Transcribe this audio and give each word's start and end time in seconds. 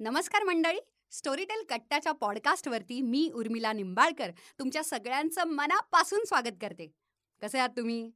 नमस्कार 0.00 0.42
मंडळी. 0.44 0.78
स्टोरीटेल 1.12 1.62
कट्ट्याच्या 1.68 2.12
पॉडकास्टवरती 2.12 3.00
मी 3.02 3.30
उर्मिला 3.34 3.72
निंबाळकर 3.72 4.30
तुमच्या 4.58 4.82
सगळ्यांचं 4.84 5.48
मनापासून 5.48 6.24
स्वागत 6.24 6.56
करते. 6.60 6.90
कसे 7.42 7.58
आहात 7.58 7.76
तुम्ही? 7.76 8.10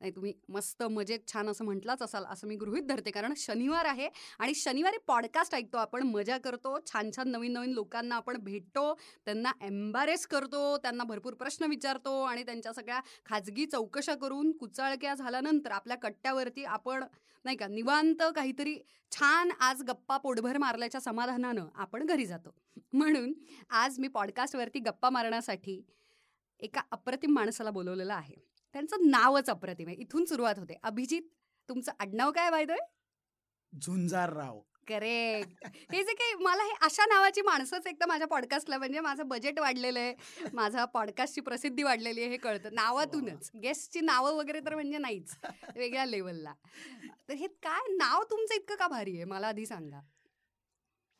नाही 0.00 0.10
तुम्ही 0.16 0.32
मस्त 0.48 0.82
मजेत 0.82 1.20
छान 1.32 1.48
असं 1.48 1.64
म्हटलाच 1.64 2.02
असाल 2.02 2.24
असं 2.30 2.46
मी 2.48 2.56
गृहित 2.56 2.82
धरते. 2.82 3.10
कारण 3.10 3.32
शनिवार 3.36 3.84
आहे 3.84 4.08
आणि 4.38 4.54
शनिवारी 4.54 4.98
पॉडकास्ट 5.06 5.54
ऐकतो 5.54 5.78
आपण 5.78 6.02
मजा 6.02 6.36
करतो 6.38 6.76
छान 6.86 7.10
छान 7.16 7.28
नवीन 7.28 7.52
नवीन 7.52 7.72
लोकांना 7.72 8.16
आपण 8.16 8.36
भेटतो 8.36 8.92
त्यांना 9.24 9.52
एम्बॅरेस 9.62 10.26
करतो 10.26 10.76
त्यांना 10.76 11.04
भरपूर 11.04 11.34
प्रश्न 11.34 11.64
विचारतो 11.64 12.20
आणि 12.22 12.42
त्यांच्या 12.42 12.72
सगळ्या 12.72 13.00
खाजगी 13.26 13.66
चौकशा 13.66 14.14
करून 14.14 14.52
कुचाळक्या 14.52 15.14
झाल्यानंतर 15.14 15.70
आपल्या 15.70 15.96
कट्ट्यावरती 15.96 16.64
आपण 16.64 17.04
नाही 17.44 17.56
का 17.56 17.66
निवांत 17.66 18.22
काहीतरी 18.36 18.76
छान 19.12 19.50
आज 19.60 19.82
गप्पा 19.82 20.16
पोटभर 20.16 20.58
मारल्याच्या 20.58 21.00
समाधानानं 21.00 21.66
आपण 21.74 22.06
घरी 22.06 22.26
जातो. 22.26 22.54
म्हणून 22.92 23.32
आज 23.70 23.98
मी 23.98 24.08
पॉडकास्टवरती 24.08 24.78
गप्पा 24.78 25.10
मारण्यासाठी 25.10 25.80
एका 26.60 26.80
अप्रतिम 26.90 27.32
माणसाला 27.32 27.70
बोलवलेलं 27.70 28.14
आहे. 28.14 28.34
त्यांचं 28.74 29.10
नावच 29.10 29.50
अप्रतिम 29.50 29.88
आहे. 29.88 29.96
इथून 29.96 30.24
सुरुवात 30.24 30.58
होते. 30.58 30.78
अभिजित 30.82 31.22
तुमचं 31.68 31.92
आडनाव 32.00 32.30
काय 32.32 32.50
वायदोय 32.50 32.78
झुंजार 33.72 34.32
राव. 34.32 34.60
करेक्ट 34.88 35.66
हे 35.92 36.02
जे 36.04 36.12
काही 36.14 36.34
मला 36.34 36.62
हे 36.62 36.72
अशा 36.82 37.04
नावाची 37.06 37.42
माणसंच 37.42 37.86
एकदा 37.86 38.06
माझ्या 38.06 38.26
पॉडकास्टला 38.26 38.78
म्हणजे 38.78 39.00
माझं 39.00 39.28
बजेट 39.28 39.58
वाढलेलं 39.60 39.98
आहे. 39.98 40.14
माझा 40.52 40.84
पॉडकास्टची 40.84 41.40
प्रसिद्धी 41.40 41.82
वाढलेली 41.82 42.20
आहे 42.20 42.30
हे 42.30 42.36
कळतं. 42.36 42.68
नावातूनच. 42.72 43.50
गेस्टची 43.62 44.00
नावं 44.00 44.32
वगैरे 44.32 44.60
तर 44.60 44.74
म्हणजे 44.74 44.98
नाहीच. 44.98 45.36
वेगळ्या 45.76 46.06
लेवलला 46.06 46.54
तर 47.28 47.34
हे 47.34 47.46
काय 47.46 47.92
नाव 47.96 48.22
तुमचं 48.22 48.54
इतकं 48.54 48.74
का 48.74 48.88
भारी 48.88 49.14
आहे? 49.14 49.24
मला 49.24 49.48
आधी 49.48 49.66
सांगा. 49.66 50.00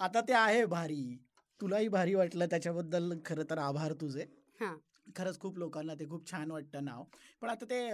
आता 0.00 0.20
ते 0.20 0.32
आहे 0.32 0.64
भारी. 0.66 1.24
तुलाही 1.60 1.88
भारी 1.88 2.14
वाटलं 2.14 2.46
त्याच्याबद्दल 2.46 3.12
खरं 3.26 3.44
तर 3.50 3.58
आभार 3.58 3.92
तुझे. 3.92 4.26
हां. 4.60 4.76
खरंच 5.16 5.38
खूप 5.38 5.58
लोकांना 5.58 5.94
ते 5.94 6.08
खूप 6.08 6.30
छान 6.30 6.50
वाटतं 6.50 6.84
नाव. 6.84 7.04
पण 7.40 7.48
आता 7.48 7.64
ते 7.64 7.90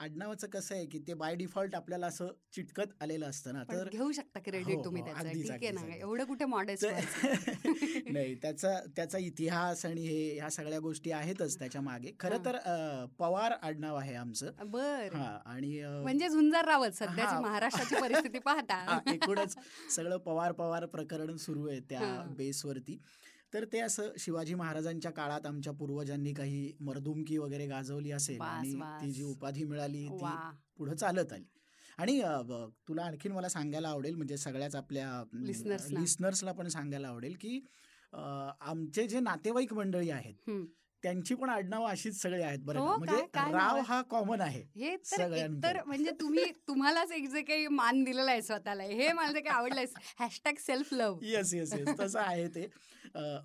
आडनावाचं 0.00 0.46
कसं 0.46 0.74
आहे 0.74 0.86
की 0.86 0.98
ते 0.98 1.14
बाय 1.14 1.34
डिफॉल्ट 1.34 1.74
आपल्याला 1.74 2.06
असं 2.06 2.28
चिटकत 2.52 2.82
आलेलं 3.00 3.26
असतं 3.26 3.52
ना. 3.52 3.62
तर 3.62 3.88
घेऊ 3.88 4.12
शकता 4.12 4.40
क्रेडिट 4.40 4.76
हो, 4.76 4.84
तुम्ही 4.84 5.02
हो. 5.02 5.88
एवढं 6.00 6.24
कुठे 6.24 6.44
तर- 6.44 6.92
नाही 8.12 8.34
त्याचा 8.34 8.80
त्याचा 8.96 9.18
इतिहास 9.18 9.86
आणि 9.86 10.00
हे 10.00 10.34
ह्या 10.34 10.50
सगळ्या 10.50 10.78
गोष्टी 10.78 11.10
आहेतच 11.10 11.58
त्याच्यामागे. 11.58 12.12
खरं. 12.20 12.44
तर 12.44 12.58
पवार 13.18 13.52
आडनाव 13.62 13.96
आहे 13.96 14.14
आमचं. 14.14 14.50
बर. 14.64 15.08
आणि 15.46 15.82
म्हणजे 16.02 16.28
झुंजार 16.28 16.64
रावत 16.64 16.90
सध्याची. 16.90 17.42
महाराष्ट्राची 17.42 17.94
परिस्थिती 18.00 18.38
पाहता. 18.44 18.98
एकूणच 19.14 19.56
सगळं 19.90 20.16
पवार 20.16 20.52
पवार 20.52 20.86
प्रकरण 20.86 21.36
सुरू 21.36 21.68
आहे 21.68 21.80
त्या. 21.80 22.24
बेसवरती 22.36 23.00
तर 23.52 23.64
ते 23.64 23.78
असं 23.80 24.10
शिवाजी 24.18 24.54
महाराजांच्या 24.54 25.10
काळात 25.12 25.46
आमच्या 25.46 25.72
पूर्वजांनी 25.72 26.32
काही 26.34 26.72
मर्दुमकी 26.80 27.36
वगैरे 27.38 27.66
गाजवली 27.66 28.10
असेल 28.12 28.40
आणि. 28.40 28.72
ती 29.02 29.10
जी 29.12 29.22
उपाधी 29.22 29.64
मिळाली 29.64 30.06
ती 30.08 30.24
पुढे 30.78 30.94
चालत 30.96 31.32
आली 31.32 31.44
आणि 31.98 32.20
तुला 32.88 33.02
आणखीन 33.04 33.32
मला 33.32 33.48
सांगायला 33.48 33.88
आवडेल 33.88 34.14
म्हणजे 34.14 34.36
सगळ्याच 34.36 34.74
आपल्या. 34.76 35.22
लिस्नर्सला 36.00 36.52
पण 36.52 36.68
सांगायला 36.68 37.08
आवडेल 37.08 37.36
की 37.40 37.60
आमचे 38.12 39.06
जे 39.08 39.20
नातेवाईक 39.20 39.72
मंडळी 39.74 40.10
आहेत. 40.10 40.34
त्यांची 41.02 41.34
पण 41.34 41.48
आडनावं 41.48 41.88
अशीच 41.88 42.20
सगळी 42.22 42.42
आहेत 42.42 42.58
बरं 42.58 42.78
हो, 42.78 42.96
म्हणजे 42.96 43.16
राव? 43.52 43.80
हा 43.80 44.00
कॉमन 44.02 44.40
आहे 44.40 44.62
हे 44.76 44.96
तर 45.62 45.82
म्हणजे 45.86 46.10
तुम्ही 46.20 46.44
तुम्हालाच 46.68 47.12
एक 47.12 47.28
जे 47.30 47.42
काही 47.42 47.66
मान 47.66 48.02
दिलेला 48.04 48.30
आहे 48.30 48.42
स्वतःला. 48.42 48.82
हे 48.82 49.12
मला 49.12 49.32
काही 49.32 49.48
आवडलंय 49.48 49.84
hashtag 50.20 50.54
self 50.58 50.92
love 50.94 51.18
yes 51.22 51.54
yes 51.54 51.72
yes 51.74 51.88
तसं 52.00 52.18
आहे 52.18 52.46
ते. 52.48 52.66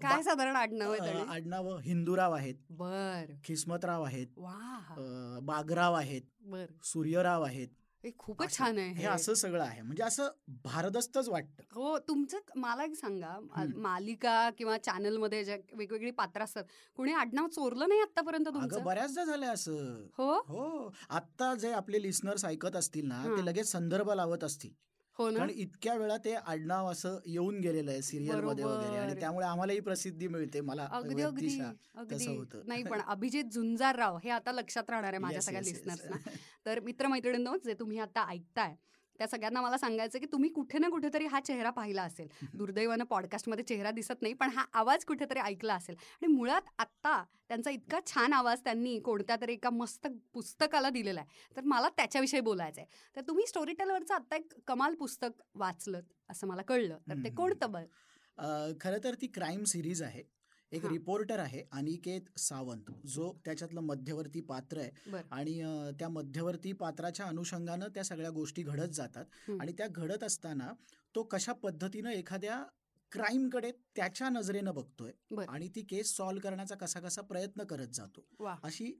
काय 0.01 0.23
साधारण 0.23 0.55
आडनाव 0.55 0.93
आडनावं 1.29 1.79
हिंदूराव 1.81 2.33
आहेत. 2.33 2.55
बर. 2.69 3.33
खिस्मतराव 3.43 4.03
आहेत. 4.03 4.27
बागराव 5.43 5.93
आहेत. 5.93 6.21
बर. 6.41 6.65
सूर्यराव 6.83 7.43
आहेत. 7.43 7.67
खूपच 8.17 8.57
छान 8.57 8.77
आहे 8.77 8.91
हे. 8.91 9.05
असं 9.05 9.33
सगळं 9.33 9.63
आहे. 9.63 9.81
म्हणजे 9.81 10.03
असं 10.03 10.29
भारदस्तच 10.47 11.29
वाटतं. 11.29 11.63
हो 11.71 11.97
तुमचं 11.97 12.37
मला 12.55 12.83
एक 12.83 12.95
सांगा. 12.95 13.39
मालिका 13.75 14.49
किंवा 14.49 14.77
चॅनलमध्ये 14.77 15.43
ज्या 15.43 15.57
वेगवेगळी 15.73 16.11
पात्र 16.11 16.41
असतात 16.41 16.63
कुणी 16.95 17.13
आडनाव 17.13 17.47
चोरलं 17.47 17.89
नाही 17.89 18.01
आतापर्यंत 18.01 18.45
तुमचं? 18.45 18.83
बऱ्याचदा 18.83 19.23
झालंय 19.23 19.49
असं. 19.49 20.05
हो? 20.17 20.33
हो. 20.33 20.93
आता 21.09 21.55
जे 21.55 21.71
आपले 21.71 22.01
लिस्नर्स 22.01 22.45
ऐकत 22.45 22.75
असतील 22.75 23.07
ना. 23.07 23.23
ते 23.37 23.45
लगेच 23.45 23.71
संदर्भ 23.71 24.11
लावत 24.11 24.43
असतील. 24.43 24.71
हो 25.19 25.29
ना 25.29 25.39
कारण 25.39 25.49
इतक्या 25.49 25.93
वेळा 25.93 26.17
ते 26.17 26.33
आडनाव 26.35 26.89
असं 26.91 27.17
येऊन 27.25 27.59
गेलेलं 27.59 27.91
आहे 27.91 28.01
सिरियलमध्ये 28.01 28.63
वगैरे 28.65 28.97
आणि. 28.97 29.19
त्यामुळे 29.19 29.45
आम्हालाही 29.45 29.79
प्रसिद्धी 29.79 30.27
मिळते 30.27 30.61
मला 30.61 30.87
अगदी 30.91 31.21
अगदी. 31.21 31.57
नाही 32.67 32.83
पण 32.83 33.01
अभिजित 33.07 33.53
झुंजारराव 33.53 34.17
हे 34.23 34.29
आता 34.29 34.51
लक्षात 34.51 34.89
राहणार 34.89 35.13
आहे 35.13 35.21
माझ्या 35.21 35.41
सगळ्या. 35.41 35.61
लिस्नर्सना 35.61 36.17
तर 36.65 36.79
मित्रमैत्रिणींनो 36.79 37.55
जे 37.65 37.73
तुम्ही 37.73 37.99
आता 37.99 38.25
ऐकताय 38.29 38.75
त्या 39.19 39.27
सगळ्यांना 39.27 39.61
मला 39.61 39.77
सांगायचं 39.77 40.19
की 40.19 40.25
तुम्ही 40.31 40.49
कुठे 40.49 40.77
ना 40.79 40.89
कुठेतरी 40.89 41.25
हा 41.25 41.39
चेहरा 41.39 41.69
पाहिला 41.69 42.03
असेल. 42.03 42.27
दुर्दैवानं 42.53 43.03
पॉडकास्टमध्ये 43.05 43.63
चेहरा 43.65 43.91
दिसत 43.91 44.21
नाही 44.21 44.33
पण 44.33 44.49
हा 44.49 44.65
आवाज 44.73 45.05
कुठेतरी 45.05 45.39
ऐकला 45.39 45.75
असेल. 45.75 45.95
आणि 45.95 46.33
मुळात 46.33 46.69
आत्ता 46.79 47.23
त्यांचा 47.49 47.71
इतका 47.71 47.99
छान 48.05 48.33
आवाज 48.33 48.61
त्यांनी 48.63 48.97
कोणत्या 48.99 49.35
तरी 49.41 49.53
एका 49.53 49.69
मस्त 49.69 50.07
पुस्तकाला 50.33 50.89
दिलेला 50.89 51.19
आहे. 51.19 51.55
तर 51.55 51.61
मला 51.65 51.89
त्याच्याविषयी 51.97 52.39
बोलायचं 52.41 52.81
आहे 52.81 53.15
तर 53.15 53.27
तुम्ही 53.27 53.45
स्टोरी 53.47 53.73
टेलवरचं 53.73 54.13
आत्ता 54.13 54.35
एक 54.35 54.53
कमाल 54.67 54.95
पुस्तक 54.95 55.41
वाचलं 55.55 56.01
असं 56.29 56.47
मला 56.47 56.61
कळलं. 56.61 56.97
तर 57.09 57.23
ते. 57.23 57.29
कोणतं 57.29 57.71
बरं? 57.71 58.73
खरं 58.81 58.97
तर 59.03 59.15
ती 59.21 59.27
क्राईम 59.27 59.63
सिरीज 59.63 60.01
आहे. 60.03 60.23
एक. 60.71 60.85
रिपोर्टर 60.85 61.39
आहे 61.39 61.61
अनिकेत 61.71 62.37
सावंत 62.39 62.91
जो 63.07 63.31
त्याच्यातलं 63.45 63.81
मध्यवर्ती 63.81 64.41
पात्र 64.41 64.79
आहे 64.79 65.21
आणि 65.31 65.59
त्या 65.99 66.09
मध्यवर्ती 66.09 66.71
पात्राच्या 66.73 67.25
अनुषंगानं 67.25 67.87
त्या 67.95 68.03
सगळ्या 68.03 68.29
गोष्टी 68.29 68.63
घडत 68.63 68.93
जातात. 68.93 69.25
आणि 69.51 69.71
त्या 69.71 69.87
घडत 69.87 70.23
असताना 70.23 70.71
तो 71.15 71.23
कशा 71.23 71.53
पद्धतीनं 71.53 72.09
एखाद्या 72.09 72.63
क्राईमकडे 73.11 73.71
त्याच्या 73.95 74.29
नजरेनं 74.29 74.73
बघतोय. 74.73 75.11
आणि 75.47 75.67
ती 75.75 75.81
केस 75.81 76.15
सॉल्व्ह 76.15 76.41
करण्याचा 76.43 76.75
कसा 76.75 76.99
कसा 76.99 77.21
प्रयत्न 77.21 77.63
करत 77.63 77.93
जातो 77.93 78.25
अशी 78.63 78.91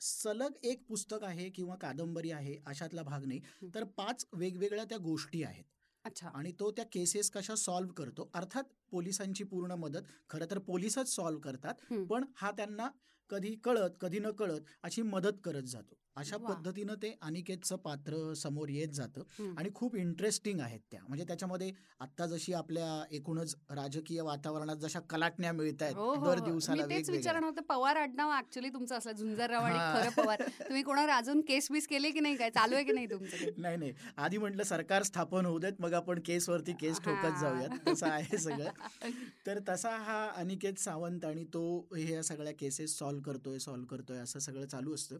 सलग 0.00 0.56
एक 0.62 0.84
पुस्तक 0.88 1.24
आहे 1.24 1.48
किंवा 1.50 1.76
कादंबरी 1.76 2.30
आहे 2.30 2.56
अशातला 2.66 3.02
भाग 3.02 3.24
नाही. 3.24 3.40
तर 3.74 3.84
पाच 3.96 4.26
वेगवेगळ्या 4.32 4.84
त्या 4.84 4.98
गोष्टी 4.98 5.42
आहेत 5.42 5.64
अच्छा. 6.08 6.28
आणि 6.34 6.52
तो 6.60 6.70
त्या 6.70 6.84
केसेस 6.92 7.30
कशा 7.30 7.54
सॉल्व्ह 7.54 7.92
करतो? 7.94 8.30
अर्थात 8.34 8.64
पोलिसांची 8.90 9.44
पूर्ण 9.44 9.72
मदत. 9.72 10.02
खरं 10.30 10.46
तर 10.50 10.58
पोलिसच 10.58 11.14
सॉल्व्ह 11.14 11.42
करतात. 11.42 11.74
पण 12.10 12.24
हा 12.36 12.50
त्यांना 12.50 12.88
कधी 13.30 13.54
कळत 13.64 13.90
कधी 14.00 14.18
न 14.18 14.30
कळत 14.30 14.60
अशी 14.82 15.02
मदत 15.02 15.40
करत 15.44 15.62
जातो 15.62 15.96
अशा. 16.16 16.36
पद्धतीनं 16.38 16.94
ते 16.94 17.12
अनिकेतचं 17.22 17.76
पात्र 17.76 18.32
समोर 18.34 18.68
येत 18.68 18.88
जातं. 18.88 19.22
आणि 19.56 19.68
खूप 19.74 19.94
इंटरेस्टिंग 19.96 20.60
आहेत 20.60 20.80
त्या 20.90 21.00
म्हणजे 21.08 21.24
त्याच्यामध्ये 21.24 21.70
आत्ता 22.00 22.26
जशी 22.26 22.52
आपल्या 22.52 22.86
एकूणच 23.10 23.54
राजकीय 23.70 24.20
वातावरणात 24.20 24.76
जशा 24.76 25.00
कलाटण्या 25.00 25.52
मिळत 25.52 25.82
आहेत 25.82 25.94
हो, 25.94 26.08
हो, 26.14 26.24
दर 26.26 26.38
हो. 26.38 26.44
दिवसाला 26.44 26.86
तेच. 26.86 27.10
विचारणार 27.10 27.44
होतं 27.44 27.62
पवार 27.62 27.96
आडनाव 27.96 28.32
ऍक्च्युली 28.38 28.68
तुमचं 28.68 28.96
असलं 28.98 29.12
झुंजारराव 29.12 29.64
आणि. 29.64 29.78
खरं 29.94 30.22
पवार 30.22 30.42
तुम्ही 30.60 30.82
कोणावर 30.82 31.10
अजून 31.10 31.40
केस 31.40 31.70
बीस 31.70 31.86
केले 31.86 32.10
की 32.10 32.20
नाही 32.20 32.36
काय 32.36 32.50
चालू 32.50 32.74
आहे 32.74 32.84
की 32.84 32.92
नाही 32.92 33.06
तुमचं? 33.06 33.36
नाही 33.58 33.76
नाही 33.76 33.92
आधी 34.16 34.38
म्हटलं 34.38 34.62
सरकार 34.62 35.02
स्थापन 35.02 35.46
होऊ 35.46 35.58
देत 35.58 35.80
मग 35.80 35.94
आपण 35.94 36.20
केसवरती 36.26 36.72
केस 36.72 37.00
ठोकत. 37.00 37.38
जाऊयात 37.40 37.78
तसं 37.88 38.08
आहे 38.08 38.38
सगळं 38.38 38.70
तर 39.46 39.58
तसा 39.68 39.96
हा 39.98 40.18
अनिकेत 40.36 40.78
सावंत 40.78 41.24
आणि 41.24 41.44
तो 41.44 41.62
हे 41.96 42.22
सगळ्या 42.22 42.52
केसेस 42.58 42.98
सॉल्व्ह 42.98 43.17
करतोय 43.20 43.58
सॉल्व्ह 43.58 43.88
करतोय 43.88 44.18
असं 44.18 44.38
सगळं 44.38 44.66
चालू 44.66 44.94
असतं 44.94 45.18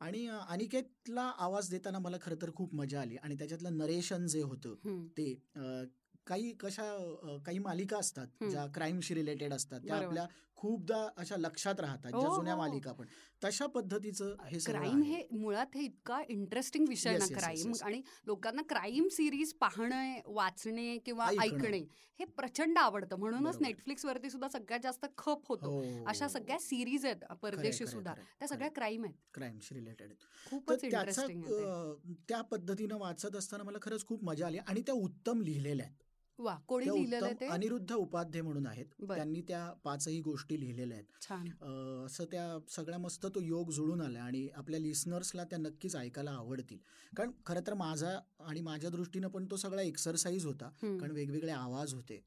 आणि 0.00 0.26
अनिकेतला 0.26 1.22
आवाज 1.38 1.70
देताना 1.70 1.98
मला 1.98 2.16
खरं 2.22 2.36
तर 2.42 2.50
खूप 2.54 2.74
मजा 2.74 3.00
आली 3.00 3.16
आणि 3.16 3.34
त्याच्यातलं 3.34 3.76
नरेशन 3.76 4.26
जे 4.26 4.42
होतं. 4.42 4.74
ते 5.18 5.34
काही 6.26 6.52
कशा 6.52 6.82
काही 7.46 7.58
मालिका 7.58 7.98
असतात. 7.98 8.26
ज्या 8.50 8.66
क्राईमशी 8.66 9.14
रिलेटेड 9.14 9.52
असतात 9.52 9.80
त्या. 9.80 9.94
आपल्या 10.06 10.26
खूपदा 10.60 10.96
अशा 11.18 11.36
लक्षात 11.36 11.80
राहतात 11.80 12.10
ज्या 12.10 12.28
हो, 12.28 12.34
जुन्या 12.36 12.54
हो. 12.54 12.60
मालिका 12.60 12.92
पण 12.92 13.06
तशा 13.42 13.66
पद्धतीचं 13.66 14.34
हे 14.46 14.58
क्राईम. 14.66 15.02
हे 15.02 15.22
मुळात 15.32 15.76
हे 15.76 15.82
इतका 15.82 16.20
इंटरेस्टिंग 16.28 16.88
विषय 16.88 17.16
ना 17.18 17.26
क्राईम. 17.28 17.72
आणि 17.82 18.00
लोकांना 18.26 18.62
क्राईम 18.68 19.08
सिरीज 19.12 19.52
पाहणे 19.60 20.20
वाचणे 20.26 20.96
किंवा 21.06 21.28
ऐकणं. 21.42 21.84
हे 22.20 22.24
प्रचंड 22.36 22.78
आवडतं 22.78 23.18
म्हणूनच. 23.18 23.56
नेटफ्लिक्स 23.60 24.04
वरती 24.04 24.30
सुद्धा 24.30 24.48
सगळ्यात 24.48 24.80
जास्त 24.82 25.06
खप 25.18 25.46
होतो 25.48 25.70
हो 25.70 26.04
अशा 26.08 26.28
सगळ्या 26.28 26.58
सिरीज 26.60 27.06
आहेत 27.06 27.24
परदेशी 27.42 27.86
सुद्धा 27.86 28.14
त्या 28.14 28.48
सगळ्या. 28.48 28.68
क्राईम 28.70 29.04
आहेत 29.04 29.14
क्राईमशी 29.34 29.74
रिलेटेड 29.74 30.12
खूपच 30.46 30.84
इंटरेस्टिंग 30.84 31.42
त्या 32.28 32.40
पद्धतीनं 32.50 32.96
वाचत 32.98 33.36
असताना 33.36 33.64
मला 33.64 33.78
खरंच 33.82 34.06
खूप 34.06 34.24
मजा 34.24 34.46
आली 34.46 34.58
आणि 34.58 34.82
त्या 34.86 34.94
उत्तम 34.94 35.40
लिहिलेल्या 35.42 35.86
आहेत 35.86 36.08
वा 36.40 36.54
कोणी 36.68 36.86
लिहिलेलं 36.86 37.32
ते? 37.40 37.46
अनिरुद्ध 37.46 37.92
उपाध्ये 37.92 38.40
म्हणून 38.42 38.66
आहेत. 38.66 38.86
त्यांनी 39.08 39.42
त्या 39.48 39.70
पाचही 39.84 40.20
गोष्टी 40.20 40.60
लिहिलेल्या 40.60 40.98
आहेत. 40.98 41.34
असं 42.06 42.24
त्या 42.32 42.58
सगळ्या 42.70 42.98
मस्त 42.98 43.26
तो 43.34 43.40
योग 43.40 43.70
जुळून 43.70 44.00
आला 44.00 44.22
आणि 44.22 44.46
आपल्या 44.54 44.80
लिस्नर्सला 44.80 45.44
त्या 45.44 45.58
नक्कीच 45.58 45.96
ऐकायला 45.96 46.30
आवडतील. 46.30 46.78
कारण 47.16 47.30
खरं 47.46 47.66
तर 47.66 47.74
माझा 47.74 48.18
आणि 48.40 48.60
माझ्या 48.60 48.90
दृष्टीनं 48.90 49.28
पण 49.28 49.46
तो 49.50 49.56
सगळा 49.56 49.82
एक्सरसाइज 49.82 50.46
होता. 50.46 50.68
कारण 50.82 51.10
वेगवेगळे 51.10 51.52
आवाज 51.52 51.94
होते. 51.94 52.22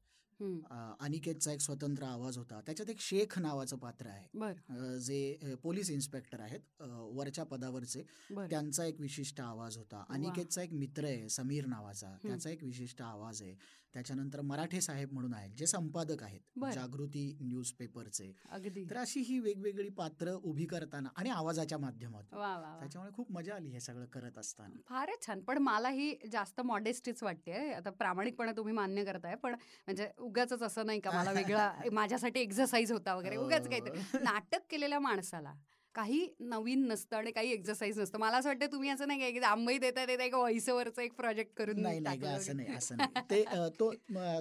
अनिकेतचा 1.00 1.52
एक 1.52 1.60
स्वतंत्र 1.60 2.04
आवाज 2.04 2.36
होता. 2.38 2.60
त्याच्यात 2.66 2.88
एक 2.90 3.00
शेख 3.00 3.38
नावाचं 3.38 3.76
पात्र 3.78 4.06
आहे. 4.06 4.98
जे 5.00 5.54
पोलीस 5.62 5.90
इन्स्पेक्टर 5.90 6.40
आहेत 6.40 6.82
वरच्या 6.82 7.44
पदावरचे. 7.44 8.02
त्यांचा 8.30 8.84
एक 8.84 9.00
विशिष्ट 9.00 9.40
आवाज 9.40 9.76
होता. 9.78 10.04
अनिकेतचा 10.08 10.62
एक 10.62 10.72
मित्र 10.72 11.04
आहे 11.04 11.28
समीर 11.28 11.66
नावाचा. 11.66 12.14
त्याचा 12.22 12.50
एक 12.50 12.64
विशिष्ट 12.64 13.02
आवाज 13.02 13.42
आहे. 13.42 13.54
त्याच्यानंतर 13.94 14.40
मराठे 14.40 14.80
साहेब 14.80 15.12
म्हणून 15.12 15.34
आहेत 15.34 15.50
जे 15.56 15.66
संपादक 15.66 16.22
आहेत. 16.22 16.40
जागृती 16.74 17.24
न्यूज 17.40 17.70
पेपरचे 17.72 18.32
अगदी. 18.50 18.84
तर 18.90 18.96
अशी 18.96 19.20
ही 19.20 19.38
वेगवेगळी 19.38 19.88
पात्र 19.88 20.32
उभी 20.44 20.64
करताना 20.64 21.08
आणि 21.16 21.30
आवाजाच्या 21.30 21.78
माध्यमातून. 21.78 22.38
वा 22.38 22.76
त्याच्यामुळे 22.80 23.12
खूप 23.14 23.32
मजा 23.32 23.54
आली 23.54 23.68
हे 23.68 23.80
सगळं 23.80 24.04
करत 24.06 24.38
असताना. 24.38 24.80
फारच 24.88 25.26
छान. 25.26 25.40
पण 25.40 25.58
मला 25.58 25.88
ही 25.88 26.14
जास्त 26.32 26.60
मॉडेस्टीच 26.60 27.22
वाटते 27.22 27.72
आता 27.72 27.90
प्रामाणिकपणे 27.90 28.52
तुम्ही 28.56 28.74
मान्य 28.74 29.04
करताय 29.04 29.34
पण 29.34 29.54
म्हणजे 29.54 30.10
उगाच 30.18 30.52
असं 30.52 30.86
नाही 30.86 31.00
का 31.00 31.10
मला 31.10 31.32
वेगळा 31.32 31.70
माझ्यासाठी 31.92 32.40
एक्झरसाईज 32.40 32.92
होता 32.92 33.14
वगैरे. 33.14 33.36
उगाच 33.36 33.68
काहीतरी. 33.68 34.18
नाटक 34.22 34.70
केलेल्या 34.70 34.98
माणसाला 35.00 35.54
काही 35.94 36.26
नवीन 36.40 36.86
नसतं 36.86 37.16
आणि 37.16 37.30
काही 37.30 37.52
एक्झरसाईज 37.52 37.98
नसतं. 38.00 38.18
मला 38.18 38.36
असं 38.36 38.48
वाटतं 38.48 38.72
तुम्ही 38.72 38.90
असं 38.90 39.06
नाही 39.08 39.20
का 39.20 39.26
एक 39.26 39.42
आंबई 39.42 39.78
देता 39.78 40.04
देता 40.06 40.24
एक 40.24 40.34
व्हॉइसवरचं 40.34 41.02
एक 41.02 41.12
प्रोजेक्ट 41.12 41.54
करून 41.56 41.80
नाही 41.80 42.00
नाही 42.00 42.26
असं. 42.26 42.56
नाही 42.56 42.74
असं 42.76 42.96
नाही. 42.96 43.20
ते 43.30 43.42
तो 43.80 43.92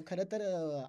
खरं 0.08 0.24
तर 0.32 0.42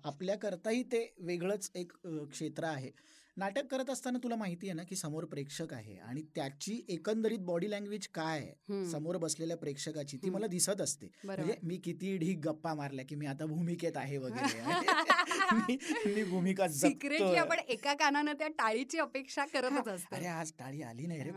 आपल्याकरताही 0.05 0.82
ते 0.82 1.06
वेगळंच 1.19 1.70
एक 1.75 1.93
क्षेत्र 2.06 2.64
आहे. 2.64 2.90
नाटक 3.36 3.66
करत 3.66 3.90
असताना 3.90 4.19
तुला 4.22 4.36
माहिती 4.36 4.66
आहे 4.66 4.75
ना 4.75 4.82
की 4.82 4.96
समोर 4.96 5.25
प्रेक्षक 5.25 5.75
आहे 5.75 5.96
आणि 5.96 6.22
त्याची 6.22 6.86
एकंदरीत 6.88 7.38
बॉडी 7.38 7.70
लँग्वेज 7.70 8.08
काय 8.08 8.52
समोर 8.92 9.16
बसलेल्या 9.16 9.56
प्रेक्षकाची 9.56 10.16
ती. 10.16 10.31
मला 10.31 10.46
दिसत 10.46 10.81
असते. 10.81 11.10
म्हणजे 11.25 11.54
मी 11.62 11.76
किती 11.76 12.16
ढीक 12.16 12.38
गप्पा 12.38 12.75
मारल्या 12.75 13.04
की 13.04 13.14
मी 13.14 13.26
आता 13.26 13.46
भूमिकेत 13.46 13.96
आहे 13.96 14.16
वगैरे. 14.16 14.60
मी 16.16 16.25
भूमिका. 16.25 16.66
आपण 17.38 17.58
एका 17.58 17.94
कानानं 17.94 18.32
त्या 18.32 18.48
टाळीची 18.48 18.98
अपेक्षा 18.98 19.44
करतच 19.44 19.88
असतो. 19.88 20.16
अरे 20.16 20.26
आज 20.26 20.52
टाळी 20.58 20.82
आली 20.82 21.06
नाही 21.06 21.22
रे 21.22 21.30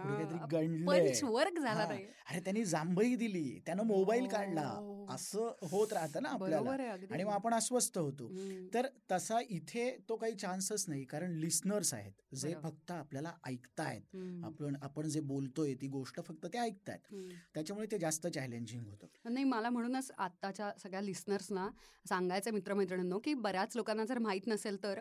वर्क 1.25 1.59
झाला. 1.59 1.87
नाही 1.87 2.03
अरे 2.03 2.39
त्यांनी 2.39 2.65
जांभई 2.65 3.15
दिली. 3.15 3.59
त्यानं 3.65 3.83
मोबाईल 3.83 4.21
हो. 4.21 4.27
काढला. 4.27 4.93
असं 5.09 5.51
होत 5.61 5.93
राहतं 5.93 6.23
ना 6.23 6.29
आपल्याला. 6.29 6.71
आणि 7.11 7.23
मग 7.23 7.31
आपण 7.31 7.53
अस्वस्थ 7.53 7.97
होतो. 7.97 8.31
तर 8.73 8.87
तसा 9.11 9.39
इथे 9.49 9.97
तो 10.09 10.15
काही 10.15 10.33
चान्सच 10.33 10.85
नाही 10.87 11.03
कारण 11.03 11.31
लिस्नर्स 11.31 11.86
आहेत. 11.93 12.11
जे. 12.35 12.53
फक्त 12.63 12.91
आपल्याला 12.91 13.31
ऐकतायत. 13.45 14.15
आपण 14.43 14.75
आपण 14.81 15.07
जे 15.07 15.19
बोलतोय 15.19 15.73
ती 15.73 15.87
गोष्ट 15.87 16.19
फक्त 16.21 16.45
ते 16.45 16.57
ऐकतायत. 16.57 17.13
त्याच्यामुळे 17.53 17.87
ते 17.91 17.97
जास्त 17.97 18.27
चॅलेंजिंग 18.27 18.85
होतं. 18.85 19.07
नाही 19.29 19.43
मला 19.43 19.69
म्हणूनच 19.69 20.11
आत्ताच्या 20.17 20.71
सगळ्या 20.79 21.01
लिस्नर्सना 21.01 21.67
सांगायचं 22.05 22.53
मित्रमैत्रिणींनो 22.53 23.19
की 23.19 23.33
बऱ्याच 23.33 23.75
लोकांना 23.75 24.05
जर 24.05 24.19
माहीत 24.19 24.47
नसेल 24.47 24.83
तर 24.83 24.99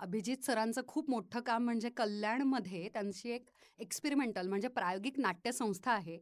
अभिजित 0.00 0.44
सरांचं 0.44 0.80
खूप 0.86 1.10
मोठं 1.10 1.40
काम 1.40 1.64
म्हणजे 1.64 1.90
कल्याणमध्ये 1.90 2.88
त्यांची 2.88 3.30
एक 3.30 3.46
एक्सपेरिमेंटल 3.78 4.48
म्हणजे 4.48 4.68
प्रायोगिक 4.68 5.18
नाट्यसंस्था 5.20 5.92
आहे. 5.92 6.18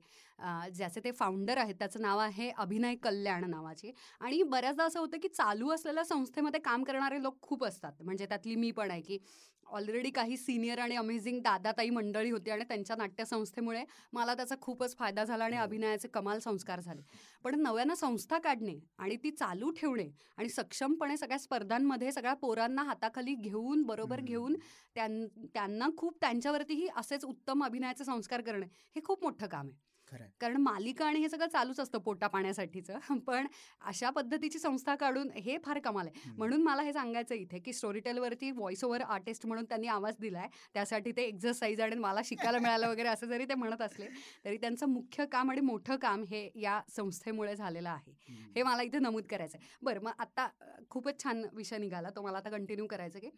ज्याचे 0.69 1.01
ते 1.01 1.13
फाउंडर 1.13 1.59
आहेत 1.59 1.75
त्याचं 1.75 2.01
नाव 2.01 2.19
आहे 2.19 2.51
अभिनय 2.57 2.95
कल्याण 2.95 3.45
नावाचे 3.45 3.93
आणि 4.21 4.43
बऱ्याचदा 4.45 4.85
असं 4.85 5.01
होतं 5.01 5.19
की 5.19 5.29
चालू 5.29 5.71
असलेल्या 5.71 6.05
संस्थेमध्ये 6.05 6.61
काम 6.61 6.85
करणारे 6.85 7.23
लोक 7.23 7.41
खूप 7.41 7.65
असतात 7.65 8.03
म्हणजे 8.03 8.27
त्यातली 8.27 8.55
मी 8.57 8.71
पण 8.71 8.91
आहे 8.91 9.01
की 9.01 9.19
ऑलरेडी 9.67 10.11
काही 10.11 10.37
सिनियर 10.37 10.79
आणि 10.79 10.97
अमेझिंग 10.97 11.41
दादाताई 11.43 11.91
मंडळी 11.91 12.31
होती 12.31 12.51
आणि 12.51 12.65
त्यांच्या 12.65 12.97
नाट्यसंस्थेमुळे 12.97 13.83
मला 14.13 14.35
त्याचा 14.35 14.55
खूपच 14.61 14.97
फायदा 14.97 15.25
झाला 15.25 15.45
आणि 15.45 15.57
हो. 15.57 15.63
अभिनयाचे 15.63 16.09
कमाल 16.09 16.39
संस्कार 16.39 16.81
झाले 16.81 17.03
पण 17.45 17.61
नव्यानं 17.61 17.95
संस्था 17.95 18.39
काढणे 18.39 18.79
आणि 18.99 19.17
ती 19.17 19.31
चालू 19.31 19.71
ठेवणे 19.71 20.09
आणि 20.39 20.49
सक्षमपणे 20.49 21.17
सगळ्या 21.17 21.39
स्पर्धांमध्ये 21.39 22.13
सगळ्या 22.13 22.35
पोरांना 22.35 22.83
हाताखाली 22.83 23.35
घेऊन 23.35 23.83
बरोबर. 23.85 24.21
घेऊन 24.21 24.57
त्यां 24.97 25.11
त्यांना 25.55 25.89
खूप 25.97 26.21
त्यांच्यावरतीही 26.21 26.89
असेच 26.97 27.25
उत्तम 27.25 27.65
अभिनयाचे 27.65 28.05
संस्कार 28.05 28.41
करणे 28.41 28.67
हे 28.97 29.01
खूप 29.05 29.25
मोठं 29.25 29.47
काम 29.47 29.67
आहे 29.67 29.93
कारण 30.41 30.57
मालिका 30.57 31.07
आणि 31.07 31.19
हे 31.21 31.29
सगळं 31.29 31.47
चालूच 31.47 31.81
असतं 31.81 31.99
पोटा 31.99 32.27
पाण्यासाठीचं 32.27 32.99
पण 33.27 33.47
अशा 33.83 34.11
पद्धतीची 34.11 34.59
संस्था 34.59 34.95
काढून 34.95 35.31
हे 35.37 35.57
फार 35.59 35.79
कमाल 35.79 36.07
आहे. 36.07 36.31
म्हणून 36.31 36.63
मला 36.63 36.83
हे 36.83 36.93
सांगायचं 36.93 37.35
इथे 37.35 37.59
की 37.59 37.73
स्टोरीटेलवरती 37.73 38.51
व्हॉइस 38.51 38.85
ओव्हर 38.85 39.03
आर्टिस्ट 39.03 39.47
म्हणून 39.47 39.65
त्यांनी 39.65 39.87
आवाज 39.87 40.17
दिलाय 40.21 40.49
त्यासाठी 40.75 41.13
ते 41.13 41.23
एक्झरसाईज 41.23 41.81
आणि 41.81 41.97
मला 41.97 42.21
शिकायला 42.25 42.59
मिळालं 42.59 42.89
वगैरे 42.89 43.09
असं 43.09 43.27
जरी 43.27 43.45
ते 43.45 43.55
म्हणत 43.55 43.83
असले 43.83 44.09
तरी 44.45 44.57
त्यांचं 44.57 44.89
मुख्य 44.89 45.27
काम 45.27 45.51
आणि 45.51 45.61
मोठं 45.61 45.97
काम 45.97 46.23
हे 46.23 46.49
या 46.55 46.81
संस्थेमुळे 46.89 47.57
झालेलं 47.57 47.89
आहे. 47.91 48.13
हे 48.57 48.63
मला 48.63 48.83
इथे 48.83 48.99
नमूद 48.99 49.27
करायचं 49.27 49.59
आहे 49.59 49.77
बरं 49.83 50.03
मग 50.03 50.13
आता 50.19 50.49
खूपच 50.91 51.23
छान 51.23 51.45
विषय 51.53 51.79
निघाला 51.79 52.11
तो 52.11 52.23
मला 52.23 52.39
आता 52.39 52.51
कंटिन्यू 52.51 52.87
करायचं 52.87 53.19
की 53.19 53.31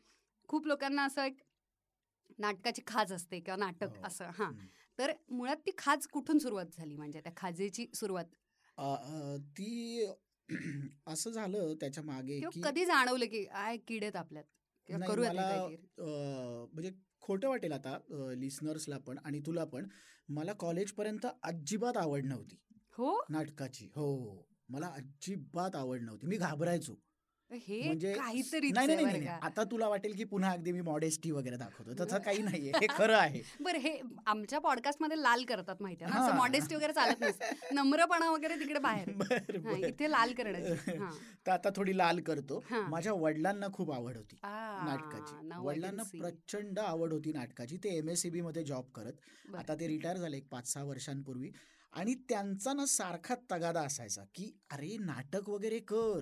खूप 0.49 0.67
लोकांना 0.67 1.05
असं 1.05 1.23
एक 1.23 1.41
नाटकाची 2.39 2.83
खाज 2.87 3.13
असते 3.13 3.39
किंवा 3.41 3.57
नाटक 3.57 3.97
हो. 3.97 4.03
असं 4.05 4.31
हां. 4.35 4.53
तर 4.99 5.13
मुळात 5.31 5.57
ती 5.57 5.71
खाज 5.79 6.07
कुठून 6.07 6.39
सुरुवात 6.39 6.67
झाली? 6.79 6.97
म्हणजे 6.97 7.21
त्या 7.21 7.33
खाजेची 7.37 7.87
सुरुवात? 7.95 8.25
ती 9.39 10.07
असं 11.07 11.31
झालं 11.31 11.75
त्याच्यामागे 11.75 12.41
कधी 12.65 12.85
जाणवलं 12.85 13.25
की 13.25 13.47
आय 13.47 13.77
किडेत 13.77 14.17
आपल्यात? 14.17 14.45
हे 14.89 14.97
म्हणजे 16.73 16.91
खोटं 17.21 17.49
वाटेल 17.49 17.73
आता 17.73 17.99
लिसनर्सला 18.37 18.99
पण 18.99 19.19
आणि 19.25 19.41
तुला 19.41 19.65
पण. 19.65 19.89
मला 20.29 20.53
कॉलेजपर्यंत 20.53 21.27
अजिबात 21.43 21.97
आवड 21.97 22.25
नव्हती. 22.25 22.59
हो? 22.93 23.25
नाटकाची. 23.29 23.87
हो. 23.87 24.49
मला 24.69 24.87
अजिबात 24.87 25.77
आवड 25.77 26.01
नव्हती. 26.03 26.27
मी 26.27 26.37
घाबरायचो. 26.37 27.06
हे 27.51 27.87
म्हणजे 27.87 28.13
काहीतरी 28.15 28.71
नाही 28.71 28.87
नाही. 28.87 29.27
आता 29.27 29.65
तुला 29.65 29.89
वाटेल 29.89 30.13
की 30.13 30.25
पुन्हा 30.25 30.51
अगदी 30.53 30.73
मी 30.73 30.81
मॉडेस्टी 30.81 31.31
वगैरे 31.31 31.57
दाखवतो. 31.57 32.05
तसं 32.05 32.19
काही 32.19 32.43
नाहीये. 32.61 32.73
हे 32.81 32.87
खरं 32.91 33.17
आहे. 33.17 33.43
बरं 33.61 33.79
हे 33.79 34.01
आमच्या 34.27 34.59
पॉडकास्टमध्ये 34.59 35.23
लाल 35.23 35.45
करतात 35.45 35.77
माहिती 35.81 36.05
आहे. 36.05 36.19
असं. 36.19 36.37
मॉडेस्टी 36.37 36.75
वगैरे 36.75 36.93
चालत 36.93 37.21
नाही. 37.21 37.33
नम्रपणा 37.73 38.31
वगैरे 38.31 38.55
तिकडे 38.55 38.79
बाहेर. 38.79 39.09
इथे 39.95 40.11
लाल 40.11 40.33
करण्याची 40.33 40.97
हां. 40.99 41.11
तर 41.47 41.53
आता 41.53 41.69
थोडी 41.77 41.99
लाल 41.99 42.21
करतो. 42.21 42.65
माझ्या 42.71 43.13
वडिलांना 43.13 43.67
खूप 43.73 43.93
आवड 43.93 44.17
होती 44.17 44.37
नाटकाची. 44.43 45.51
वडिलांना. 45.65 46.03
प्रचंड 46.03 46.79
आवड 46.79 47.13
होती 47.13 47.33
नाटकाची. 47.33 47.77
ते 47.77 47.89
एम 47.89 48.09
एसमध्ये 48.09 48.65
जॉब 48.65 48.85
करत. 48.95 49.13
आता 49.57 49.75
ते 49.75 49.87
रिटायर 49.89 50.17
झाले 50.17 50.37
एक 50.37 50.49
पाच 50.49 50.73
सहा 50.73 50.85
वर्षांपूर्वी. 50.85 51.51
आणि 51.93 52.15
त्यांचा 52.15 52.73
ना 52.73 52.87
सारखा 52.87 53.35
तगादा 53.51 53.81
असायचा 53.81 54.25
की 54.35 54.59
अरे 54.71 54.97
नाटक 55.01 55.49
वगैरे 55.49 55.79
कर. 55.79 56.21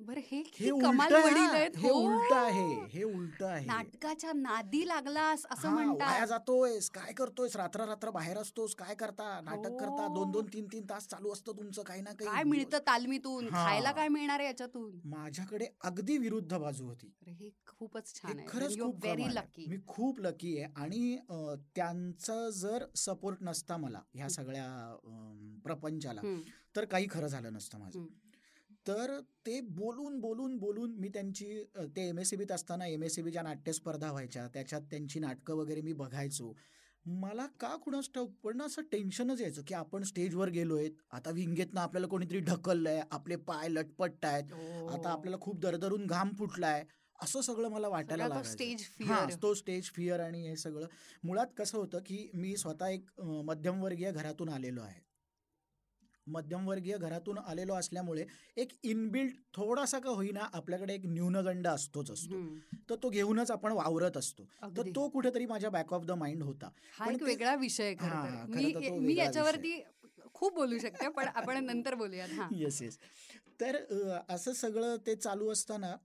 बरं 0.00 0.20
हे 0.26 0.38
हे 0.54 0.70
उलट 0.70 0.82
कमाल 0.84 1.12
वडील 1.14 1.36
आहे 1.38 1.56
आहेत 1.56 1.76
हे. 1.78 1.90
उलट 1.90 2.32
आहे 2.32 2.62
हे 2.92 3.02
उलट 3.04 3.42
आहे. 3.42 3.64
नाटकाच्या 3.66 4.32
नादी 4.34 4.86
लागलास 4.88 5.44
असं 5.50 5.70
म्हणतात. 5.70 6.26
जातोयस 6.28 6.88
काय 6.90 7.12
करतोयस 7.12 7.56
रात्र 7.56 7.84
रात्र 7.86 8.10
बाहेर 8.10 8.38
असतोस 8.38 8.74
काय 8.74 8.94
करता? 8.94 9.40
नाटक 9.44 9.76
करता 9.80 10.02
हो. 10.02 10.14
दोन 10.14 10.30
दोन 10.30 10.46
तीन 10.52 10.66
तीन 10.72 10.84
तास 10.90 11.06
चालू 11.08 11.32
असतं 11.32 11.56
तुमचं 11.58 11.82
काही 11.82 12.00
ना 12.02 12.12
काही 12.12 12.30
काय 12.30 12.44
मिळतं 12.44 12.78
तालमीतून. 12.86 13.48
खायला 13.52 13.92
काय 13.92 14.08
मिळणार 14.08 14.38
आहे 14.38 14.48
याच्यातून? 14.48 14.90
माझ्याकडे 15.10 15.66
अगदी 15.84 16.16
विरुद्ध 16.18 16.56
बाजू 16.56 16.86
होती. 16.86 17.12
हे 17.28 17.50
खूपच 17.68 18.14
छान 18.14 18.38
आहे. 18.38 18.46
खरंच 18.48 18.78
खूप 18.80 19.04
व्हेरी. 19.04 19.24
लकी 19.34 19.66
मी 19.68 19.76
खूप 19.86 20.20
लकी 20.20 20.56
आहे. 20.58 20.72
आणि 20.76 21.16
त्यांचा 21.76 22.48
जर 22.54 22.84
सपोर्ट 22.96 23.38
नसता 23.42 23.76
मला 23.76 24.00
ह्या 24.14 24.28
सगळ्या 24.30 24.66
प्रपंचाला 25.64 26.20
तर 26.76 26.84
काही 26.84 27.06
खरं 27.10 27.26
झालं 27.26 27.52
नसतं 27.52 27.78
माझं. 27.78 28.06
तर 28.86 29.18
ते 29.46 29.60
बोलून 29.60 30.18
बोलून 30.20 30.56
बोलून 30.58 30.94
मी 30.98 31.08
त्यांची 31.08 31.64
ते 31.96 32.08
एम 32.08 32.18
एस 32.18 32.30
सी 32.30 32.36
बीत 32.36 32.52
असताना 32.52 32.86
एम 32.86 33.02
एस 33.02 33.14
सी 33.14 33.22
बीच्या 33.22 33.42
नाट्यस्पर्धा 33.42 34.10
व्हायच्या 34.10 34.46
त्याच्यात 34.48 34.82
त्यांची 34.82 35.20
नाटकं 35.20 35.54
वगैरे 35.54 35.80
मी 35.80 35.92
बघायचो. 35.92 36.54
मला 37.06 37.46
का 37.60 37.74
कुणास 37.76 38.08
ठाऊक 38.14 38.30
पण 38.42 38.56
ना 38.56 38.64
असं 38.64 38.82
टेन्शनच 38.82 39.40
यायचं 39.40 39.62
की 39.66 39.74
आपण 39.74 40.02
स्टेजवर 40.02 40.48
गेलोय 40.48 40.88
आता 41.10 41.30
विंगेतनं 41.30 41.80
आपल्याला 41.80 42.06
कोणीतरी 42.06 42.38
ढकललंय 42.38 43.00
आपले 43.10 43.36
पाय 43.36 43.68
लटपट 43.68 44.24
आहेत 44.24 44.52
आता 44.90 45.10
आपल्याला 45.10 45.36
खूप 45.40 45.60
दरदरून 45.60 46.06
घाम 46.06 46.32
फुटलाय 46.34 46.84
असं 47.18 47.40
सगळं 47.40 47.68
मला 47.68 47.88
वाटायला 47.88 48.28
लागायचं. 48.28 48.50
स्टेज 48.50 48.80
हा 48.80 49.26
फिअर. 49.26 49.42
तो 49.42 49.54
स्टेज 49.54 49.90
फिअर 49.92 50.20
आणि 50.20 50.46
हे 50.48 50.56
सगळं. 50.56 50.86
मुळात 51.24 51.46
कसं 51.56 51.78
होतं 51.78 51.98
की 51.98 52.30
मी 52.34 52.56
स्वतः 52.56 52.88
एक 52.88 53.20
मध्यमवर्गीय 53.20 54.12
घरातून 54.12 54.48
आलेलो 54.48 54.80
आहे. 54.80 55.00
मध्यमवर्गीय 56.30 56.96
घरातून 56.98 57.38
आलेलो 57.38 57.74
असल्यामुळे 57.74 58.24
एक 58.56 58.68
इनबिल्ट 58.82 59.36
थोडासा 59.54 59.98
का 59.98 60.10
होईना 60.10 60.48
आपल्याकडे 60.52 60.94
एक 60.94 61.06
न्यूनगंड 61.06 61.66
असतोच 61.66 62.10
असतो. 62.10 62.42
तर 62.90 62.94
तो 63.02 63.08
घेऊनच 63.08 63.50
आपण 63.50 63.72
वावरत 63.72 64.16
असतो. 64.16 64.44
तर 64.76 64.90
तो 64.96 65.08
कुठेतरी 65.08 65.46
माझ्या 65.46 65.70
बॅक 65.70 65.92
ऑफ 65.92 66.04
द 66.04 66.10
माइंड 66.10 66.42
होता. 66.42 66.70
हा 66.92 67.10
एक 67.12 67.22
वेगळा 67.22 67.54
विषय 67.54 67.94
मी 68.98 69.14
याच्यावरती 69.14 69.80
खूप 70.34 70.54
बोलू 70.54 70.78
शकते 70.78 71.08
पण 71.08 71.28
आपण 71.34 71.64
नंतर 71.64 71.94
बोलूयात. 71.94 72.28
हा. 72.28 72.48
येस 72.56 72.82
येस 72.82 72.98
तर 73.60 73.76
असं 74.28 74.52
सगळं 74.52 74.96
ते 75.06 75.14
चालू 75.14 75.50
असताना 75.50 75.96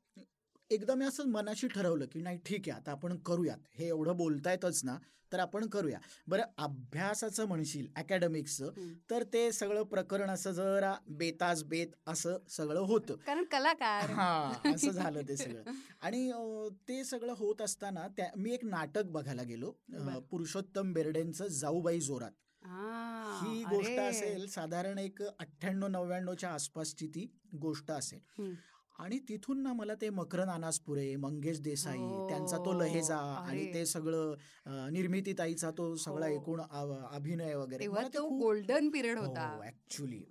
एकदा 0.71 0.93
मी 0.95 1.05
असं 1.05 1.27
मनाशी 1.29 1.67
ठरवलं 1.67 2.05
की 2.05 2.21
नाही 2.21 2.37
ठीक 2.45 2.69
आहे 2.69 2.79
आता 2.79 2.91
आपण 2.91 3.17
करूयात 3.17 3.57
हे 3.73 3.87
एवढं 3.87 4.15
बोलतायतच 4.17 4.83
ना 4.83 4.97
तर 5.31 5.39
आपण 5.39 5.65
करूया 5.67 5.97
बरं 6.27 6.43
अभ्यासाचं 6.57 7.45
म्हणशील 7.47 7.87
अकॅडमिक्सचं. 7.95 8.71
तर 9.09 9.23
ते 9.33 9.51
सगळं 9.51 9.83
प्रकरण 9.83 10.29
असं 10.29 10.51
जरा 10.51 10.93
बेताज 11.07 11.63
बेत 11.63 11.87
असं 12.07 12.37
सगळं 12.49 12.79
होतं 12.79 13.15
कारण 13.25 13.43
कलाकार 13.43 14.09
हा 14.09 14.71
असं 14.73 14.91
झालं 14.91 15.21
ते 15.27 15.37
सगळं 15.37 15.63
आणि 16.01 16.31
ते 16.89 17.03
सगळं 17.03 17.33
होत 17.37 17.61
असताना 17.61 18.07
त्या 18.17 18.29
मी 18.37 18.53
एक 18.53 18.65
नाटक 18.65 19.05
बघायला 19.07 19.43
गेलो. 19.43 19.71
पुरुषोत्तम 20.31 20.93
बेर्डेंचं 20.93 21.47
जाऊबाई 21.47 21.99
जोरात 21.99 22.31
ही 22.63 23.63
गोष्ट. 23.65 23.99
असेल 23.99 24.45
साधारण 24.47 24.97
एक 24.97 25.21
अठ्ठ्याण्णव 25.23 25.87
नव्याण्णवच्या 25.87 26.49
आसपासची 26.49 27.07
ती 27.07 27.27
गोष्ट 27.61 27.91
असेल. 27.91 28.19
आणि 28.99 29.19
तिथून 29.19 29.61
ना 29.63 29.73
मला 29.73 29.93
ते 30.01 30.09
मकरन 30.09 30.49
अनासपुरे 30.49 31.15
मंगेश 31.15 31.59
देसाई 31.59 31.97
हो, 31.97 32.27
त्यांचा 32.29 32.57
तो 32.57 32.73
लहेजा 32.73 33.17
आणि. 33.17 33.65
ते 33.73 33.85
सगळं 33.85 34.33
अं, 34.65 34.93
निर्मितीताईचा 34.93 35.71
तो 35.71 35.95
सगळा 35.95 36.27
हो. 36.27 36.33
एकूण 36.33 36.61
अभिनय 37.11 37.55
वगैरे 37.55 37.83
ते 37.83 37.87
गोल्डन 38.39 38.89
पिरियड 38.89 39.17
होता 39.17 39.59
ऍक्च्युली. 39.67 40.21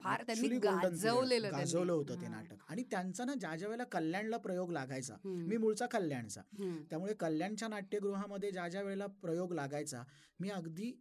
गाजवलं 1.51 1.93
होतं 1.93 2.21
ते 2.21 2.27
हा. 2.27 2.31
नाटक 2.31 2.65
आणि 2.69 2.83
त्यांचा 2.83 3.25
ना 3.25 3.35
ज्या 3.35 3.57
ज्या 3.57 3.69
वेळेला 3.69 3.85
कल्याणला 3.85 4.37
प्रयोग 4.37 4.71
लागायचा. 4.71 5.15
मी 5.25 5.57
मूळचा 5.57 5.87
कल्याणचा. 5.87 6.41
त्यामुळे 6.91 7.15
कल्याणच्या 7.15 7.69
नाट्यगृहामध्ये 7.69 8.51
ज्या 8.51 8.69
ज्या 8.69 8.83
वेळेला 8.83 9.07
प्रयोग 9.07 9.53
लागायचा 9.53 10.03
मी 10.41 10.49
अगदी 10.51 10.93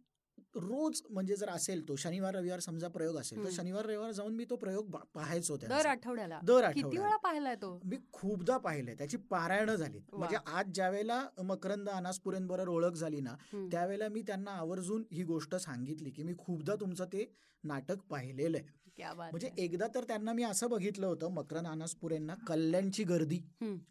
रोज 0.56 1.00
म्हणजे 1.10 1.36
जर 1.36 1.48
असेल 1.48 1.88
तो 1.88 1.94
शनिवार 1.96 2.34
रविवार 2.34 2.60
समजा 2.60 2.88
प्रयोग 2.88 3.16
असेल 3.16 3.44
तर. 3.44 3.50
शनिवार 3.50 3.84
रविवार 3.86 4.10
जाऊन 4.12 4.34
मी 4.34 4.44
तो 4.50 4.56
प्रयोग 4.56 4.90
पाहायचो 5.14 5.56
दर. 5.56 5.86
आठवड्याला 5.86 6.38
दर 6.44 6.64
आठवड्याला 6.64 7.16
पाहिलाय 7.16 7.54
तो 7.54 7.78
मी 7.84 7.96
खूपदा 8.12 8.58
पाहिलंय 8.58 8.94
त्याची 8.94 9.16
पारायणं 9.30 9.74
झालीत 9.74 10.00
वा. 10.12 10.18
म्हणजे 10.18 10.36
आज 10.46 10.70
ज्या 10.74 10.88
वेळेला 10.90 11.26
मकरंद 11.44 11.88
अनासपुरेंबरोबर 11.88 12.68
ओळख 12.68 12.94
झाली 12.94 13.20
ना. 13.20 13.34
त्यावेळेला 13.72 14.08
मी 14.08 14.22
त्यांना 14.22 14.50
आवर्जून 14.50 15.04
ही 15.12 15.22
गोष्ट 15.24 15.54
सांगितली 15.56 16.10
की 16.10 16.22
मी 16.22 16.34
खूपदा 16.38 16.74
तुमचं 16.74 17.04
ते 17.04 17.30
नाटक 17.64 18.00
पाहिलेलं 18.10 18.58
आहे 18.58 18.82
म्हणजे. 19.30 19.50
एकदा 19.58 19.86
तर 19.94 20.04
त्यांना 20.04 20.32
मी 20.32 20.42
असं 20.42 20.68
बघितलं 20.70 21.06
होतं 21.06 21.30
मकरंद 21.32 21.66
अनासपुरेंना 21.66 22.34
कल्याणची 22.48 23.04
गर्दी. 23.04 23.40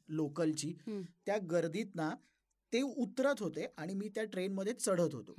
लोकलची. 0.10 0.74
त्या 1.26 1.38
गर्दीत 1.52 1.96
ना 1.96 2.10
ते 2.74 2.82
उतरत 2.82 3.42
होते 3.42 3.66
आणि 3.78 3.94
मी 3.94 4.10
त्या 4.10 4.24
ट्रेनमध्ये 4.24 4.74
चढत 4.74 5.14
होतो. 5.14 5.34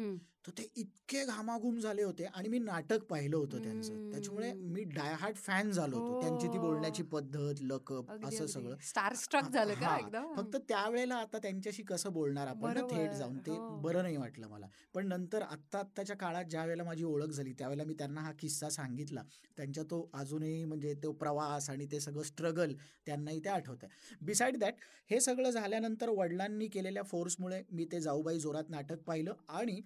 तर 0.45 0.53
ते 0.53 0.69
इतके 0.77 1.25
घामाघूम 1.25 1.79
झाले 1.79 2.03
होते 2.03 2.25
आणि 2.25 2.49
मी 2.49 2.59
नाटक 2.59 3.05
पाहिलं 3.05 3.37
होतं 3.37 3.63
त्यांचं. 3.63 4.11
त्याच्यामुळे 4.11 4.53
मी 4.53 4.83
डायहार्ट 4.85 5.37
फॅन 5.37 5.71
झालो 5.71 5.97
होतो. 5.97 6.21
त्यांची 6.21 6.49
ती 6.49 6.59
हो. 6.59 6.63
बोलण्याची 6.65 7.03
पद्धत 7.03 7.55
लकप 7.61 8.11
असं. 8.25 8.47
सगळं. 8.47 8.77
स्टार 8.83 9.15
स्ट्रक 9.15 9.49
झालं 9.51 9.75
का 9.75 9.87
हा, 9.87 9.97
एकदम? 9.99 10.33
फक्त 10.35 10.57
त्यावेळेला 10.69 11.17
आता 11.17 11.39
त्यांच्याशी 11.39 11.83
कसं 11.83 12.13
बोलणार 12.13 12.47
आपण 12.47 12.79
थेट 12.91 13.11
जाऊन. 13.11 13.39
ते 13.39 13.51
हो. 13.51 13.81
बरं 13.81 14.03
नाही 14.03 14.17
वाटलं 14.17 14.49
मला. 14.49 14.67
पण 14.95 15.07
नंतर 15.07 15.43
आत्ता 15.43 15.79
आत्ताच्या 15.79 16.17
काळात 16.17 16.45
ज्या 16.45 16.65
वेळेला 16.65 16.85
माझी 16.85 17.05
ओळख 17.05 17.29
झाली 17.29 17.53
त्यावेळेला 17.53 17.85
मी 17.85 17.95
त्यांना 17.95 18.21
हा 18.21 18.33
किस्सा 18.33 18.69
सांगितला. 18.69 19.23
त्यांच्या 19.57 19.85
तो 19.85 20.09
अजूनही 20.15 20.65
म्हणजे 20.65 20.95
तो 20.95 21.13
प्रवास 21.13 21.71
आणि 21.71 21.87
ते 21.93 22.01
सगळं 22.01 22.23
स्ट्रगल 22.23 22.73
त्यांनाही 23.07 23.41
ते 23.41 23.49
आठवत 23.49 23.85
आहे 23.85 24.17
बिसाईड 24.25 24.57
दॅट 24.57 24.75
हे 25.11 25.21
सगळं 25.21 25.51
झाल्यानंतर 25.51 26.09
वडिलांनी 26.09 26.67
केलेल्या 26.67 27.03
फोर्समुळे 27.03 27.63
मी 27.71 27.85
ते 27.85 28.01
जाऊबाई 28.01 28.39
जोरात 28.39 28.71
नाटक 28.71 28.99
पाहिलं 28.99 29.35
आणि 29.49 29.81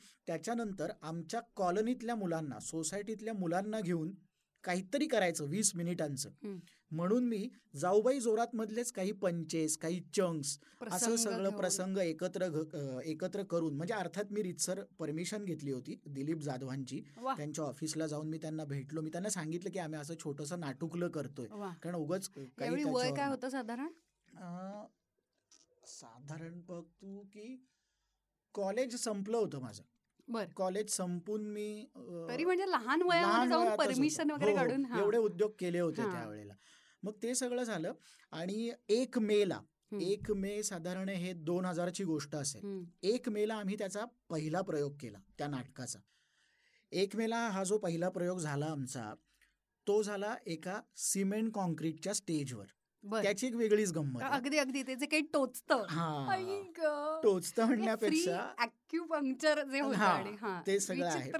त्याच्यानंतर 0.48 0.90
आमच्या 1.02 1.40
कॉलनीतल्या 1.56 2.14
मुलांना 2.16 2.58
सोसायटीतल्या 2.60 3.32
मुलांना 3.34 3.80
घेऊन 3.80 4.12
काहीतरी 4.64 5.06
करायचं 5.06 5.44
वीस 5.44 5.74
मिनिटांचं. 5.74 6.30
म्हणून 6.90 7.26
मी 7.28 7.48
जाऊबाई 7.76 8.20
जोरात 8.20 8.54
मधलेच 8.54 8.92
काही 8.92 9.12
पंचेस 9.12 9.76
काही 9.78 10.00
चंक्स 10.16 10.58
असं 10.92 11.16
सगळं. 11.16 11.50
प्रसंग 11.50 11.98
एकत्र 11.98 12.48
एकत्र 13.04 13.42
करून 13.42 13.76
म्हणजे 13.76 13.94
अर्थात 13.94 14.32
मी 14.32 14.42
रितसर 14.42 14.82
परमिशन 14.98 15.44
घेतली 15.44 15.72
होती 15.72 15.98
दिलीप 16.06 16.38
जाधवांची. 16.38 17.00
त्यांच्या 17.18 17.64
ऑफिसला 17.64 18.06
जाऊन 18.06 18.28
मी 18.28 18.38
त्यांना 18.38 18.64
भेटलो. 18.64 19.00
मी 19.00 19.10
त्यांना 19.10 19.30
सांगितलं 19.30 19.70
की 19.70 19.78
आम्ही 19.78 20.00
असं 20.00 20.14
छोटंसं 20.20 20.60
नाटुकलं 20.60 21.08
करतोय. 21.08 21.46
कारण 21.82 21.94
उगाच 21.94 22.28
काही 22.28 22.84
वय 22.84 23.12
काय 23.16 23.28
होतं 23.28 23.48
साधारण? 23.48 23.88
साधारण 25.88 26.60
बघ 26.68 26.82
तू 27.02 27.20
की 27.32 27.54
कॉलेज 28.54 28.96
संपलं 28.96 29.36
होतं 29.36 29.60
माझं. 29.60 29.82
बर 30.28 30.46
कॉलेज 30.56 30.90
संपून 30.90 31.44
मी 31.46 31.86
तरी 32.28 32.44
म्हणजे 32.44 32.64
लहान 32.70 33.02
वयातच 33.02 33.76
परमिशन. 33.78 34.30
वगैरे 34.30 34.52
हो, 34.52 34.58
हो. 34.58 34.64
काढून. 34.64 34.84
एवढे 34.98 35.18
उद्योग 35.18 35.50
केले 35.58 35.80
होते. 35.80 36.02
त्यावेळेला 36.02 36.54
मग 37.02 37.12
ते 37.22 37.34
सगळं 37.34 37.62
झालं 37.62 37.92
आणि 38.32 38.70
एक 38.88 39.18
मे 39.18 39.48
ला 39.48 39.60
हम्म. 39.92 40.00
एक 40.02 40.30
मे 40.30 40.62
साधारण 40.62 41.08
हे 41.08 41.32
दोन 41.32 41.64
हजारची 41.64 42.04
गोष्ट 42.04 42.34
असेल. 42.36 42.84
एक 43.02 43.28
मेला 43.28 43.54
आम्ही 43.54 43.76
त्याचा 43.78 44.04
पहिला 44.28 44.62
प्रयोग 44.62 44.96
केला 45.00 45.18
त्या 45.38 45.46
नाटकाचा 45.48 45.98
एक 46.92 47.16
मेला 47.16 47.36
हा 47.48 47.64
जो 47.64 47.78
पहिला 47.78 48.08
प्रयोग 48.08 48.38
झाला 48.38 48.66
आमचा 48.66 49.12
तो 49.86 50.02
झाला 50.02 50.34
एका 50.46 50.80
सिमेंट 50.96 51.52
कॉन्क्रीटच्या 51.52 52.14
स्टेजवर 52.14 52.66
त्याची 53.04 53.46
एक 53.46 53.54
वेगळीच 53.54 53.92
गंमत. 53.92 54.22
अगदी 54.22 54.58
अगदी 54.58 54.82
ते 54.82 54.94
जे 54.94 55.06
काही 55.06 55.22
टोचतं 55.32 55.84
हा. 55.88 56.26
टोचतं 57.22 57.66
फ्री 57.66 57.74
म्हणण्यापेक्षा 57.74 58.36
ते 60.66 60.80
सगळं 60.80 61.06
आहे. 61.06 61.30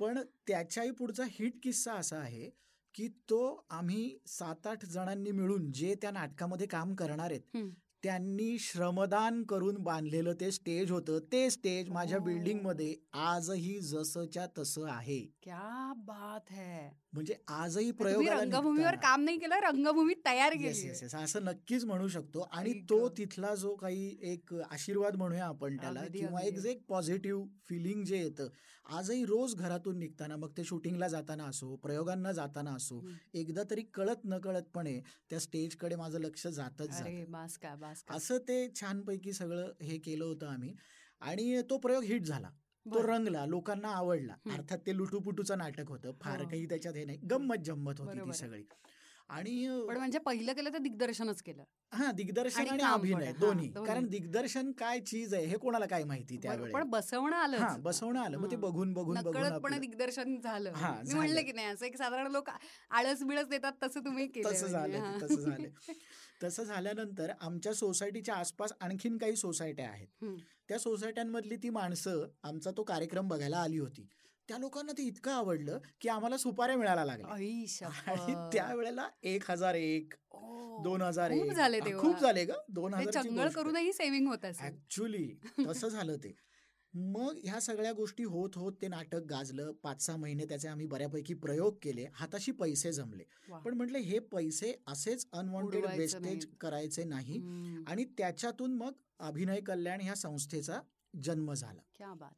पण 0.00 0.18
त्याच्याही 0.46 0.90
पुढचा 0.90 1.24
हिट 1.30 1.52
किस्सा 1.62 1.92
असा 1.92 2.16
आहे 2.16 2.50
की 2.94 3.08
तो 3.08 3.66
आम्ही 3.70 4.18
सात 4.26 4.66
आठ 4.66 4.84
जणांनी 4.84 5.30
मिळून 5.30 5.72
जे 5.72 5.94
त्या 6.02 6.10
नाटकामध्ये 6.10 6.66
काम 6.66 6.94
करणार 6.94 7.30
आहेत. 7.30 7.56
त्यांनी 8.04 8.56
श्रमदान 8.58 9.42
करून 9.42 9.76
बांधलेलं 9.82 10.32
ते 10.40 10.50
स्टेज 10.52 10.90
होतं 10.90 11.18
ते 11.32 11.48
स्टेज 11.50 11.88
माझ्या 11.90 12.18
ओ. 12.18 12.20
बिल्डिंगमध्ये 12.20 12.94
आजही 13.14 13.78
जसंच्या 13.80 14.46
तसं 14.58 14.86
आहे 14.88 15.18
क्या 15.42 15.92
बात 15.96 16.50
है 16.50 16.90
म्हणजे 17.12 17.34
आजही 17.48 17.90
तुम्ही 17.90 17.92
प्रयोगाला 17.92 18.40
रंगभूमीवर 18.40 18.94
काम 19.02 19.22
नाही 19.24 19.38
केलं 19.38 19.60
रंगभूमी 19.62 20.14
तयार 20.26 20.54
केली 20.54 20.88
असं 21.14 21.44
नक्कीच 21.44 21.84
म्हणू 21.84 22.08
शकतो 22.08 22.46
आणि 22.52 22.72
तो. 22.90 23.08
तिथला 23.08 23.54
जो 23.54 23.74
काही 23.76 24.16
एक 24.22 24.54
आशीर्वाद 24.70 25.16
म्हणूया 25.16 25.46
आपण 25.46 25.76
त्याला 25.76 26.04
किंवा 26.12 26.40
एक. 26.42 26.58
जे 26.58 26.70
एक 26.70 26.84
पॉझिटिव्ह 26.88 27.44
फिलिंग 27.68 28.02
जे 28.04 28.18
येतं 28.18 28.48
आजही 28.86 29.24
रोज 29.24 29.54
घरातून 29.56 29.98
निघताना 29.98 30.36
मग 30.36 30.50
ते 30.56 30.64
शूटिंगला 30.64 31.06
जाताना 31.08 31.44
असो 31.44 31.76
प्रयोगांना 31.76 32.32
जाताना 32.32 32.74
असो. 32.74 33.00
एकदा 33.34 33.62
तरी 33.70 33.82
कळत 33.94 34.24
न 34.24 34.38
कळतपणे 34.38 35.00
त्या 35.30 35.38
स्टेजकडे 35.40 35.96
माझं 35.96 36.18
लक्ष 36.18 36.46
जातच 36.48 37.00
असं 38.10 38.38
ते 38.38 38.72
छानपैकी 38.80 39.32
सगळं 39.32 39.72
हे 39.82 39.98
केलं 39.98 40.24
होतं 40.24 40.46
आम्ही. 40.46 40.76
आणि 41.20 41.62
तो 41.70 41.78
प्रयोग 41.78 42.02
हिट 42.02 42.24
झाला. 42.24 42.50
तो. 42.86 43.06
रंगला 43.06 43.46
लोकांना 43.46 43.88
आवडला. 43.88 44.34
अर्थात 44.50 44.78
ते 44.78 44.96
लुटूपुटूचं 44.96 45.58
नाटक 45.58 45.88
होतं. 45.88 46.12
फार 46.20 46.40
हो. 46.40 46.48
काही 46.48 46.66
त्याच्यात 46.66 46.94
हे 46.94 47.04
नाही. 47.04 47.18
गंमत 47.18 47.56
जम्मत 47.64 47.94
होती 47.98 48.18
ती. 48.18 48.32
सगळी. 48.32 48.64
आणि 49.28 49.68
म्हणजे 49.68 50.18
पहिलं 50.18 50.52
केलं 50.52 50.72
तर 50.72 50.78
दिग्दर्शनच 50.78 51.42
केलं. 51.42 51.64
हा 51.92 52.12
दिग्दर्शन 52.12 52.68
आणि 52.68 52.82
अभिनय 52.82 53.32
दोन्ही. 53.32 53.68
कारण 53.68 54.06
दिग्दर्शन 54.06 54.72
काय 54.72 55.00
चीज 55.00 55.34
आहे 55.34 55.46
हे 55.46 55.56
कोणाला 55.58 55.86
काय 55.86 56.04
माहिती. 56.04 56.36
त्यावेळेस 56.36 56.74
पण 56.74 56.82
बसवणं 56.82 57.36
हा 57.36 57.42
आलं 57.42 57.82
बसवणं 57.82 58.20
आलं. 58.20 58.38
मग 58.38 58.50
ते. 58.50 58.56
बघून 58.56 58.92
बघून 58.92 59.18
बघून 59.22 59.78
दिग्दर्शन 59.78 60.40
झालं. 60.40 60.72
मी 61.06 61.14
म्हणलं. 61.14 61.40
की 61.42 61.52
नाही 61.52 61.66
असं 61.66 61.86
एक 61.86 61.96
साधारण 61.96 62.30
लोक 62.30 62.50
आळस 62.90 63.22
बिळस 63.22 63.46
देतात 63.46 63.72
तसं 63.82 64.00
तुम्ही 64.00 64.26
केलं 64.26 64.50
तसं 64.50 64.66
झालं 64.66 65.18
तसं 65.22 65.40
झालं. 65.58 65.68
तसं 66.42 66.62
झाल्यानंतर 66.62 67.30
आमच्या 67.40 67.74
सोसायटीच्या 67.74 68.34
आसपास 68.34 68.72
आणखीन 68.80 69.18
काही 69.18 69.36
सोसायट्या 69.36 69.88
आहेत. 69.88 70.06
त्या 70.68 70.78
सोसायट्यांमधली 70.78 71.56
ती 71.56 71.70
माणसं 71.70 72.26
आमचा 72.42 72.70
तो 72.70 72.82
कार्यक्रम 72.82 73.28
बघायला 73.28 73.58
आली 73.58 73.78
होती. 73.78 74.08
त्या 74.48 74.58
लोकांना 74.58 74.92
ते 74.92 75.02
इतकं 75.02 75.30
आवडलं 75.32 75.78
की 76.00 76.08
आम्हाला 76.08 76.36
सुपाऱ्या 76.36 76.76
मिळायला 76.76 77.04
लागल्या. 77.04 77.28
आणि. 77.28 78.34
त्यावेळेला 78.52 79.08
एक 79.22 79.50
हजार 79.50 79.74
एक 79.74 80.14
दोन 80.84 81.02
हजार 81.02 81.30
खूप 81.30 81.46
एक. 81.88 81.96
खूप 81.98 82.18
झाले 82.20 82.44
ग. 82.44 82.50
दोन 82.68 82.94
ते 82.94 82.96
हजार 82.98 83.48
करूनही 83.48 83.92
सेव्हिंग 83.92 84.26
होत 84.28 84.44
ऍक्च्युली 84.44 85.34
तसं 85.68 85.88
झालं 85.88 86.16
ते. 86.16 86.34
मग 86.94 87.38
ह्या 87.44 87.60
सगळ्या 87.60 87.92
गोष्टी 87.92 88.24
होत 88.24 88.56
होत 88.56 88.72
ते 88.82 88.88
नाटक 88.88 89.22
गाजलं. 89.30 89.72
पाच 89.82 90.02
सहा 90.02 90.16
महिने 90.16 90.44
त्याचे 90.44 90.68
आम्ही 90.68 90.86
बऱ्यापैकी 90.86 91.34
प्रयोग 91.34 91.76
केले. 91.82 92.06
हाताशी 92.14 92.52
पैसे 92.52 92.92
जमले. 92.92 93.24
पण 93.64 93.74
म्हटलं 93.74 93.98
हे 93.98 94.18
पैसे 94.18 94.74
असेच 94.86 95.26
अनवॉन्टेड 95.32 95.84
वेस्टेज. 95.98 96.46
करायचे 96.60 97.04
नाही. 97.04 97.38
आणि 97.86 98.04
त्याच्यातून 98.18 98.74
मग 98.74 98.92
अभिनय 99.18 99.60
कल्याण 99.60 100.00
ह्या 100.00 100.14
संस्थेचा 100.14 100.80
जन्म 101.22 101.52
झाला. 101.52 101.80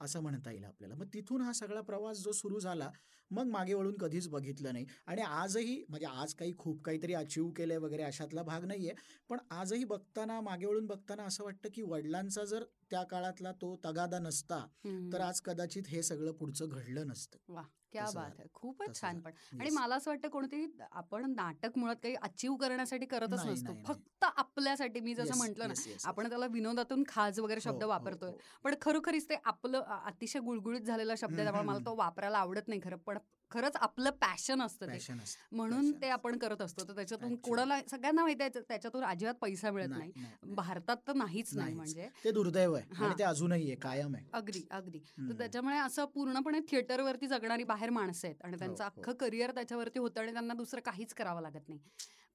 असं 0.01 0.21
म्हणता 0.21 0.51
येईल 0.51 0.65
आपल्याला. 0.65 0.95
मग 0.95 1.07
तिथून 1.15 1.41
हा 1.41 1.53
सगळा 1.53 1.81
प्रवास 1.81 2.19
जो 2.19 2.33
सुरू 2.33 2.59
झाला 2.61 2.91
मग 3.31 3.47
मागे 3.47 3.75
वळून 3.75 3.97
कधीच 3.99 4.29
बघितलं 4.29 4.73
नाही 4.73 4.87
आणि 5.07 5.23
आजही 5.23 5.83
म्हणजे 5.89 6.07
आज 6.07 6.35
काही 6.35 6.53
खूप 6.59 6.83
काहीतरी 6.83 7.15
अचीव 7.15 7.49
केलंय 7.51 7.77
वगैरे 7.77 8.03
अशातला 8.03 8.43
भाग 8.43 8.65
नाहीये 8.65 8.95
पण 9.29 9.39
आजही 9.51 9.85
बघताना 9.85 10.41
मागे 10.41 10.67
वळून 10.67 10.87
बघताना 10.87 11.25
असं 11.25 11.45
वाटतं 11.45 11.69
की 11.75 11.83
वडिलांचा 11.83 12.45
जर 12.45 12.65
त्या 12.91 13.03
काळातला 13.03 13.53
तो 13.53 13.75
तगादा 13.85 14.19
नसता. 14.19 14.65
तर 15.13 15.21
आज 15.21 15.41
कदाचित 15.41 15.89
हे 15.89 16.03
सगळं 16.03 16.33
पुढचं 16.33 16.69
घडलं 16.69 17.07
नसतं 17.07 17.53
वा 17.55 17.63
क्या 17.93 18.05
बात. 18.15 18.31
आहे 18.31 18.49
खूपच 18.55 19.01
छान. 19.01 19.21
पण 19.21 19.31
आणि. 19.53 19.71
मला 19.71 19.97
असं 19.97 20.11
वाटतं 20.11 20.29
कोणतेही 20.29 20.67
आपण 20.93 21.31
नाटक 21.31 21.77
मुळात 21.79 21.97
काही 21.97 22.15
अचीव 22.15 22.55
करण्यासाठी 22.57 23.07
करतच 23.07 23.35
नाही, 23.35 23.51
नसतो 23.51 23.65
नाही, 23.65 23.75
नाही. 23.77 23.85
फक्त 23.87 24.25
आपल्यासाठी 24.27 25.01
मी 25.01 25.15
जसं 25.15 25.37
म्हटलं 25.37 25.69
ना 25.69 25.75
आपण 26.05 26.29
त्याला 26.29 26.47
विनोदातून 26.47 27.03
खाज 27.09 27.41
वगैरे. 27.41 27.61
शब्द 27.61 27.77
हो, 27.77 27.83
हो, 27.83 27.89
वापरतोय 27.89 28.31
हो. 28.31 28.39
पण 28.65 28.75
खरोखरीच 28.81 29.29
ते 29.31 29.35
आपलं 29.45 29.83
अतिशय 30.05 30.41
गुळगुळीत 30.41 30.81
झालेला 30.83 31.15
शब्द 31.19 31.35
आहे 31.35 31.45
त्यामुळे 31.45 31.65
मला. 31.65 31.79
तो 31.87 31.95
वापरायला 31.97 32.39
आवडत 32.39 32.69
नाही 32.69 32.81
खरं 32.81 32.97
पण 32.97 33.16
खरंच 33.51 33.77
आपलं 33.77 34.11
पॅशन 34.11 34.63
असतं 34.63 34.87
ते 34.87 35.13
म्हणून 35.53 35.91
ते. 35.93 36.09
आपण 36.09 36.39
करत 36.39 36.63
असतो 36.63 36.85
तर 36.89 36.95
त्याच्यातून. 36.95 37.35
कोणाला 37.37 37.79
सगळ्यांना 37.91 38.23
माहिती 38.23 38.43
आहे 38.43 38.61
त्याच्यातून 38.61 39.05
अजिबात 39.05 39.35
पैसा 39.35 39.71
मिळत 39.71 39.89
नाही. 39.89 40.13
भारतात 40.55 40.97
तर 41.09 41.13
नाहीच 41.13 41.55
नाही. 41.57 41.75
म्हणजे 41.75 42.09
ते 42.25 42.31
दुर्दैव 42.31 42.75
आहे 42.75 42.95
हां. 42.95 43.13
ते 43.19 43.23
अजूनही 43.25 43.67
आहे 43.67 43.77
कायम 43.77 44.15
आहे 44.15 44.27
अगदी 44.33 44.67
अगदी 44.71 44.99
तर. 44.99 45.33
त्याच्यामुळे 45.39 45.77
असं 45.79 46.05
पूर्णपणे 46.05 46.61
थिएटरवरती 46.61 47.27
जगणारी 47.27 47.65
बाहेर 47.65 47.91
माणसं 47.91 48.27
आहेत 48.29 48.43
आणि 48.45 48.59
त्यांचं 48.59 48.85
हो, 48.85 48.91
हो. 48.91 49.01
अख्खं 49.01 49.13
करिअर 49.21 49.51
त्याच्यावरती 49.51 49.99
होतं 49.99 50.21
आणि 50.21 50.33
त्यांना 50.33 50.55
दुसरं 50.55 50.81
काहीच 50.81 51.15
करावं 51.15 51.43
लागत 51.43 51.69
नाही 51.69 51.81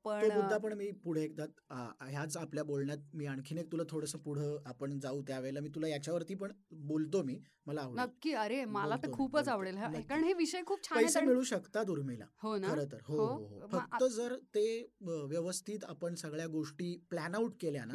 पण 0.05 0.21
तो 0.23 0.29
मुद्दा 0.31 0.57
पण 0.57 0.73
मी 0.73 0.89
पुढे 1.03 1.23
एकदा 1.23 1.45
ह्याच 2.03 2.37
आपल्या 2.37 2.63
बोलण्यात 2.63 3.15
मी 3.15 3.25
आणखीन 3.25 3.57
एक 3.57 3.71
तुला 3.71 3.83
थोडंसं 3.89 4.17
पुढं 4.17 4.57
आपण 4.65 4.99
जाऊ 4.99 5.21
त्यावेळेला. 5.21 5.59
मी 5.59 5.69
तुला 5.69 5.87
याच्यावरती 5.87 6.35
पण 6.35 6.51
बोलतो 6.87 7.21
मी. 7.23 7.39
मला 7.65 7.81
आवडेल. 7.81 8.01
नक्की. 8.01 8.31
अरे 8.33 8.63
मला 8.65 8.95
तर 9.03 9.11
खूपच. 9.13 9.47
आवडेल. 9.47 9.75
कारण 9.77 10.23
हे 10.23 10.33
विषय 10.33 10.61
खूप 10.67 10.83
छान 10.83 10.97
पैसे 10.97 11.21
मिळू 11.21 11.43
शकतात 11.43 11.89
उर्मिला 11.89 12.25
हो 12.43 12.57
ना? 12.57 12.67
खरं 12.67 12.85
तर. 12.91 12.97
हो 13.07 13.17
हो? 13.17 13.27
हो 13.27 13.45
हो. 13.47 13.67
फक्त 13.69 14.03
जर 14.11 14.35
ते 14.55 14.65
व्यवस्थित 15.01 15.83
आपण 15.83 16.15
सगळ्या 16.15 16.47
गोष्टी 16.47 16.95
प्लॅन 17.09 17.35
आउट 17.35 17.53
केल्या 17.61 17.85
ना. 17.85 17.93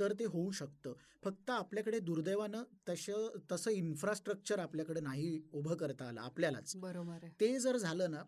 तर 0.00 0.12
ते 0.12 0.24
होऊ 0.24 0.50
शकतं. 0.52 0.92
फक्त 1.24 1.50
आपल्याकडे 1.50 1.98
दुर्दैवानं 2.00 2.62
तसं 2.88 3.38
तसं 3.52 3.70
इन्फ्रास्ट्रक्चर 3.72 4.58
आपल्याकडे 4.58 5.00
नाही 5.00 5.40
उभं 5.52 5.74
करता 5.76 6.08
आलं 6.08 6.20
आपल्यालाच. 6.20 6.76
बरोबर 6.76 7.26
ते 7.40 7.58
जर 7.58 7.76
झालं 7.76 8.10
ना 8.10 8.22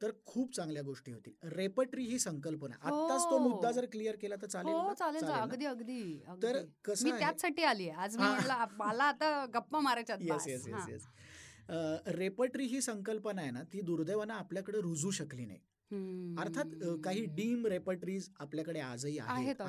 तर 0.00 0.10
खूप 0.26 0.54
चांगल्या 0.54 0.82
गोष्टी 0.82 1.12
होतील 1.12 1.48
रेपटरी 1.48 2.04
ही 2.06 2.18
संकल्पना 2.18 2.74
आत्ताच 2.76 3.22
तो 3.22 3.38
हो. 3.38 3.38
मुद्दा 3.38 3.70
जर 3.72 3.86
क्लिअर 3.92 4.16
केला 4.16 4.34
तर 4.42 4.46
चालेल 4.46 4.74
हो? 4.74 4.92
चालेल? 4.94 5.24
अगदी 5.24 5.66
अगदी 5.66 6.00
तर. 6.42 6.62
कसं 6.84 7.04
मी 7.04 7.18
त्याचसाठी 7.18 7.62
आली 7.64 7.88
आज 7.90 8.16
मला 8.16 9.04
आता 9.04 9.44
गप्पा 9.54 9.80
मारायच्यात 9.80 10.18
yes. 10.22 10.46
Yes. 10.48 10.66
Yes 10.68 10.88
yes 10.88 11.06
repertory 12.16 12.66
ही 12.66 12.80
संकल्पना 12.80 13.42
आहे 13.42 13.50
ना 13.50 13.62
ती 13.72 13.80
दुर्दैवानं 13.80 14.34
आपल्याकडे 14.34 14.80
रुजू 14.80 15.10
शकली 15.10 15.46
नाही. 15.46 15.58
अर्थात 16.40 16.70
काही 17.04 17.24
डीम 17.34 17.66
रेपटरीज 17.66 18.28
आपल्याकडे 18.40 18.80
आजही 18.80 19.18
आहेत. 19.18 19.62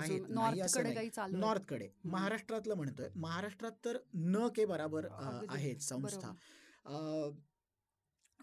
नॉर्थकडे. 1.31 1.89
महाराष्ट्रातलं 2.05 2.75
म्हणतोय 2.75 3.09
महाराष्ट्रात 3.15 3.71
तर 3.85 3.97
न 4.13 4.47
के 4.55 4.65
बराबर 4.65 5.07
आहेत 5.49 5.81
संस्था 5.81 6.31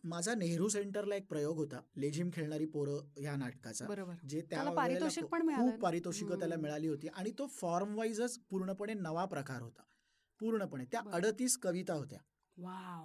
माझा 0.04 0.34
नेहरू 0.34 0.68
सेंटरला 0.68 1.14
एक 1.14 1.26
प्रयोग 1.28 1.56
होता 1.56 1.80
लेझिम 1.96 2.30
खेळणारी 2.32 2.66
पोरं 2.66 3.06
ह्या 3.18 3.34
नाटकाचा 3.36 3.86
जे 4.28 4.40
त्या 4.40 4.48
त्याला 4.50 4.70
पारितोषिक 4.70 5.24
खूप? 5.24 5.80
पारितोषिकं 5.82 6.38
त्याला. 6.38 6.56
मिळाली 6.56 6.88
होती 6.88 7.08
आणि 7.08 7.30
तो 7.38 7.46
फॉर्म 7.50 7.96
वाईजच 7.96 8.38
पूर्णपणे 8.50 8.94
नवा 8.94 9.24
प्रकार 9.24 9.62
होता 9.62 9.82
पूर्णपणे 10.40 10.84
त्या. 10.84 11.00
अडतीस 11.12 11.56
कविता 11.58 11.94
होत्या 11.94 12.18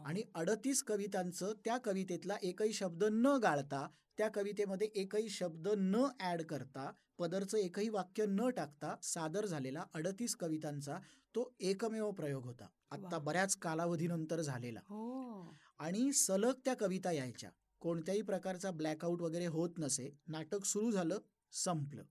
आणि 0.05 0.23
अडतीस 0.35 0.83
कवितांचं 0.83 1.53
त्या 1.65 1.77
कवितेतला 1.77 2.35
एकही 2.41 2.73
शब्द 2.73 3.03
न 3.03 3.35
गाळता 3.43 3.87
त्या 4.17 4.27
कवितेमध्ये 4.29 4.87
एकही 4.95 5.29
शब्द 5.29 5.67
न 5.77 6.05
ऍड 6.21 6.41
करता 6.41 6.91
पदरचं 7.19 7.57
एकही 7.57 7.89
वाक्य 7.89 8.25
न 8.27 8.49
टाकता 8.49 8.95
सादर 9.03 9.45
झालेला 9.45 9.83
अडतीस 9.93 10.35
कवितांचा 10.35 10.97
तो 11.35 11.49
एकमेव 11.59 12.11
प्रयोग 12.11 12.43
होता 12.45 12.67
आता 12.91 13.07
वा. 13.07 13.17
बऱ्याच 13.17 13.55
कालावधीनंतर 13.55 14.41
झालेला 14.41 14.79
हो 14.89 15.53
आणि 15.79 16.11
सलग 16.13 16.53
त्या 16.65 16.73
कविता 16.73 17.11
यायच्या. 17.11 17.49
कोणत्याही 17.81 18.21
प्रकारचा 18.21 18.71
ब्लॅकआउट 18.71 19.21
वगैरे 19.21 19.45
होत 19.47 19.77
नसे 19.77 20.09
नाटक 20.27 20.65
सुरू 20.65 20.91
झालं 20.91 21.19
संपलं. 21.53 22.03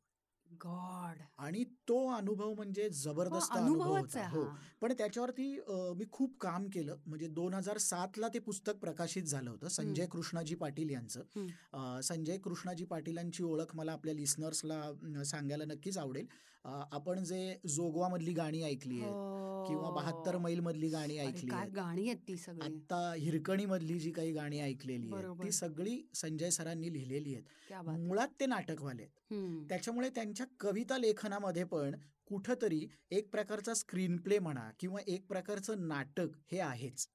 गॉड. 0.64 1.18
आणि 1.38 1.62
तो 1.88 1.96
अनुभव 2.08 2.52
म्हणजे 2.54 2.88
जबरदस्त 2.90 3.56
अनुभव 3.56 3.96
होता. 3.96 4.26
हो. 4.28 4.44
पण 4.80 4.92
त्याच्यावरती 4.92 5.48
मी 5.96 6.04
खूप 6.12 6.38
काम 6.40 6.68
केलं. 6.68 6.96
म्हणजे 7.06 7.26
दोन 7.28 7.54
हजार 7.54 7.78
सातला 7.78 8.28
ते 8.28 8.38
पुस्तक 8.38 8.76
प्रकाशित 8.80 9.22
झालं 9.22 9.50
होतं 9.50 9.68
संजय 9.68 10.06
कृष्णाजी 10.06 10.54
पाटील 10.54 10.90
यांचं. 10.90 12.00
संजय 12.02 12.38
कृष्णाजी 12.38 12.84
पाटीलांची 12.84 13.42
ओळख 13.42 13.76
मला 13.76 13.92
आपल्या 13.92 14.14
लिस्नर्सला 14.14 14.82
सांगायला 15.24 15.64
नक्कीच 15.64 15.98
आवडेल. 15.98 16.26
आपण 16.64 17.22
जे 17.24 17.56
जोगवामधली 17.66 18.32
गाणी 18.32 18.62
ऐकली 18.62 19.00
आहेत 19.00 19.66
किंवा 19.68 19.90
बहात्तर 19.90 20.34
हो. 20.34 20.40
मैल 20.40 20.60
मधली 20.60 20.88
गाणी 20.88 21.16
ऐकली 21.18 21.50
गाणी 21.74 22.08
आहेत 22.08 22.16
ती 22.28 22.36
सगळी 22.36 22.66
आता 22.66 23.12
हिरकणी 23.16 23.64
मधली 23.66 23.98
जी 23.98 24.10
काही 24.10 24.32
गाणी 24.32 24.60
ऐकलेली 24.60 25.14
आहेत. 25.14 25.42
ती 25.42 25.52
सगळी 25.52 26.00
संजय 26.14 26.50
सरांनी 26.50 26.92
लिहिलेली 26.92 27.34
आहेत. 27.34 27.72
मुळात 27.88 28.28
ते 28.40 28.46
नाटकवाले 28.46 29.02
आहेत. 29.02 29.66
त्याच्यामुळे 29.68 30.10
त्यांच्या 30.10 30.46
कविता 30.60 30.98
लेखनामध्ये 30.98 31.64
पण 31.64 31.94
कुठंतरी 32.26 32.86
एक 33.10 33.30
प्रकारचा 33.30 33.74
स्क्रीन 33.74 34.16
प्ले 34.16 34.38
म्हणा 34.38 34.70
किंवा 34.80 35.00
एक 35.06 35.26
प्रकारचं 35.26 35.86
नाटक 35.88 36.36
हे 36.52 36.58
आहेच. 36.60 37.06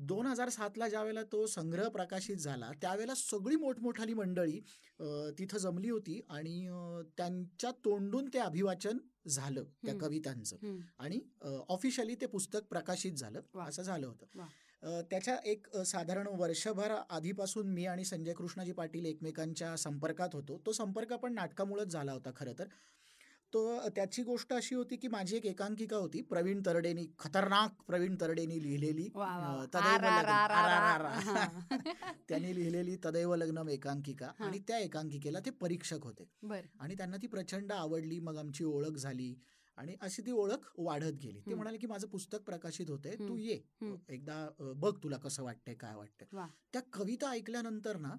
दोन 0.00 0.26
हजार 0.26 0.48
सातला 0.48 0.88
ज्यावेळेला 0.88 1.22
तो 1.22 1.46
संग्रह 1.46 1.88
प्रकाशित 1.88 2.36
झाला 2.36 2.70
त्यावेळेला 2.82 3.14
सगळी 3.14 3.56
मोठमोठाली 3.56 4.14
मंडळी 4.14 4.60
तिथं 5.38 5.58
जमली 5.58 5.90
होती 5.90 6.20
आणि 6.28 6.68
त्यांच्या 7.18 7.70
तोंडून 7.84 8.28
ते 8.34 8.38
अभिवाचन 8.38 8.98
झालं 9.28 9.64
त्या. 9.84 9.94
कवितांचं. 9.98 10.56
आणि 10.98 11.20
ऑफिशियली 11.68 12.14
ते 12.14 12.26
पुस्तक 12.26 12.66
प्रकाशित 12.70 13.12
झालं. 13.12 13.40
असं 13.58 13.82
झालं 13.82 14.06
होतं 14.06 14.26
त्याच्या 15.10 15.36
एक 15.44 15.66
साधारण 15.76 16.26
वर्षभर 16.30 16.90
आधीपासून 17.10 17.72
मी 17.72 17.84
आणि 17.86 18.04
संजय 18.04 18.32
कृष्णाजी 18.32 18.72
पाटील 18.72 19.06
एकमेकांच्या 19.06 19.76
संपर्कात 19.76 20.34
होतो 20.34 20.60
तो 20.66 20.72
संपर्क 20.72 21.12
पण 21.12 21.34
नाटकामुळेच 21.34 21.88
झाला 21.88 22.12
होता 22.12 22.30
खरं 22.36 22.52
तर 22.58 22.68
तो 23.54 23.88
त्याची 23.96 24.22
गोष्ट 24.22 24.52
अशी 24.52 24.74
होती 24.74 24.96
की 24.96 25.08
माझी 25.08 25.36
एक 25.36 25.46
एकांकिका 25.46 25.96
होती 25.96 26.20
प्रवीण 26.22 26.60
तरडेनी 26.66 27.06
खतरनाक 27.18 27.82
प्रवीण 27.86 28.14
तरडेनी 28.20 28.62
लिहिलेली. 28.62 29.08
तदैव 29.74 29.96
लग्न-. 29.96 30.26
त्यांनी 32.28 32.54
लिहिलेली 32.54 32.96
तदैव 33.04 33.34
लग्नम 33.34 33.68
एकांकिका. 33.68 34.30
आणि 34.40 34.58
त्या 34.68 34.78
एकांकिकेला 34.78 35.40
ते 35.40 35.50
परीक्षक 35.50 36.04
होते 36.04 36.28
आणि 36.80 36.94
त्यांना 36.94 37.16
ती 37.16 37.26
प्रचंड 37.26 37.72
आवडली 37.72 38.18
मग 38.20 38.36
आमची 38.36 38.64
ओळख 38.64 38.96
झाली 38.96 39.34
आणि 39.78 39.94
अशी 40.00 40.22
ती 40.22 40.30
ओळख 40.30 40.70
वाढत 40.78 41.12
गेली 41.22 41.40
ते. 41.40 41.54
म्हणाले 41.54 41.78
की 41.78 41.86
माझं 41.86 42.06
पुस्तक 42.08 42.42
प्रकाशित 42.42 42.90
होते 42.90 43.14
तू. 43.18 43.36
ये. 43.36 43.60
एकदा 44.08 44.48
बघ 44.76 44.94
तुला 45.02 45.16
कसं 45.16 45.42
वाटतंय 45.42 45.74
काय 45.74 45.94
वाटतंय. 45.94 46.26
त्या 46.72 46.82
कविता 46.92 47.30
ऐकल्यानंतर 47.30 47.96
ना 47.96 48.14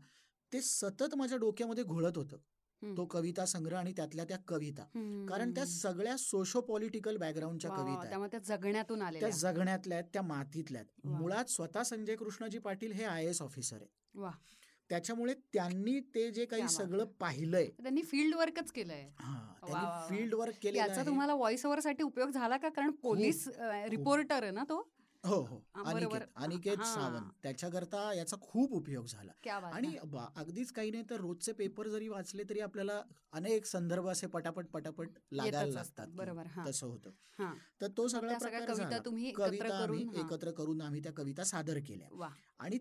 ते 0.51 0.61
सतत 0.61 1.15
माझ्या 1.15 1.37
डोक्यामध्ये 1.37 1.83
घोळत 1.83 2.17
होतं. 2.17 2.37
तो 2.83 3.05
कविता 3.05 3.45
संग्रह 3.45 3.77
आणि 3.77 3.91
त्यातल्या 3.91 4.25
त्या 4.25 4.37
कविता. 4.47 4.83
कारण 5.29 5.51
त्या 5.51 5.65
सगळ्या 5.65 6.17
सोशो 6.17 6.61
पॉलिटिकल 6.61 7.17
बॅकग्राऊंडच्या 7.17 7.71
कविता 7.71 8.27
त्या 8.27 8.39
जगण्यातून 8.39 8.99
त्या 8.99 9.07
आलेल्या 9.07 9.29
जगण्यातल्या 9.29 9.97
आहेत 9.97 10.09
त्या 10.13 10.21
मातीतल्या 10.21 10.81
आहेत. 10.81 11.07
मुळात 11.07 11.49
स्वतः 11.49 11.83
संजय 11.83 12.15
कृष्णाजी 12.15 12.59
पाटील 12.59 12.91
हे 12.91 13.03
आय 13.03 13.25
एस 13.25 13.41
ऑफिसर 13.41 13.75
आहेत. 13.75 13.89
वा. 14.15 14.31
त्याच्यामुळे 14.89 15.33
त्यांनी 15.33 15.99
ते 15.99 16.31
जे 16.31 16.45
काही 16.45 16.67
सगळं 16.67 17.05
पाहिलंय. 17.19 17.65
त्यांनी 17.65 18.01
फील्ड 18.01 18.35
वर्कच 18.35 18.71
केलंय. 18.71 19.09
हा 19.19 19.53
त्यांनी. 19.67 20.15
फील्ड 20.15 20.33
वर्क 20.33 20.53
केलेलं 20.63 20.81
याचा 20.81 20.95
आहे. 20.95 21.05
तुम्हाला 21.05 21.33
व्हॉइस 21.33 21.65
ओव्हरसाठी 21.65 22.03
उपयोग 22.03 22.29
झाला 22.29 22.57
का? 22.57 22.69
कारण 22.69 22.91
पोलीस 22.91 23.47
रिपोर्टर 23.89 24.43
आहे 24.43 24.51
ना 24.51 24.63
तो? 24.63 24.91
हो 25.23 25.35
हो. 25.41 25.57
अनिकेत 25.85 26.21
अनिकेत. 26.35 26.77
सावंत. 26.83 27.31
त्याच्याकरता 27.43 28.13
याचा 28.13 28.37
खूप 28.41 28.71
उपयोग 28.73 29.05
झाला. 29.05 29.31
आणि 29.63 29.95
अगदीच 30.35 30.71
काही 30.71 30.91
नाही 30.91 31.03
तर 31.09 31.15
रोजचे 31.15 31.51
पेपर 31.51 31.87
जरी 31.87 32.07
वाचले 32.07 32.43
तरी 32.49 32.59
आपल्याला 32.59 33.01
अनेक 33.33 33.65
संदर्भ 33.65 34.07
असे 34.07 34.27
पटापट 34.27 34.67
पटापट 34.67 35.09
लागायला 35.31 35.73
लागतात. 35.73 36.07
बरोबर 36.15 36.47
तसं 36.67 36.87
होतं. 36.87 37.11
हा. 37.39 37.53
तर 37.81 37.87
तो 37.87 38.07
सगळा 38.07 38.37
प्रकार 38.37 38.65
कविता 38.65 38.75
झाला. 38.75 38.97
कविता 39.35 39.77
आम्ही 39.77 40.03
करून. 40.03 40.15
एकत्र 40.15 40.51
करून 40.51 40.81
आम्ही 40.81 41.03
त्या 41.03 41.13
कविता 41.13 41.43
सादर 41.43 41.79
केल्या. 41.79 42.07
आणि 42.59 42.77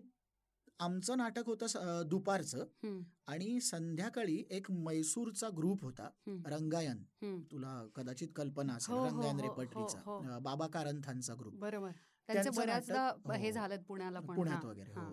आमचं 0.79 1.17
नाटक 1.17 1.45
होतं 1.45 2.01
दुपारचं. 2.09 2.65
आणि 3.27 3.59
संध्याकाळी 3.61 4.43
एक 4.49 4.71
मैसूरचा 4.71 5.49
ग्रुप 5.57 5.83
होता. 5.83 6.09
रंगायन. 6.45 7.03
तुला 7.51 7.85
कदाचित 7.95 8.27
कल्पना 8.35 8.73
असेल. 8.73 8.93
हो, 8.93 8.99
हो, 8.99 9.07
रंगायन 9.07 9.39
हो, 9.39 9.41
रेपटरीचा 9.41 10.39
बाबा 10.39 10.67
कारंथांचा 10.67 11.33
ग्रुप. 11.39 11.53
बरोबर. 11.53 11.91
त्यांचे 12.33 12.49
बऱ्याचदा 12.51 13.05
हे 13.33 13.47
हो. 13.47 13.51
झालं 13.51 13.81
पुण्याला 13.81 14.19
पण 14.19 14.35
पुण्यात 14.35 14.65
वगैरे 14.65 14.91
हा. 14.91 15.11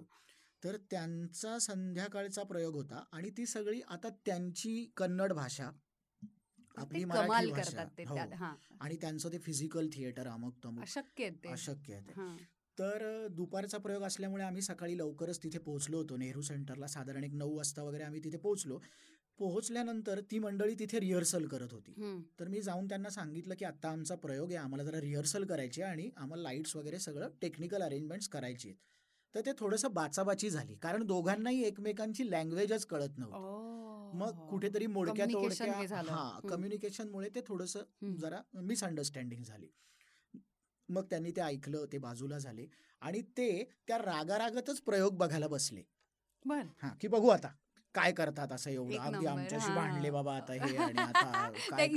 तर 0.62 0.76
त्यांचा 0.90 1.59
संध्याकाळचा 1.59 2.42
प्रयोग 2.42 2.74
होता 2.74 3.02
आणि 3.12 3.31
ती 3.31 3.46
सगळी 3.46 3.81
आता 3.88 4.09
त्यांची 4.26 4.85
कन्नड 4.96 5.33
भाषा 5.33 5.70
आपली 6.76 7.04
मराठी 7.04 7.50
भाषा 7.50 7.85
हो. 8.09 8.16
आणि 8.81 8.96
त्यांचं 8.96 9.33
ते 9.33 9.38
फिजिकल 9.38 9.88
थिएटर 9.92 10.28
अमुक 10.28 10.54
तमुक 10.64 10.83
अशक्य 10.83 11.31
अशक्य. 11.52 12.00
तर 12.78 13.26
दुपारचा 13.31 13.78
प्रयोग 13.78 14.02
असल्यामुळे 14.02 14.44
आम्ही 14.44 14.62
सकाळी 14.62 14.96
लवकरच 14.98 15.42
तिथे 15.42 15.59
पोहोचलो 15.59 15.96
होतो 15.98 16.16
नेहरू 16.16 16.42
सेंटरला 16.42 16.87
साधारण 16.87 17.24
एक 17.24 17.33
नऊ 17.35 17.57
वाजता 17.57 17.83
वगैरे 17.83 18.04
आम्ही 18.04 18.20
तिथे 18.24 18.37
पोहोचलो 18.37 18.78
पोहोचल्यानंतर 19.38 20.20
ती 20.20 20.38
मंडळी 20.38 20.74
तिथे 20.79 21.01
रिहर्सल 21.01 21.46
करत 21.46 21.72
होती. 21.72 21.92
तर 22.40 22.48
मी 22.48 22.62
जाऊन 22.62 22.88
त्यांना 22.88 23.11
सांगितलं 23.11 23.55
की 23.59 23.64
आत्ता 23.64 23.88
आमचा 23.88 24.14
प्रयोग 24.14 24.48
आहे 24.48 24.57
आम्हाला 24.57 24.85
जरा 24.85 25.01
रिहर्सल 25.01 25.44
करायची 25.44 25.83
आणि 25.83 26.11
आम्हाला 26.16 26.42
लाईट्स 26.42 26.77
वगैरे 26.77 26.98
सगळं 26.98 27.29
टेक्निकल 27.42 27.83
अरेंजमेंट्स 27.83 28.29
करायची 28.29 28.68
आहेत. 28.68 28.79
तर 29.35 29.40
ते 29.46 29.53
थोडंसं 29.59 29.92
बाचाबाची 29.92 30.51
झाली 30.51 30.74
कारण 30.74 31.07
दोघांनाही 31.07 31.62
एकमेकांची 31.62 32.31
लँग्वेजच 32.31 32.87
कळत 32.87 33.18
नव्हती. 33.18 33.37
मग 34.18 34.46
कुठेतरी 34.51 34.87
मोडक्या 34.87 35.27
तोडक्या 35.33 35.74
हे. 35.74 35.87
कम्युनिकेशनमुळे 36.48 37.29
ते 37.29 37.40
थोडंसं. 37.48 37.83
जरा 38.16 38.40
मिसअंडरस्टँडिंग 38.55 39.42
झाली. 39.42 39.68
मग 40.88 41.05
त्यांनी 41.05 41.31
ते 41.31 41.40
ऐकलं 41.40 41.85
ते 41.92 41.98
बाजूला 41.98 42.38
झाले 42.38 42.66
आणि 43.01 43.20
ते 43.22 43.64
त्या 43.88 43.98
रागारागतच 43.98 44.81
प्रयोग 44.81 45.16
बघायला 45.16 45.48
बसले. 45.48 45.83
बर. 46.44 46.62
हा 46.83 46.94
की 47.01 47.09
बघू 47.09 47.29
आता. 47.29 47.48
काय 47.94 48.12
करतात 48.12 48.53
असं 48.53 48.70
एवढं? 48.70 48.98
अगदी 48.98 49.27
आमच्याशी. 49.27 49.74
भांडले 49.74 50.11
बाबा 50.11 50.37
आता 50.37 50.53
हे 50.53 50.59
आणि 50.92 50.98
आता 50.98 51.51
काय 51.70 51.88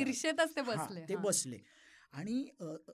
बसले. 0.62 1.06
ते. 1.10 1.16
बसले. 1.16 1.58
आणि 2.14 2.46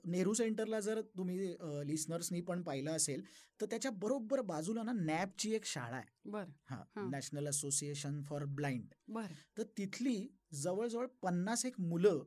नेहरू 0.04 0.32
सेंटरला 0.34 0.80
जर 0.80 1.00
तुम्ही 1.18 1.38
लिस्नर्सनी 1.86 2.40
पण 2.40 2.62
पाहिलं 2.62 2.90
असेल 2.90 3.22
तर 3.60 3.66
त्याच्या 3.66 3.90
बरोबर 3.90 4.40
बाजूला 4.40 4.82
ना 4.82 4.92
नॅपची 4.92 5.54
एक 5.54 5.64
शाळा 5.64 5.96
आहे. 5.96 6.06
बर. 6.24 6.44
हा. 6.70 6.82
National 6.96 7.48
Association 7.48 8.22
for 8.22 8.44
Blind. 8.44 8.94
बर. 9.08 9.32
तर 9.58 9.62
तिथली 9.78 10.16
जवळजवळ 10.54 11.06
पन्नास 11.22 11.64
एक 11.66 11.80
मुलं 11.80 12.22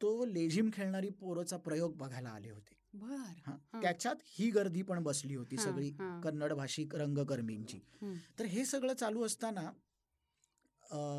तो 0.00 0.24
लेझिम 0.24 0.70
खेळणारी 0.72 1.08
पोरचा 1.08 1.56
प्रयोग 1.56 1.96
बघायला 1.96 2.28
आले 2.28 2.50
होते. 2.50 2.83
बर. 2.94 3.50
त्याच्यात 3.82 4.16
ही 4.24 4.50
गर्दी 4.50 4.82
पण 4.82 5.02
बसली 5.02 5.34
होती 5.34 5.56
सगळी. 5.56 5.90
कन्नड 6.24 6.52
भाषिक 6.52 6.94
रंगकर्मींची. 6.94 7.80
तर 8.38 8.44
हे 8.44 8.64
सगळं 8.64 8.94
चालू 8.94 9.24
असताना 9.26 9.70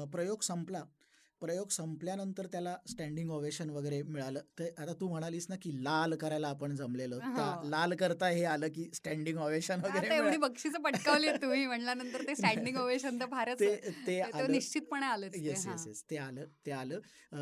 प्रयोग 0.06 0.42
संपला 0.42 0.84
प्रयोग 1.42 1.70
संपल्यानंतर 1.70 2.46
त्याला 2.46 2.76
स्टँडिंग 2.88 3.32
ओवेशन 3.32 3.70
वगैरे 3.70 4.02
मिळालं 4.02 4.42
तर 4.60 4.66
आता 4.78 4.94
तू 4.94 5.08
म्हणालीस 5.10 5.46
ना 5.50 5.56
की 5.62 5.72
लाल 5.84 6.16
करायला 6.16 6.48
आपण 6.48 6.76
जमलेलो 6.76 7.16
हो. 7.16 7.70
लाल 7.70 7.94
करता 7.94 8.28
हे 8.28 8.44
आलं 8.46 8.68
की 8.68 8.90
स्टँडिंग 8.94 9.38
ओवेशन 9.38 9.82
वगैरे 9.82 10.16
एवढी. 10.16 10.38
बक्षीस 10.38 10.76
पटकावली 10.76 11.32
तुम्ही 11.32 11.66
म्हणल्यानंतर 11.66 12.22
ते 12.28 12.36
स्टँडिंग 12.36 12.78
ओवेशन 12.78 13.20
तर 13.22 13.26
फारच 13.26 13.62
ते 14.08 14.20
आलं 14.22 14.52
निश्चितपणे 14.52 15.06
आलंच 15.06 15.34
ते, 15.34 15.40
येस. 15.40 15.66
येस 15.68 15.88
येस 15.88 16.04
ते 16.10 16.18
आलं 16.18 16.46
ते 16.66 16.72
आलं 16.72 17.00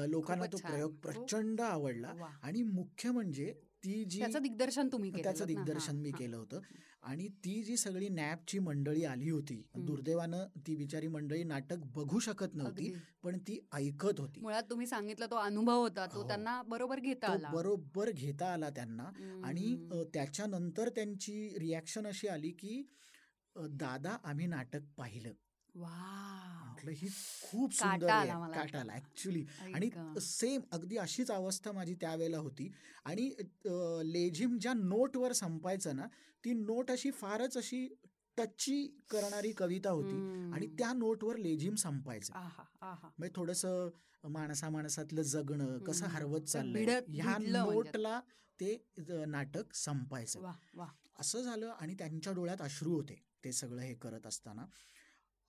लोकांना 0.07 0.45
तो. 0.45 0.57
प्रयोग 0.57 0.95
प्रचंड 0.95 1.61
आवडला. 1.61 2.13
आणि 2.43 2.63
मुख्य 2.63 3.11
म्हणजे 3.11 3.53
ती 3.85 4.03
जी 4.03 4.19
त्याचं 4.19 4.41
दिग्दर्शन 4.41 4.87
तुम्ही 4.91 5.11
त्याचं 5.13 5.45
दिग्दर्शन 5.45 5.95
मी 5.95 6.11
केलं 6.11 6.37
होतं. 6.37 6.59
आणि 7.03 7.27
ती 7.45 7.63
जी 7.63 7.75
सगळी 7.77 8.07
नॅपची 8.09 8.59
मंडळी 8.59 9.03
आली 9.03 9.29
होती. 9.29 9.61
दुर्दैवानं 9.77 10.45
ती 10.57 10.75
बिचारी 10.75 11.07
मंडळी 11.07 11.43
नाटक 11.43 11.77
बघू 11.95 12.19
शकत 12.19 12.53
नव्हती 12.53 12.93
पण 13.23 13.37
ती 13.37 13.59
ऐकत 13.73 14.19
होती. 14.19 14.41
मुळात 14.41 14.63
तुम्ही 14.69 14.87
सांगितलं 14.87 15.25
तो 15.25 15.35
अनुभव 15.35 15.79
होता 15.79 16.05
तो 16.05 16.21
हो. 16.21 16.27
त्यांना 16.27 16.61
बरोबर 16.61 16.99
घेता 16.99 17.27
तो 17.27 17.33
आला. 17.33 17.49
बरोबर 17.49 18.11
घेता 18.11 18.53
आला 18.53 18.69
त्यांना. 18.69 19.09
आणि 19.43 19.75
त्याच्यानंतर 20.13 20.89
त्यांची 20.89 21.49
रिॲक्शन 21.59 22.07
अशी 22.07 22.27
आली 22.27 22.51
की 22.51 22.83
दादा 23.55 24.17
आम्ही 24.23 24.45
नाटक 24.47 24.81
पाहिलं. 24.97 25.31
म्हटलं 25.75 26.91
ही 26.91 27.07
खूप 27.43 27.71
सुंदर 27.73 27.99
काटा 27.99 28.13
आहे. 28.13 28.29
आला 28.29 28.39
मला. 28.39 28.55
काटा 28.55 28.79
आला 28.79 28.93
ऍक्च्युली 28.95 29.43
आणि. 29.63 29.89
सेम 30.21 30.61
अगदी 30.71 30.97
अशीच 30.97 31.31
अवस्था 31.31 31.71
माझी 31.71 31.93
त्यावेळेला 32.01 32.37
होती 32.37 32.69
आणि 33.05 33.29
लेझिम 34.13 34.57
ज्या 34.57 34.73
नोटवर 34.75 35.31
संपायचं 35.33 35.95
ना 35.95 36.05
ती 36.43 36.53
नोट 36.53 36.91
अशी 36.91 37.11
फारच 37.11 37.57
अशी 37.57 37.87
टची 38.37 38.85
करणारी 39.09 39.51
कविता 39.51 39.89
होती 39.89 40.15
आणि. 40.53 40.67
त्या 40.77 40.91
नोटवर 40.93 41.37
लेझिम 41.37 41.75
संपायचं. 41.75 42.33
म्हणजे 43.17 43.33
थोडंसं 43.35 43.89
माणसा 44.29 44.69
माणसातलं 44.69 45.21
जगणं 45.21 45.77
कसं. 45.79 46.05
हरवत 46.07 46.41
चाललंय 46.47 46.85
ह्या 47.09 47.37
म्हणजे. 47.37 47.49
नोटला 47.73 48.19
ते 48.59 48.75
नाटक 49.27 49.73
संपायचं 49.75 50.39
असं 51.19 51.41
झालं 51.41 51.69
आणि 51.71 51.93
त्यांच्या 51.95 52.33
डोळ्यात 52.33 52.61
अश्रू 52.61 52.91
होते 52.93 53.21
ते 53.43 53.51
सगळं 53.51 53.81
हे 53.81 53.93
करत 53.93 54.25
असताना 54.27 54.65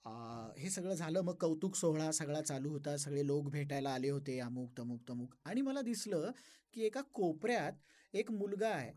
हे 0.06 0.70
सगळं 0.70 0.94
झालं 0.94 1.20
मग 1.20 1.34
कौतुक 1.40 1.76
सोहळा 1.76 2.10
सगळा 2.12 2.40
चालू 2.42 2.70
होता. 2.70 2.96
सगळे 2.96 3.26
लोक 3.26 3.48
भेटायला 3.50 3.90
आले 3.90 4.08
होते 4.10 4.38
अमुक 4.40 4.70
तमुक 4.78 5.00
तमुक. 5.08 5.34
आणि 5.44 5.60
मला 5.62 5.80
दिसलं 5.82 6.30
की 6.74 6.82
एका 6.82 7.00
कोपऱ्यात 7.14 7.72
एक 8.14 8.30
मुलगा 8.30 8.68
आहे. 8.68 8.92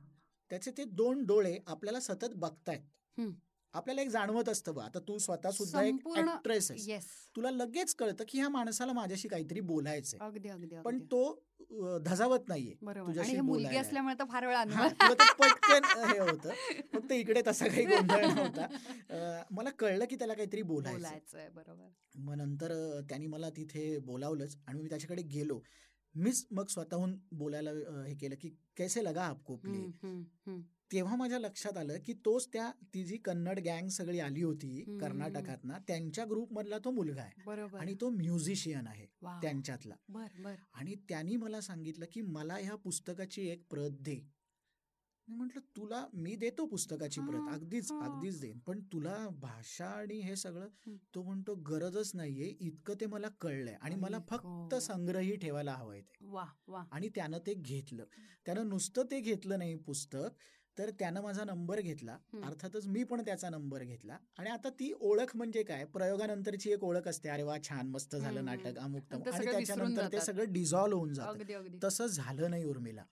त्याचे 0.51 0.71
ते 0.71 0.83
दोन 0.83 1.23
डोळे 1.25 1.57
आपल्याला 1.67 1.99
सतत 1.99 2.35
बघतायत. 2.35 3.19
आपल्याला 3.77 4.01
एक 4.01 4.09
जाणवत 4.09 4.49
असतं 4.49 4.73
बा. 4.75 4.83
आता 4.83 4.99
तू 4.99 5.17
स्वतः 5.17 5.51
सुद्धा 5.51 5.83
एक 5.83 6.07
ऍक्ट्रेस 6.17 6.71
येस 6.71 7.05
तुला 7.35 7.51
लगेच 7.51 7.93
कळतं 7.95 8.23
की 8.27 8.39
ह्या 8.39 8.49
माणसाला 8.49 8.93
माझ्याशी 8.93 9.27
काहीतरी 9.27 9.59
बोलायचंय. 9.59 10.19
अगदी 10.21 10.49
अगदी 10.49 10.75
पण. 10.85 10.99
तो 10.99 11.43
धजावत 12.05 12.47
नाहीये 12.47 12.75
तुझ्याशी 13.07 13.39
मुलगी. 13.41 13.75
असल्यामुळे 13.77 14.15
तर 14.19 14.23
फार 14.29 14.45
वेळा 14.45 14.63
पटकन 15.39 15.83
हे 16.11 16.19
होतं. 16.19 16.49
फक्त 16.93 17.11
इकडे 17.11 17.41
तसा 17.47 17.67
काही 17.67 17.85
गोंधळ 17.85 18.25
नव्हता. 18.25 18.67
मला 19.51 19.69
कळलं 19.69 20.05
की 20.09 20.15
त्याला 20.15 20.33
काहीतरी 20.33 20.61
बोलायचं 20.61 21.53
बरोबर. 21.55 21.87
मग 22.15 22.33
नंतर 22.33 23.01
त्यांनी 23.09 23.27
मला 23.27 23.49
तिथे 23.49 23.97
बोलावलंच 23.99 24.57
आणि 24.67 24.81
मी 24.81 24.89
त्याच्याकडे 24.89 25.21
गेलो. 25.21 25.59
मीच 26.15 26.45
मग 26.51 26.67
स्वतःहून 26.67 27.19
बोलायला 27.31 27.71
हे 28.03 28.15
केलं 28.15 28.35
की 28.41 28.49
कैसे 28.77 29.03
लगा 29.03 29.23
आपको 29.23 29.55
प्ले. 29.55 29.79
तेव्हा 30.91 31.15
माझ्या 31.15 31.39
लक्षात 31.39 31.77
आलं 31.77 31.97
की 32.05 32.13
तोच 32.13 32.47
त्या 32.53 32.71
ती 32.93 33.03
जी 33.03 33.17
कन्नड 33.17 33.59
गँग 33.59 33.87
सगळी 33.87 34.19
आली 34.19 34.41
होती 34.41 34.81
हम्म. 34.81 34.97
कर्नाटकातना 34.97 35.77
त्यांच्या 35.87 36.25
ग्रुपमधला 36.25 36.77
तो 36.77 36.91
मुलगा 36.91 37.21
आहे. 37.21 37.41
आणि 37.77 37.95
तो 38.01 38.09
म्युझिशियन 38.09 38.87
आहे. 38.87 39.05
त्यांच्यातला. 39.41 39.95
बर 40.09 40.27
बर. 40.43 40.55
आणि 40.73 40.95
त्यांनी 41.09 41.35
मला 41.35 41.61
सांगितलं 41.61 42.05
की 42.11 42.21
मला 42.21 42.53
ह्या 42.53 42.75
पुस्तकाची 42.75 43.47
एक 43.47 43.65
प्रत 43.69 43.91
दे. 43.91 44.37
मी 45.27 45.35
म्हटलं 45.35 45.61
तुला 45.61 46.07
मी 46.13 46.35
देतो 46.35 46.65
पुस्तकाची 46.65 47.21
प्रत. 47.21 47.53
अगदीच. 47.53 47.91
अगदीच 47.91 48.41
देईन. 48.41 48.59
पण 48.59 48.79
तुला 48.79 49.29
भाषा 49.29 49.85
आणि 49.85 50.15
हे 50.15 50.35
सगळं. 50.35 50.67
तो 51.15 51.23
म्हणतो 51.23 51.55
गरजच 51.55 52.11
नाहीये. 52.15 52.55
इतकं 52.59 52.93
ते 53.01 53.05
मला 53.05 53.27
कळलंय. 53.29 53.73
आणि 53.81 53.95
मला 53.95 54.19
फक्त. 54.29 54.75
संग्रही 54.75 55.35
ठेवायला 55.35 55.73
हवंय 55.73 56.01
ते. 56.01 56.25
आणि 56.91 57.09
त्यानं 57.09 57.37
ते 57.47 57.53
घेतलं. 57.53 58.05
त्यानं 58.45 58.69
नुसतं 58.69 59.03
ते 59.11 59.19
घेतलं 59.19 59.59
नाही 59.59 59.75
पुस्तक. 59.75 60.29
तर 60.77 60.89
त्यानं 60.99 61.21
माझा 61.21 61.43
नंबर 61.43 61.79
घेतला. 61.81 62.17
अर्थातच 62.43 62.87
मी 62.87 63.03
पण 63.03 63.21
त्याचा 63.25 63.49
नंबर 63.49 63.83
घेतला 63.83 64.17
आणि 64.37 64.49
आता 64.49 64.69
ती 64.69 64.91
ओळख 65.01 65.35
म्हणजे 65.35 65.63
काय 65.63 65.85
प्रयोगानंतरची 65.85 66.71
एक 66.71 66.83
ओळख 66.83 67.07
असते 67.07 67.29
अरे 67.29 67.43
वा 67.43 67.57
छान 67.63 67.87
मस्त 67.87 68.15
झालं. 68.15 68.43
नाटक 68.45 68.77
अमुक 68.79 69.03
आणि 69.03 69.23
तमुक 69.23 69.27
त्याच्यानंतर 69.45 70.07
ते. 70.11 70.19
सगळं 70.21 70.51
डिझॉल्व्ह 70.53 70.99
होऊन 70.99 71.13
जातं 71.13 71.77
तसं 71.83 72.05
झालं 72.07 72.49
नाही 72.49 72.63
उर्मिला 72.63 73.03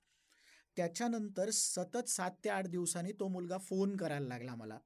त्याच्यानंतर 0.77 1.49
सतत 1.49 2.09
सात 2.09 2.31
ते 2.43 2.49
आठ 2.49 2.67
दिवसांनी 2.67 3.11
तो 3.11 3.27
मुलगा 3.27 3.57
फोन 3.59 3.95
करायला 3.97 4.27
लागला 4.27 4.55
मला 4.55 4.77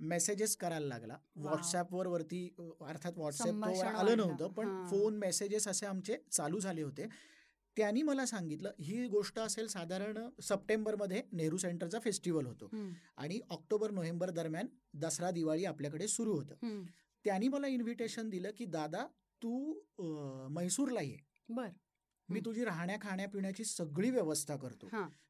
मेसेजेस 0.00 0.56
करायला 0.56 0.86
लागला. 0.86 1.16
व्हॉट्सअपवर 1.36 2.06
वरती 2.06 2.48
अर्थात 2.80 3.12
व्हॉट्सअप 3.16 3.64
आलं. 3.64 4.16
नव्हतं 4.16 4.48
पण. 4.48 4.68
फोन 4.90 5.16
मेसेजेस 5.16 5.68
असे 5.68 5.86
आमचे 5.86 6.16
चालू 6.32 6.58
झाले 6.60 6.82
होते 6.82 7.06
त्यांनी 7.76 8.02
मला 8.02 8.26
सांगितलं 8.26 8.72
ही 8.80 9.06
गोष्ट 9.06 9.38
असेल 9.38 9.66
साधारण 9.66 10.28
सप्टेंबरमध्ये 10.42 11.22
नेहरू 11.32 11.56
सेंटरचा 11.56 11.98
फेस्टिवल 11.98 12.46
होतो. 12.46 12.68
आणि 13.16 13.40
ऑक्टोबर 13.50 13.90
नोव्हेंबर 13.90 14.30
दरम्यान 14.30 14.66
दसरा 14.94 15.30
दिवाळी 15.30 15.64
आपल्याकडे 15.64 16.08
सुरू 16.08 16.32
होतं. 16.32 16.54
त्यांनी 17.24 17.48
मला 17.48 17.66
इन्व्हिटेशन 17.66 18.30
दिलं 18.30 18.50
की 18.58 18.64
दादा 18.64 19.06
तू 19.42 19.74
अं, 19.98 20.46
म्हैसूरला 20.50 21.00
ये. 21.00 21.16
बर. 21.48 21.68
मी. 22.28 22.40
तुझी 22.44 22.64
राहण्या 22.64 22.96
खाण्यापिण्याची 23.00 23.64
सगळी 23.64 24.10
व्यवस्था 24.10 24.56
करतो. 24.56 24.88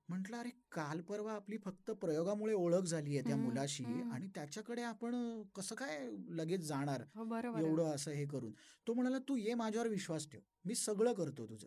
म्हटलं 0.09 0.37
अरे 0.37 0.51
काल 0.73 1.01
परवा 1.01 1.33
आपली 1.33 1.57
फक्त 1.65 1.91
प्रयोगामुळे 1.91 2.55
ओळख 2.55 2.83
झाली 2.83 3.11
आहे 3.11 3.27
त्या 3.27 3.37
मुलाशी. 3.37 3.85
आणि 4.13 4.29
त्याच्याकडे 4.35 4.83
आपण 4.83 5.43
कसं 5.57 5.75
काय 5.75 6.11
लगेच 6.29 6.61
जाणार 6.61 7.01
हो. 7.01 7.25
एवढं 7.67 7.85
असं 7.85 8.11
हे 8.11 8.27
करून. 8.27 8.53
तो 8.87 8.95
म्हणाला 8.95 9.19
तू 9.19 9.37
ये 9.37 9.55
माझ्यावर 9.55 9.89
विश्वास 9.89 10.29
ठेव. 10.31 10.41
मी 10.65 10.75
सगळं 10.75 11.13
करतो 11.13 11.47
तुझं. 11.47 11.67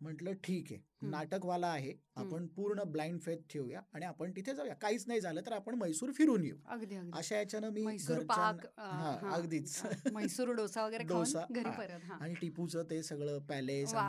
म्हटलं 0.00 0.32
ठीक 0.32 0.66
आहे. 0.70 0.80
नाटकवाला 1.02 1.66
आहे. 1.66 1.94
आपण 2.16 2.46
पूर्ण 2.46 2.82
ब्लाइंड 2.82 3.20
फेथ 3.20 3.36
ठेवूया 3.50 3.80
आणि 3.92 4.04
आपण 4.04 4.30
तिथे 4.30 4.54
जाऊया. 4.54 4.74
काहीच 4.74 5.04
नाही 5.06 5.20
झालं 5.20 5.40
तर 5.46 5.52
आपण 5.52 5.74
म्हैसूर 5.74 6.10
फिरून 6.12 6.44
येऊ. 6.44 6.56
अशा 7.12 7.36
याच्यानं 7.36 7.70
मी 7.70 7.82
अगदीच. 9.32 9.82
अ, 9.82 9.88
म्हैसूर 10.12 10.54
डोसा 10.54 10.86
वगैरे 10.86 11.04
डोसा, 11.04 11.40
खाऊन 11.40 11.52
घरी. 11.52 11.70
परत 11.70 12.10
आणि 12.20 12.34
टिपूचं 12.34 12.82
ते 12.82 13.02
सगळं 13.02 13.38
पॅलेस 13.38 13.94
या. 13.94 14.00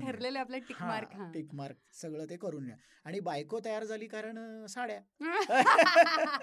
ठरलेले 0.00 0.38
आपले 0.38 0.58
टिक 0.58 0.76
हा, 0.80 0.86
मार्क 0.86 1.08
हा. 1.12 1.30
टिक 1.32 1.54
मार्क 1.54 1.76
सगळं 1.92 2.24
ते 2.30 2.36
करून 2.36 2.53
या. 2.62 2.76
आणि 3.04 3.20
बायको 3.20 3.60
तयार 3.64 3.84
झाली 3.84 4.06
कारण 4.06 4.66
साड्या. 4.66 5.00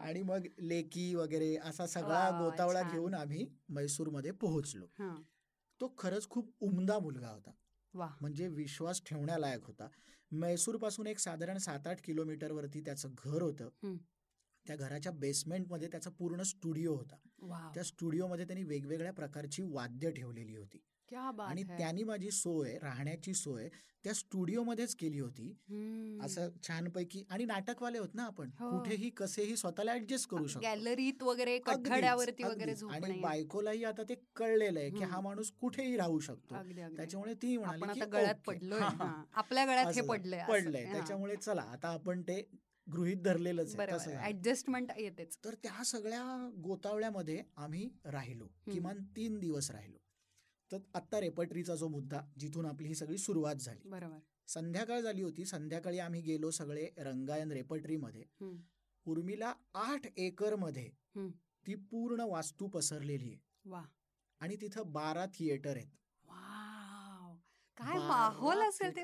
आणि 0.00 0.22
मग 0.22 0.46
लेकी 0.58 1.14
वगैरे 1.14 1.56
असा 1.56 1.86
सगळा 1.86 2.40
गोतावळा. 2.42 2.82
घेऊन 2.92 3.14
आम्ही 3.14 3.46
म्हैसूरमध्ये 3.68 4.30
पोहोचलो. 4.30 4.86
तो 5.80 5.94
खरंच 5.98 6.28
खूप 6.28 6.52
उमदा 6.60 6.98
मुलगा 6.98 7.28
होता. 7.28 7.50
म्हणजे 8.20 8.48
विश्वास 8.48 9.02
ठेवण्यालायक 9.06 9.64
होता. 9.64 9.88
म्हैसूरपासून 10.30 11.06
एक 11.06 11.18
साधारण 11.18 11.58
सात 11.58 11.86
आठ 11.86 11.98
किलोमीटर 12.04 12.52
वरती 12.52 12.80
त्याचं 12.80 13.08
घर 13.24 13.42
होतं. 13.42 13.68
त्या 14.66 14.76
घराच्या 14.76 15.12
बेसमेंटमध्ये 15.12 15.88
त्याचा 15.88 16.10
पूर्ण 16.10 16.42
स्टुडिओ 16.42 16.94
होता. 16.94 17.16
त्या 17.74 17.82
स्टुडिओमध्ये 17.82 18.46
त्यांनी 18.46 18.64
वेगवेगळ्या 18.64 19.12
प्रकारची 19.12 19.62
वाद्य 19.62 20.10
ठेवलेली 20.10 20.56
होती. 20.56 20.84
आणि. 21.16 21.62
त्यांनी 21.62 22.04
माझी 22.04 22.30
सोय 22.30 22.78
राहण्याची 22.78 23.34
सोय 23.34 23.68
त्या 24.04 24.14
स्टुडिओमध्येच 24.14 24.94
केली 24.94 25.18
होती. 25.18 25.56
असं 26.24 26.48
छानपैकी 26.62 27.24
आणि 27.30 27.44
नाटकवाले 27.44 27.98
होत 27.98 28.08
ना 28.14 28.24
आपण 28.24 28.50
हो. 28.58 28.70
कुठेही 28.70 29.10
कसेही 29.10 29.56
स्वतःला 29.56 29.92
ऍडजस्ट 29.92 30.28
करू 30.30 30.46
शकतो 30.46 30.60
गॅलरीत 30.60 31.22
वगैरे 31.22 31.58
वगैरे. 32.44 32.74
आणि 32.90 33.20
बायकोलाही 33.20 33.84
आता 33.84 34.02
ते 34.02 34.14
कळलेलं 34.36 34.80
आहे 34.80 34.90
की 34.90 35.04
हा. 35.04 35.20
माणूस 35.20 35.50
कुठेही 35.50 35.96
राहू 35.96 36.18
शकतो 36.20 36.54
त्याच्यामुळे 36.96 37.34
ती 37.34 37.56
म्हणाली 37.56 38.00
गळ्यात. 38.00 38.50
हा. 38.72 39.24
आपल्या 39.32 39.64
गळ्यात 39.66 39.94
हे. 39.94 40.00
पडलंय. 40.00 40.46
पडलंय. 40.48 40.84
त्याच्यामुळे 40.92 41.36
चला 41.36 41.62
आता 41.62 41.88
आपण 41.88 42.22
ते 42.22 42.50
गृहित 42.92 43.16
धरलेलंच. 43.16 43.76
ऍडजस्टमेंट 44.22 44.90
येतेच 44.98 45.38
तर 45.44 45.54
त्या 45.54 45.84
सगळ्या 45.84 46.50
गोतावळ्यामध्ये 46.64 47.42
आम्ही 47.56 47.90
राहिलो 48.04 48.44
किमान 48.44 49.04
तीन 49.16 49.38
दिवस 49.38 49.70
राहिलो 49.70 50.01
तर 50.72 50.78
आत्ता 50.94 51.20
रेपटरीचा 51.20 51.74
जो 51.74 51.88
मुद्दा 51.88 52.20
जिथून 52.38 52.66
आपली 52.66 52.88
ही 52.88 52.94
सगळी 52.94 53.18
सुरुवात 53.18 53.54
झाली. 53.54 53.88
बरोबर. 53.88 54.18
संध्याकाळ 54.48 55.00
झाली 55.00 55.22
होती. 55.22 55.44
संध्याकाळी 55.44 55.98
आम्ही 55.98 56.20
गेलो 56.20 56.50
सगळे 56.50 56.88
रंगायन 56.98 57.52
रेपटरीमध्ये. 57.52 58.24
हम्म. 58.40 58.56
उर्मिला 59.06 59.54
आठ 59.74 60.06
एकरमध्ये. 60.16 60.90
ती 61.66 61.74
पूर्ण 61.74 62.20
वास्तू 62.20 62.66
पसरलेली 62.66 63.28
आहे. 63.28 63.38
वा 63.64 63.82
आणि 64.40 64.56
तिथं 64.56 64.92
बारा 64.92 65.26
थिएटर 65.26 65.76
आहेत. 65.76 65.88
काय 67.76 67.98
माहोल 67.98 68.58
असेल 68.58 68.96
ते. 68.96 69.02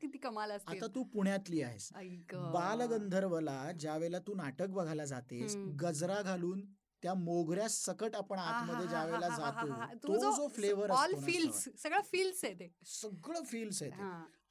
किती 0.00 0.18
कमाल 0.18 0.50
असतील. 0.50 0.76
आता 0.76 0.86
तू 0.86 1.04
पुण्यातली 1.04 1.62
आहेस. 1.62 1.92
बालगंधर्वला 2.32 3.72
ज्यावेळेला 3.72 4.18
तू 4.18 4.34
नाटक 4.34 4.66
बघायला 4.66 5.04
जातेस. 5.04 5.56
गजरा 5.56 6.22
घालून 6.22 6.62
त्या 7.02 7.14
मोगऱ्या 7.14 7.68
सकट 7.68 8.16
आपण 8.16 8.38
आतमध्ये 8.38 8.86
ज्या 8.86 9.04
वेळेला 9.04 9.28
जातो 9.28 9.66
तो 9.94 10.36
जो 10.36 10.48
फ्लेवर 10.48 10.90
ऑल 10.90 11.14
फील्स 11.26 11.64
सगळं. 11.82 12.00
फील्स 12.00 12.44
आहे 12.44 12.54
ते. 12.54 12.74
सगळं 12.84 13.42
फील्स 13.42 13.82
आहे 13.82 13.90
ते. 13.90 14.02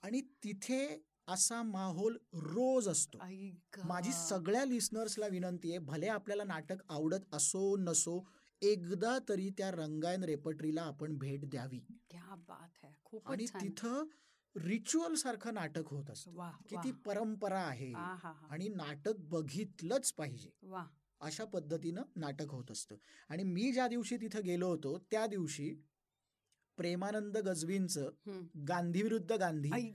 आणि 0.02 0.22
तिथे 0.22 1.04
असा 1.28 1.62
माहोल 1.64 2.18
रोज 2.34 2.88
असतो. 2.88 3.18
माझी 3.86 4.12
सगळ्या 4.14 4.66
लिस्नर्सला 4.66 5.28
विनंती 5.28 5.70
आहे 5.70 5.80
भले 5.80 6.08
आपल्याला 6.08 6.44
नाटक 6.44 6.76
आवडत 6.90 7.20
असो 7.34 7.76
नसो 7.78 8.28
एकदा 8.62 9.18
तरी 9.30 9.50
त्या 9.50 9.72
रंगायन 9.72 10.24
रेपटरीला 10.24 10.82
आपण 10.82 11.18
भेट 11.18 11.50
द्यावी. 11.50 11.80
बात 12.48 12.86
है. 12.86 12.94
आणि 13.26 13.46
तिथं 13.62 14.06
रिच्युअल 14.56 15.14
सारखं 15.14 15.54
नाटक 15.54 15.88
होत 15.88 16.10
असतं. 16.10 16.32
किती 16.70 16.92
परंपरा 16.92 17.60
आहे. 17.60 17.94
आणि 18.50 18.68
नाटक 18.68 19.14
बघितलंच 19.18 20.14
पाहिजे. 20.14 20.50
अशा 21.22 21.46
पद्धतीनं 21.46 22.02
नाटक 22.16 22.52
होत 22.52 22.72
असतं. 22.72 22.96
आणि 23.30 23.44
मी 23.44 23.72
ज्या 23.72 23.88
दिवशी 23.88 24.18
तिथं 24.18 24.42
गेलो 24.46 24.68
होतो 24.68 24.98
त्या 25.12 25.28
दिवशी 25.28 25.74
प्रेमानंद 26.78 27.38
गजवींचं. 27.38 28.10
गांधी 28.68 29.02
विरुद्ध 29.02 29.32
गांधी 29.32 29.94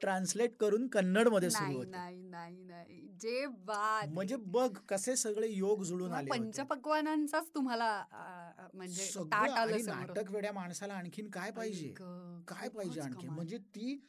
ट्रान्सलेट 0.00 0.56
करून 0.56 0.86
कन्नडमध्ये 0.88 1.50
सुरू 1.50 1.76
होतं. 1.76 1.90
नाही 1.90 2.22
नाही 2.22 2.62
नाही. 2.62 3.08
जे 3.20 3.46
बात. 3.46 4.08
म्हणजे 4.08 4.36
बघ 4.36 4.78
कसे 4.88 5.16
सगळे 5.16 5.48
योग 5.48 5.82
जुळून 5.82 6.12
आले. 6.12 6.30
पंचपक्वानांचाच 6.30 7.50
तुम्हाला 7.54 8.04
म्हणजे. 8.74 9.10
नाटक 9.82 10.30
वेड्या 10.30 10.52
माणसाला 10.52 10.94
आणखीन 10.94 11.30
काय 11.30 11.50
पाहिजे? 11.50 11.94
काय 12.48 12.68
पाहिजे 12.68 13.00
आणखी. 13.00 13.28
म्हणजे 13.28 13.58
ती 13.58 14.06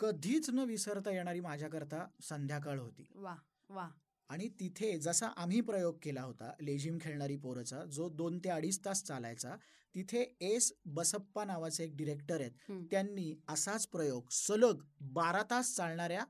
कधीच 0.00 0.50
न 0.50 0.58
विसरता 0.58 1.10
येणारी 1.10 1.40
माझ्याकरता 1.40 2.06
संध्याकाळ 2.22 2.78
होती. 2.78 3.06
वा 3.14 3.36
वा. 3.68 3.88
आणि 4.28 4.48
तिथे 4.60 4.98
जसा 4.98 5.26
आम्ही 5.36 5.60
प्रयोग 5.60 5.98
केला 6.02 6.22
होता 6.22 6.52
लेझिम 6.60 6.98
खेळणारी 7.00 7.36
पोरचा 7.36 7.84
जो 7.84 8.08
दोन 8.08 8.38
ते 8.38 8.48
अडीच 8.48 8.84
तास 8.84 9.02
चालायचा 9.04 9.56
तिथे 9.94 10.22
एस 10.40 10.72
बसप्पा 10.84 11.44
नावाचे 11.44 11.84
एक 11.84 11.96
डिरेक्टर 11.96 12.40
आहेत. 12.40 12.52
त्यांनी 12.90 13.34
असाच 13.48 13.86
प्रयोग 13.86 14.30
सलग 14.30 14.82
बारा 15.12 15.42
तास 15.42 15.74
चालणाऱ्या 15.76 16.24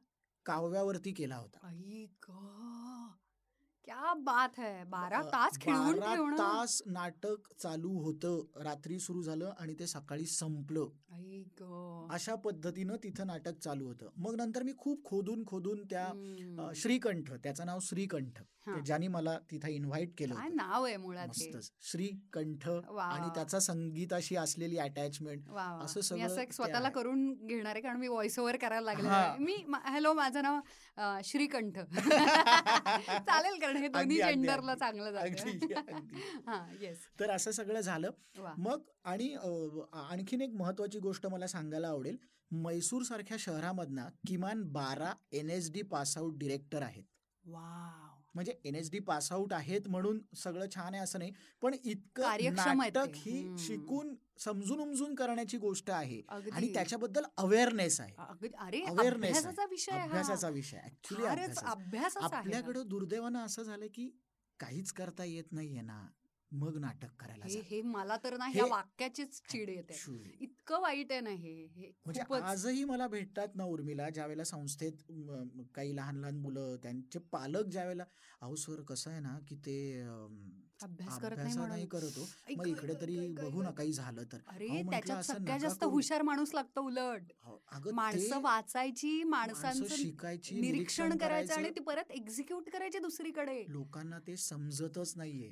काव्यावरती 0.47 1.13
केला 1.13 1.37
होता. 1.37 1.59
क्या 3.85 4.13
बात 4.19 4.59
है! 4.59 4.85
बारा 4.85 5.21
तास 5.23 5.59
खेळून 5.61 5.99
बारा 6.01 6.37
तास 6.39 6.81
नाटक 6.87 7.49
चालू 7.63 7.93
होतं. 7.99 8.63
रात्री 8.63 8.99
सुरू 8.99 9.23
झालं 9.23 9.51
आणि 9.61 9.75
ते 9.79 9.87
सकाळी 9.87 10.27
संपलं. 10.27 10.87
अशा 12.11 12.35
पद्धतीनं 12.35 12.97
तिथं 13.03 13.27
नाटक 13.27 13.59
चालू 13.59 13.87
होतं. 13.87 14.09
मग 14.17 14.35
नंतर 14.37 14.63
मी 14.63 14.73
खूप 14.79 15.05
खोदून 15.05 15.45
खोदून 15.47 15.83
त्या 15.91 16.73
श्रीकंठ 16.77 17.33
त्याचं 17.35 17.67
नाव 17.67 17.79
श्रीकंठ 17.83 18.43
ज्यांनी 18.85 19.09
मला 19.09 19.37
तिथं 19.51 19.69
इन्व्हाइट 19.69 20.13
केलं 20.19 20.35
नाव 20.55 20.85
आहे 20.85 20.97
मुळात 20.97 21.39
श्रीकंठ 21.83 22.69
आणि. 22.69 23.29
त्याचा 23.35 23.59
संगीताशी 23.61 24.37
असलेली 24.37 24.79
अटॅचमेंट. 24.79 25.51
असं 25.51 26.01
सगळं 26.01 26.51
स्वतःला. 26.53 26.89
करून 26.89 27.33
घेणार 27.47 27.73
आहे 27.73 27.81
कारण 27.81 27.97
मी 27.97 28.09
व्हॉइस 28.09 28.39
ओव्हर 28.39 28.57
करायला 28.57 28.93
लागले. 28.93 29.45
मी 29.45 29.57
हॅलो 29.85 30.13
माझं 30.15 30.43
नाव 30.43 31.21
श्रीकंठ. 31.25 31.79
चालेल 33.29 33.59
कारण 33.75 33.83
हे 33.83 33.89
दोन्ही 33.89 34.17
जेंडरला. 34.17 34.75
चांगलं 34.75 35.13
जातं. 35.13 35.29
हा 36.47 36.67
तर 37.21 37.31
असं 37.31 37.51
सगळं 37.51 37.81
झालं. 37.81 38.11
वा. 38.39 38.55
मग 38.59 38.81
आणि 39.05 39.35
आणखीन 39.93 40.41
एक 40.41 40.51
महत्वाची 40.51 40.99
गोष्ट 40.99 41.27
मला 41.27 41.47
सांगायला 41.47 41.89
आवडेल. 41.89 42.17
मैसूर 42.51 43.03
सारख्या 43.03 43.37
शहरामधना 43.41 44.09
किमान 44.27 44.63
बारा 44.63 45.13
N 45.33 45.51
S 45.51 45.73
D 45.73 45.83
pass out 45.83 46.39
director 46.39 46.83
आहेत. 46.83 47.05
वाव 47.47 48.04
म्हणजे 48.35 48.53
N 48.65 48.75
S 48.75 48.91
D 48.91 48.99
pass out 48.99 49.53
आहेत 49.53 49.89
म्हणून 49.89 50.21
सगळं 50.37 50.67
छान 50.75 50.95
आहे 50.95 51.03
असं 51.03 51.19
नाही 51.19 51.33
पण 51.63 51.75
इतकं 51.85 52.23
नाटक. 52.55 53.15
ही. 53.17 53.57
शिकून 53.59 54.15
समजून 54.39 54.81
उमजून 54.81 55.15
करण्याची 55.15 55.57
गोष्ट 55.59 55.91
आहे 55.91 56.21
आणि 56.53 56.73
त्याच्याबद्दल 56.75 57.25
अवेअरनेस 57.37 58.01
आहे 58.01 58.15
अवेअरनेस 58.83 59.37
अभ्यासाचा 59.37 59.65
विषय. 59.71 59.93
अभ्यासाचा 60.01 60.49
विषय 60.49 60.79
ऍक्च्युली. 60.85 61.25
आपल्याकडं 62.39 62.89
दुर्दैवानं 62.89 63.45
असं 63.45 63.63
झालं 63.63 63.87
की 63.95 64.11
काहीच 64.61 64.93
करता 64.93 65.25
येत 65.25 65.53
नाहीये 65.53 65.81
ना 65.81 66.07
मग 66.55 66.77
नाटक 66.79 67.09
करायला 67.21 67.45
हे. 67.47 67.61
हे 67.61 67.83
मला 67.83 68.17
तर 68.25 68.37
ना 68.37 68.47
ह्या 68.47 68.65
वाक्याचीच 68.65 69.41
चिड 69.49 69.69
येते. 69.69 69.95
इतकं 70.41 70.81
वाईट 70.81 71.13
आहे 71.13 71.21
ना 71.21 71.31
हे 71.31 71.67
म्हणजे 72.07 72.21
आजही 72.35 72.85
मला 72.85 73.07
भेटतात 73.09 73.49
ना 73.55 73.65
उर्मिला 73.65 74.11
ज्यावेळेला 74.11 74.45
संस्थेत 74.45 74.93
म, 75.11 75.31
म, 75.55 75.63
काही 75.75 75.97
लहान 75.97 76.17
लहान 76.17 76.37
मुलं 76.37 76.77
त्यांचे 76.77 77.19
पालक 77.19 77.67
ज्यावेळेला 77.67 78.05
अहो 78.41 78.57
सर 78.57 78.83
कसं 78.83 79.11
आहे 79.11 79.21
ना 79.21 79.39
की 79.49 79.57
ते 79.57 80.03
अभ्यास 80.83 81.19
करत 81.19 81.37
नाही 81.39 81.87
करत. 81.87 82.19
हो 82.19 82.25
मग 82.57 82.67
इकडे 82.67 82.95
तरी 83.01 83.17
बघू 83.35 83.63
ना 83.63 83.71
काही 83.71 83.93
झालं 83.93 84.23
तर. 84.33 84.39
अरे 84.47 84.83
त्याच्यात 84.91 85.23
सगळ्यात 85.23 85.61
जास्त. 85.61 85.85
हुशार 85.85 86.23
माणूस 86.23 86.55
लागतो 86.55 86.81
उलट. 86.81 87.33
अगं 87.73 87.95
माणसं 87.95 88.41
वाचायची 88.41 89.23
माणसं 89.25 89.63
माणसांचं 89.63 89.95
शिकायची 89.97 90.61
निरीक्षण 90.61 91.17
करायचं 91.17 91.55
आणि. 91.55 91.71
ती 91.71 91.81
परत 91.81 92.11
एक्झिक्यूट 92.11 92.69
करायची 92.71 92.99
दुसरीकडे. 92.99 93.65
लोकांना 93.69 94.19
ते 94.19 94.37
समजतच 94.37 95.13
नाहीये. 95.17 95.51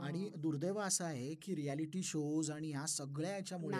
आणि 0.00 0.28
दुर्दैव 0.36 0.80
असं 0.80 1.04
आहे 1.04 1.34
की 1.34 1.54
रियालिटी 1.54 2.02
शोज 2.02 2.50
आणि 2.50 2.70
ह्या 2.72 2.86
सगळ्या 2.86 3.30
याच्यामुळे 3.30 3.76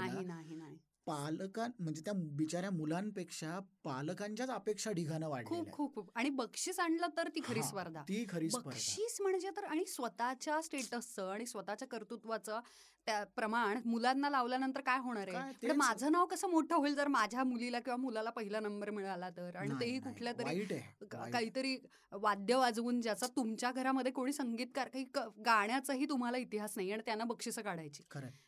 पालकां 1.06 1.68
म्हणजे 1.78 2.02
त्या 2.04 2.12
बिचाऱ्या 2.16 2.70
मुलांपेक्षा 2.70 3.58
पालकांच्याच 3.84 4.50
अपेक्षा 4.50 4.90
ढिगानं 4.92 5.26
खूप 5.26 5.32
वाढलेल्या 5.32 5.72
खूप 5.72 5.94
खूप. 5.94 6.10
आणि 6.14 6.30
बक्षीस 6.30 6.78
आणलं 6.80 7.06
तर 7.16 7.28
ती 7.28 7.40
खरी 7.44 7.62
स्पर्धा. 7.62 8.02
ती 8.02 8.24
खरी 8.28 8.48
बक्षीस 8.54 9.20
म्हणजे 9.20 9.50
तर 9.50 9.64
आणि 9.64 9.84
स्वतःच्या 9.86 10.60
स्टेटसचं 10.62 11.28
आणि 11.28 11.46
स्वतःच्या 11.46 11.88
कर्तृत्वाचं 11.88 12.60
त्या 13.06 13.22
प्रमाण 13.36 13.78
मुलांना 13.84 14.30
लावल्यानंतर 14.30 14.80
काय 14.80 14.98
होणार 14.98 15.28
आहे? 15.28 15.36
म्हणजे 15.36 15.72
माझं 15.72 16.12
नाव 16.12 16.26
कसं 16.26 16.48
मोठं 16.48 16.74
होईल 16.74 16.94
जर 16.94 17.08
माझ्या 17.08 17.44
मुलीला 17.44 17.80
किंवा 17.80 17.96
मुलाला 17.96 18.30
पहिला 18.30 18.60
नंबर 18.60 18.90
मिळाला 18.90 19.30
तर? 19.30 19.56
आणि 19.56 19.74
तेही 19.80 19.98
कुठल्या 19.98 20.32
तरी. 20.32 20.64
काहीतरी 21.10 21.76
वाद्य 22.12 22.54
वाजवून 22.54 23.00
ज्याचा 23.00 23.26
तुमच्या 23.26 23.70
घरामध्ये 23.72 24.12
कोणी 24.12 24.32
संगीतकार 24.32 24.88
काही 24.88 25.04
गाण्याचाही 25.46 26.06
तुम्हाला 26.08 26.38
इतिहास 26.38 26.72
नाही 26.76 26.92
आणि 26.92 27.02
त्यांना 27.06 27.24
बक्षिसं 27.24 27.62
काढायची. 27.62 28.02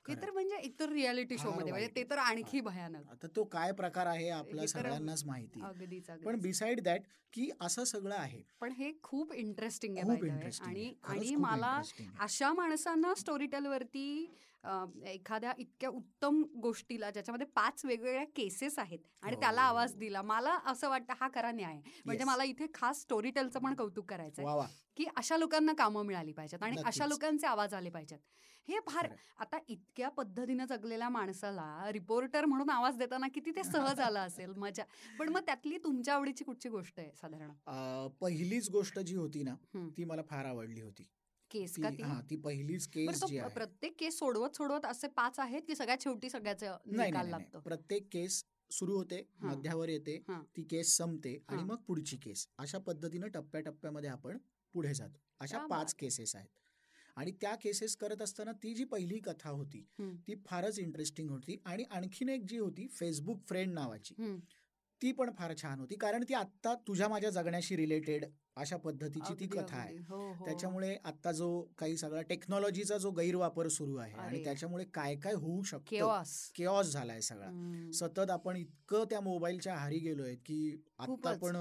हे. 0.08 0.14
तर 0.14 0.30
म्हणजे 0.30 0.56
एकतर 0.56 0.88
रियालिटी 0.88 1.38
शो 1.38 1.50
मध्ये 1.50 1.72
म्हणजे 1.72 1.88
ते. 1.96 2.04
तर 2.10 2.18
आणखी 2.18 2.60
भयानक. 2.60 3.10
आता 3.10 3.26
तो 3.36 3.44
काय 3.44 3.72
प्रकार 3.72 4.06
आहे 4.06 4.28
आपल्या 4.28 4.66
सगळ्यांनाच 4.68 5.24
माहिती. 5.24 5.62
अगदीच 5.62 6.10
पण 6.24 6.40
बिसाइड 6.40 6.80
दॅट 6.80 7.02
की 7.32 7.50
असं 7.60 7.84
सगळं 7.84 8.14
आहे. 8.14 8.42
पण 8.60 8.72
हे 8.72 8.92
खूप 9.02 9.32
इंटरेस्टिंग 9.32 9.96
आहे 9.98 10.30
आणि 10.60 10.92
आणि 11.04 11.34
मला. 11.34 11.80
अशा 12.20 12.52
माणसांना 12.52 13.14
स्टोरी 13.14 13.46
टेलवरती 13.46 14.34
एखाद्या 15.06 15.52
इतक्या 15.58 15.88
उत्तम 15.90 16.42
गोष्टीला 16.62 17.10
ज्याच्यामध्ये 17.10 17.46
पाच 17.54 17.84
वेगवेगळ्या 17.84 18.24
केसेस 18.36 18.78
आहेत 18.78 18.98
आणि 19.22 19.34
हो. 19.34 19.40
त्याला 19.40 19.62
आवाज 19.62 19.94
दिला 19.96 20.22
मला 20.22 20.58
असं 20.66 20.88
वाटतं 20.88 21.14
हा 21.20 21.28
खरा 21.34 21.50
न्याय. 21.52 21.80
म्हणजे. 22.04 22.24
मला 22.24 22.44
इथे 22.44 22.66
खास 22.74 23.00
स्टोरी 23.02 23.30
टेलचं 23.30 23.60
पण 23.60 23.74
कौतुक 23.74 24.08
करायचं 24.10 24.48
आहे 24.50 24.72
की 24.96 25.04
अशा 25.16 25.36
लोकांना 25.36 25.72
कामं 25.78 26.06
मिळाली 26.06 26.32
पाहिजेत 26.32 26.62
आणि 26.62 26.76
अशा. 26.84 27.06
लोकांचे 27.06 27.46
आवाज 27.46 27.74
आले 27.74 27.90
पाहिजेत 27.90 28.18
हे 28.68 28.78
फार. 28.86 29.08
आता 29.38 29.58
इतक्या 29.68 30.08
पद्धतीनं 30.08 30.64
जगलेल्या 30.64 31.08
माणसाला 31.08 31.90
रिपोर्टर 31.92 32.44
म्हणून 32.44 32.70
आवाज 32.70 32.96
देताना 32.96 33.28
किती 33.34 33.50
ते 33.56 33.62
सहज 33.64 34.00
आलं 34.00 34.20
असेल 34.20 34.52
मजा 34.56 34.84
पण 35.18 35.28
मग 35.28 35.40
त्यातली 35.46 35.78
तुमच्या 35.78 36.14
आवडीची 36.14 36.44
कुठची 36.44 36.68
गोष्ट 36.68 37.00
आहे 37.00 37.10
साधारण 37.14 38.08
पहिलीच 38.20 38.70
गोष्ट 38.70 38.98
जी 39.00 39.16
होती 39.16 39.42
ना. 39.42 39.54
ती 39.96 40.04
मला 40.04 40.22
फार 40.22 40.44
आवडली 40.44 40.80
होती 40.80 41.08
केस 41.54 41.76
का 41.76 41.90
ती 41.90 41.96
ती 41.96 42.02
हा 42.02 42.20
ती 42.30 42.36
पहिलीच 42.36 42.86
केस 42.88 43.22
जी 43.24 43.38
आहे 43.38 43.54
प्रत्येक 43.54 43.94
केस 43.98 44.18
सोडवत 44.18 44.56
सोडवत 44.56 44.86
असे 44.86 45.08
पाच 45.08 45.38
आहेत 45.40 45.62
की 45.62 45.74
सगळ्यात 45.74 46.02
शेवटी 46.02 46.30
सगळ्याचं 46.30 46.76
निकाल 46.86 47.28
लागतो. 47.28 47.60
प्रत्येक 47.60 48.08
केस 48.12 48.42
सुरू 48.70 48.96
होते. 48.96 49.22
मध्यावर 49.40 49.88
येते. 49.88 50.18
ती 50.56 50.62
केस 50.62 50.96
संपते 50.96 51.36
आणि. 51.48 51.62
मग 51.62 51.76
पुढची 51.86 52.16
केस 52.16 52.46
अशा 52.58 52.78
पद्धतीनं 52.78 53.26
टप्प्याटप्प्यामध्ये 53.28 54.10
आपण 54.10 54.38
पुढे 54.74 54.94
जातो 54.94 55.20
अशा 55.40 55.66
पाच. 55.66 55.94
केसेस 55.94 56.34
आहेत 56.36 56.48
आणि 57.16 57.32
त्या 57.40 57.54
केसेस 57.54 57.96
करत 57.96 58.22
असताना 58.22 58.52
ती 58.62 58.74
जी 58.74 58.84
पहिली 58.84 59.18
कथा 59.18 59.50
होती. 59.50 59.84
ती 60.00 60.34
फारच 60.46 60.78
इंटरेस्टिंग 60.78 61.30
होती 61.30 61.56
आणि 61.64 61.84
आणखीन 61.90 62.28
एक 62.28 62.44
जी 62.48 62.58
होती 62.58 62.86
फेसबुक 62.90 63.42
फ्रेंड 63.48 63.72
नावाची. 63.74 64.14
ती 65.00 65.12
पण 65.12 65.30
फार 65.38 65.52
छान 65.56 65.80
होती 65.80 65.94
कारण 65.96 66.24
ती 66.28 66.34
आत्ता 66.34 66.74
तुझ्या 66.86 67.08
माझ्या 67.08 67.30
जगण्याशी 67.30 67.76
रिलेटेड 67.76 68.24
अशा 68.56 68.76
पद्धतीची 68.76 69.34
ती 69.34 69.46
कथा 69.46 69.76
आहे. 69.76 69.96
हो, 70.08 70.16
हो, 70.32 70.44
त्याच्यामुळे 70.44 70.94
आता 71.04 71.30
जो 71.32 71.46
काही 71.78 71.96
सगळा 71.96 72.20
टेक्नॉलॉजीचा 72.22 72.98
जो 72.98 73.10
गैरवापर 73.10 73.68
सुरू 73.68 73.96
आहे 73.96 74.12
आणि. 74.14 74.42
त्याच्यामुळे 74.44 74.84
काय 74.94 75.14
काय 75.16 75.34
होऊ 75.34 75.62
शकतं? 75.62 76.22
केऑस 76.56 76.92
झालाय 76.92 77.20
सगळा. 77.20 77.48
सतत 77.94 78.30
आपण 78.30 78.56
इतकं 78.56 79.04
त्या 79.10 79.20
मोबाईलच्या 79.20 79.74
आहारी 79.74 79.98
गेलोय 79.98 80.34
की 80.36 80.58
आता. 80.98 81.30
आपण 81.30 81.56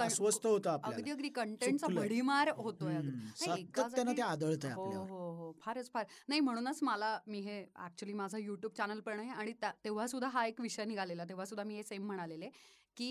अस्वस्थ 0.00 0.46
होतं 0.46 0.70
आपल्याला. 0.70 1.10
अगदी 1.12 1.28
कंटेंटचा 1.28 1.86
चुकलंय. 1.86 2.02
भडीमार 2.02 2.50
होतोय 2.56 3.00
सातत्यानं 3.36 4.12
ते 4.16 4.22
आदळतंय 4.22 4.72
हो 4.72 4.82
आपल्यावर. 4.84 5.08
हो 5.08 5.32
हो. 5.36 5.52
फारच 5.60 5.90
फार. 5.92 6.04
नाही 6.28 6.40
म्हणूनच 6.40 6.82
मला 6.82 7.18
मी 7.26 7.40
हे 7.40 7.60
ऍक्च्युली 7.84 8.12
माझं 8.14 8.38
युट्यूब 8.38 8.72
चॅनल 8.76 9.00
पण 9.00 9.18
आहे 9.20 9.30
आणि 9.30 9.52
तेव्हा 9.84 10.06
सुद्धा 10.06 10.28
हा 10.28 10.46
एक 10.46 10.60
विषय 10.60 10.84
निघालेला. 10.84 11.24
तेव्हा 11.24 11.44
सुद्धा 11.44 11.64
मी 11.64 11.74
हे 11.74 11.82
सेम 11.82 12.06
म्हणालेले 12.06 12.50
की 12.96 13.10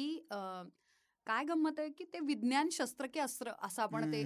काय 1.27 1.43
गंमत 1.43 1.79
आहे 1.79 1.89
की 1.89 2.03
ते 2.13 2.19
विज्ञान 2.25 2.69
शस्त्र 2.71 3.05
की 3.13 3.19
अस्त्र 3.19 3.51
असं 3.63 3.81
आपण 3.81 4.11
ते 4.11 4.21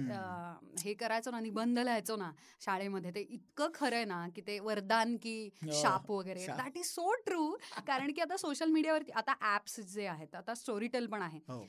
हे 0.84 0.94
करायचो 0.94 1.30
ना 1.30 1.40
निबंध 1.40 1.78
लिहायचो 1.78 2.16
ना 2.16 2.30
शाळेमध्ये 2.60 3.10
ते 3.14 3.20
इतकं 3.20 3.70
खरं 3.74 3.96
आहे 3.96 4.04
ना 4.04 4.26
की 4.36 4.40
ते 4.46 4.58
वरदान 4.60 5.16
की 5.16 5.34
हो, 5.64 5.72
शाप 5.72 6.10
वगैरे. 6.10 6.46
दॅट 6.48 6.76
इज 6.76 6.86
सो 6.86 7.12
ट्रू 7.26 7.50
कारण 7.86 8.12
की 8.12 8.20
आता 8.20 8.36
सोशल 8.36 8.70
मीडियावरती 8.70 9.12
आता 9.12 9.34
ऍप्स 9.54 9.78
जे 9.94 10.06
आहेत 10.06 10.34
आता 10.34 10.54
स्टोरीटेल 10.54 11.06
पण 11.06 11.22
आहे. 11.22 11.40
हो. 11.48 11.64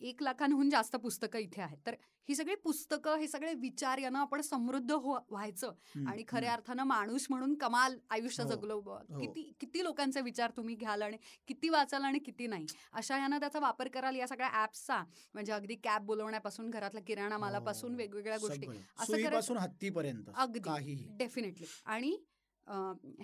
एक 0.00 0.22
लाखांहून 0.22 0.70
जास्त 0.70 0.96
पुस्तकं 0.96 1.38
इथे 1.38 1.62
आहेत 1.62 1.78
तर 1.86 1.94
ही 2.28 2.34
सगळी 2.34 2.54
पुस्तकं 2.54 3.16
हे 3.16 3.26
सगळे 3.28 3.52
विचार 3.54 3.98
यानं 3.98 4.18
आपण 4.18 4.40
समृद्ध 4.40 4.90
हो 4.92 5.16
व्हायचं 5.30 5.72
आणि 6.06 6.24
खऱ्या. 6.28 6.52
अर्थानं 6.52 6.84
माणूस 6.84 7.26
म्हणून 7.30 7.54
कमाल 7.54 7.96
आयुष्य 8.10 8.42
हो, 8.42 8.48
जगलो 8.48 8.80
हो. 8.80 8.96
किती 9.20 9.42
किती 9.60 9.82
लोकांचे 9.82 10.20
विचार 10.20 10.50
तुम्ही 10.50 10.74
घ्याल 10.74 11.02
आणि 11.02 11.16
किती 11.48 11.68
वाचाल 11.68 12.04
आणि 12.04 12.18
किती 12.18 12.46
नाही 12.46 12.66
अशा 12.92 13.18
यानं 13.18 13.40
त्याचा 13.40 13.58
वापर 13.58 13.88
कराल 13.88 14.16
या 14.16 14.26
सगळ्या 14.26 14.62
ऍप्सचा 14.62 15.02
म्हणजे 15.34 15.52
अगदी 15.52 15.74
कॅब 15.74 16.04
बोलवण्यापासून 16.06 16.70
घरातल्या 16.70 17.02
किराणा 17.02 17.38
मालापासून 17.38 17.90
हो, 17.90 17.96
वेगवेगळ्या 17.96 18.38
गोष्टी. 18.38 18.66
असं 18.98 19.58
हत्तीपर्यंत 19.58 20.30
अगदी. 20.34 20.94
डेफिनेटली 21.18 21.66
आणि 21.86 22.16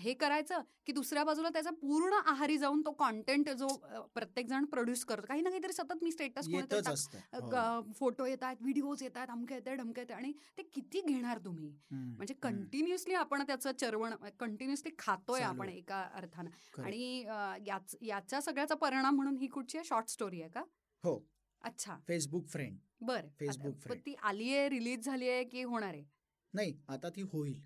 हे 0.01 0.13
करायचं 0.15 0.61
की 0.87 0.93
दुसऱ्या 0.93 1.23
बाजूला 1.25 1.49
त्याचा 1.49 1.71
पूर्ण 1.81 2.15
आहारी 2.27 2.57
जाऊन 2.59 2.81
तो 2.81 2.93
कॉन्टेंट 2.93 3.49
जो 3.51 3.67
प्रत्येक 4.15 4.47
जण 4.49 4.65
प्रोड्यूस 4.65 5.05
करतो. 5.05 5.27
काही 5.29 5.43
ना 5.43 5.51
काहीतरी 5.51 5.73
सतत 5.73 6.03
मी 6.03 6.11
स्टेटस. 6.13 6.47
फोटो 7.99 8.27
येत 8.27 8.43
आहेत 8.43 8.63
व्हिडिओज 8.63 9.03
येत 9.03 9.17
आहेत 9.17 9.31
अमकं 9.31 9.55
येतं 9.55 9.77
ढमकं 9.77 10.01
येतं 10.01 10.15
आणि 10.15 10.33
ते 10.59 10.63
किती 10.75 11.01
घेणार 11.01 11.39
तुम्ही? 11.39 11.71
म्हणजे. 11.91 12.35
कंटिन्युअसली 12.43 13.15
आपण 13.15 13.43
त्याचं 13.43 13.73
चरवण 13.81 14.15
कंटिन्युअसली 14.41 14.91
खातोय 14.99 15.43
आपण 15.43 15.69
आहे. 15.69 15.77
एका 15.79 16.03
अर्थानं. 16.15 16.83
आणि 16.83 17.21
याच्या 18.03 18.41
सगळ्याचा 18.41 18.75
परिणाम 18.75 19.15
म्हणून 19.17 19.37
ही 19.37 19.47
कुठची 19.47 19.79
आहे? 19.79 19.85
शॉर्ट 19.85 20.09
स्टोरी 20.09 20.41
आहे 20.41 20.51
का? 20.51 20.65
हो. 21.05 21.19
अच्छा. 21.63 21.97
फेसबुक 22.09 22.47
फ्रेंड 22.49 22.79
बर. 23.01 23.27
Friend. 23.41 24.01
ती 24.07 24.15
आली 24.23 24.55
आहे 24.55 24.69
रिलीज 24.69 25.05
झाली 25.05 25.29
आहे 25.29 25.45
की 25.45 25.63
होणार 25.63 25.95
आहे? 25.95 26.05
नाही 26.55 26.75
आता 26.89 27.09
ती 27.09 27.23
होईल. 27.23 27.61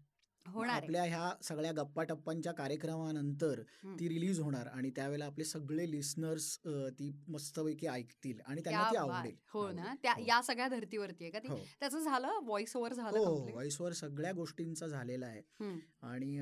होणार 0.51 0.83
आपल्या 0.83 1.03
ह्या 1.05 1.31
सगळ्या 1.43 1.73
गप्पा 1.73 2.03
टप्पांच्या 2.03 2.53
कार्यक्रमानंतर. 2.53 3.63
ती 4.01 4.09
रिलीज 4.09 4.41
होणार 4.41 4.67
आणि 4.67 4.91
त्यावेळेला 4.91 5.27
आपले 5.27 5.45
सगळे 5.45 5.91
लिस्नर्स 5.91 6.57
ती 6.99 7.11
मस्तपैकी 7.29 7.87
ऐकतील 7.87 8.41
आणि 8.47 8.61
त्यांना 8.61 8.91
ती. 8.91 8.97
आवडेल 8.97 9.35
हो. 9.53 9.69
ना 9.71 9.95
त्या 10.03 10.13
हो. 10.13 10.25
या 10.27 10.41
सगळ्या 10.43 10.69
धर्तीवरती 10.69 11.25
आहे 11.25 11.31
का 11.33 11.39
ती 11.39 11.49
हो 11.49 11.59
त्याचं 11.81 11.99
झालं 11.99 12.39
व्हॉइस 12.43 12.77
ओव्हर 12.77 12.93
झालं 12.95 13.19
हो 13.19 13.25
complete? 13.25 13.53
व्हॉइसवर 13.53 13.93
सगळ्या 13.93 14.33
गोष्टींचा 14.33 14.87
झालेला 14.87 15.27
आहे. 15.27 15.43
आणि 16.03 16.39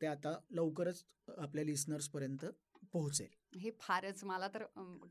ते 0.00 0.06
आता 0.06 0.38
लवकरच 0.50 1.04
आपल्या 1.38 1.64
लिस्नर्स 1.64 2.08
पर्यंत 2.08 2.44
पोहोचेल. 2.92 3.28
हे 3.56 3.70
फारच 3.80 4.22
मला 4.24 4.48
तर 4.48 4.64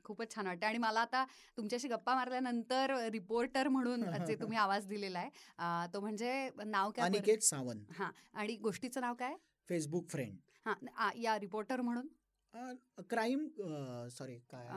खूपच 0.04 0.36
छान 0.36 0.48
वाटतं 0.48 0.66
आणि 0.68 0.78
मला 0.78 1.02
आता 1.02 1.24
तुमच्याशी 1.58 1.88
गप्पा 1.88 2.16
मारल्यानंतर 2.16 2.94
रिपोर्टर 3.12 3.68
म्हणून 3.68 4.04
जे 4.26 4.36
तुम्ही 4.42 4.58
आवाज 4.58 4.88
दिलेला 4.88 5.20
आहे 5.20 5.94
तो 5.94 6.00
म्हणजे 6.00 6.50
नाव 6.66 6.92
काय? 6.92 7.06
अनिकेत 7.06 7.44
सावंत. 7.44 7.86
हा. 7.98 8.10
आणि 8.34 8.56
गोष्टीचं 8.56 9.02
नाव 9.02 9.14
काय? 9.14 9.36
फेसबुक 9.70 10.10
फ्रेंड 10.10 10.38
हा. 10.66 11.12
या 11.16 11.40
रिपोर्टर 11.40 11.82
म्हणून? 11.82 12.08
क्राईम 13.10 13.48
सॉरी 14.10 14.38
काय 14.50 14.68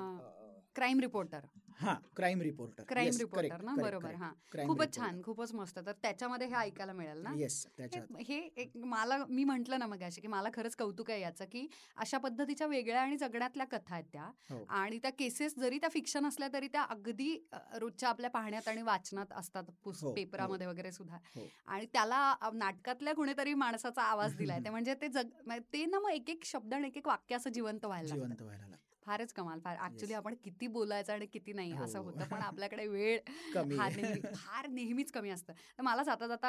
क्राईम 0.78 1.00
रिपोर्टर 1.00 1.40
हा 1.80 1.94
क्राईम 2.16 2.40
रिपोर्टर 2.42 2.82
क्राईम 2.88 3.16
रिपोर्टर 3.18 3.60
ना? 3.60 3.74
बरोबर 3.76 4.14
हा. 4.14 4.32
खूपच 4.66 4.96
छान 4.96 5.22
खूपच 5.22 5.54
मस्त. 5.54 5.78
तर 5.78 5.92
त्याच्यामध्ये 5.92 6.46
हे 6.46 6.54
ऐकायला 6.54 6.92
मिळेल 6.92 7.22
ना? 7.22 7.32
येस 7.36 7.66
हे 7.78 8.00
हे 8.28 8.38
एक 8.56 8.76
मला 8.76 9.16
मी 9.28 9.44
म्हंटल 9.44 9.74
ना 9.74 9.86
मग 9.86 10.02
अशी 10.02 10.20
की 10.20 10.28
मला 10.28 10.48
खरंच 10.54 10.76
कौतुक 10.76 11.10
आहे 11.10 11.20
याचं 11.20 11.44
की 11.44 11.66
अशा 11.96 12.18
पद्धतीच्या 12.18 12.66
वेगळ्या 12.66 13.02
आणि 13.02 13.16
जगण्यातल्या 13.16 13.66
कथा 13.66 13.94
आहेत 13.94 14.04
त्या. 14.12 14.30
हो. 14.50 14.64
आणि 14.68 14.98
त्या 14.98 15.10
केसेस 15.10 15.54
जरी 15.58 15.78
त्या 15.78 15.88
फिक्शन 15.88 16.26
असल्या 16.26 16.48
तरी 16.52 16.68
त्या 16.68 16.82
अगदी 16.82 17.46
रोजच्या 17.74 18.08
आपल्या 18.08 18.30
पाहण्यात 18.30 18.68
आणि 18.68 18.82
वाचनात 18.82 19.32
असतात 19.32 19.64
हो, 19.84 19.92
हो. 20.02 20.14
पेपरामध्ये 20.14 20.66
वगैरे 20.66 20.92
सुद्धा. 20.92 21.16
हो. 21.36 21.48
आणि 21.66 21.86
त्याला 21.86 22.34
नाटकातल्या 22.54 23.14
कुणीतरी 23.14 23.54
माणसाचा 23.54 24.02
आवाज 24.02 24.36
दिलाय. 24.36 24.58
ते 24.66 24.70
म्हणजे 24.70 24.94
ते 24.94 25.08
जग 25.08 25.58
ते 25.72 25.86
ना 25.86 25.98
मग 25.98 26.10
एक 26.10 26.30
एक 26.30 26.44
शब्द 26.44 26.74
आणि 26.74 26.88
एक 26.88 26.96
एक 26.96 27.08
वाक्य 27.08 27.36
असं 27.36 27.50
जिवंत 27.50 27.84
व्हायला. 27.84 28.14
जिवंत 28.14 28.42
व्हायला. 28.42 28.76
फारच 29.08 29.32
कमाल 29.32 29.60
फार 29.60 29.76
ऍक्च्युली 29.84 30.12
Yes. 30.12 30.18
आपण 30.18 30.34
किती 30.44 30.66
बोलायचं 30.66 31.12
आणि 31.12 31.26
किती 31.26 31.52
नाही 31.52 31.72
असं 31.72 31.98
हो. 31.98 32.04
होतं 32.04 32.24
पण 32.28 32.42
आपल्याकडे 32.42 32.86
वेळ 32.86 33.18
फार. 33.54 33.64
नेहमी 33.96 34.20
फार 34.34 34.66
नेहमीच 34.68 35.12
कमी 35.12 35.30
असतं 35.30 35.52
तर 35.78 35.82
मला 35.82 36.02
जाता 36.02 36.26
जाता 36.26 36.48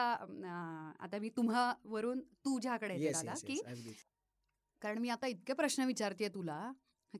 आता 1.00 1.20
मी 1.20 1.30
तुम्हावरून 1.30 2.20
तुझ्याकडे 2.46 2.94
येते 2.94 3.28
Yes, 3.28 3.44
की. 3.46 3.62
कारण 4.82 4.98
मी 4.98 5.10
आता 5.10 5.28
इतके 5.28 5.54
प्रश्न 5.54 5.84
विचारते 5.84 6.28
तुला 6.28 6.72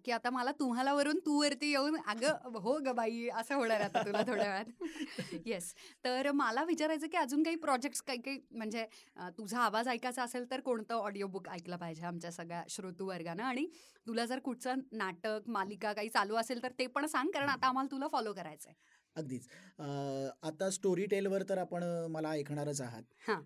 की 0.06 0.12
आता 0.12 0.30
मला 0.30 0.52
तुम्हाला 0.52 0.94
वरून 0.94 1.20
तू 1.26 1.40
वरती 1.42 1.70
येऊन 1.70 1.96
अगं 2.08 2.60
हो 2.60 2.78
ग 2.78 2.88
बाई 2.88 3.28
असं 3.30 3.56
होणार 3.56 3.82
आता 3.82 4.06
तुला 4.06 4.22
थोड्या 4.22 4.46
वेळात. 4.46 4.66
येस 5.48 5.74
तर 6.04 6.32
मला 6.32 6.64
विचारायचं 6.64 7.08
की 7.08 7.18
अजून 7.18 7.44
काही 7.44 7.56
प्रोजेक्ट्स 7.56 8.02
काही 8.02 8.22
काही 8.22 8.40
म्हणजे 8.52 8.86
तुझा 9.20 9.60
आवाज 9.60 9.88
ऐकायचा 9.88 10.24
असेल 10.24 10.52
तर 10.52 10.60
कोणतं 10.60 10.96
ऑडिओ 10.96 11.28
बुक 11.28 11.50
ऐकलं 11.50 11.78
पाहिजे 11.78 12.06
आमच्या 12.06 12.32
सगळ्या 12.32 12.64
श्रोतू 12.70 13.06
वर्गानं 13.06 13.44
आणि 13.44 13.68
तुला 14.08 14.26
जर 14.26 14.40
कुठचं 14.40 14.76
नाटक 14.92 15.40
मालिका 15.48 15.94
काही 15.94 16.10
चालू 16.10 16.36
असेल 16.36 16.64
तर 16.64 16.72
ते 16.80 16.88
पण 16.88 17.06
सांग 17.06 17.32
कारण 17.32 17.50
आता 17.50 17.68
आम्हाला 17.68 17.92
तुला 17.92 18.08
फॉलो 18.08 18.34
करायचंय. 18.34 18.74
अगदीच. 19.16 19.48
अं, 19.80 20.30
आता 20.44 20.70
स्टोरी 20.70 21.06
टेलवर 21.06 21.44
तर 21.50 21.58
आपण 21.58 21.84
मला 22.12 22.30
ऐकणारच 22.30 22.82
आहात. 22.82 23.04
हां. 23.28 23.42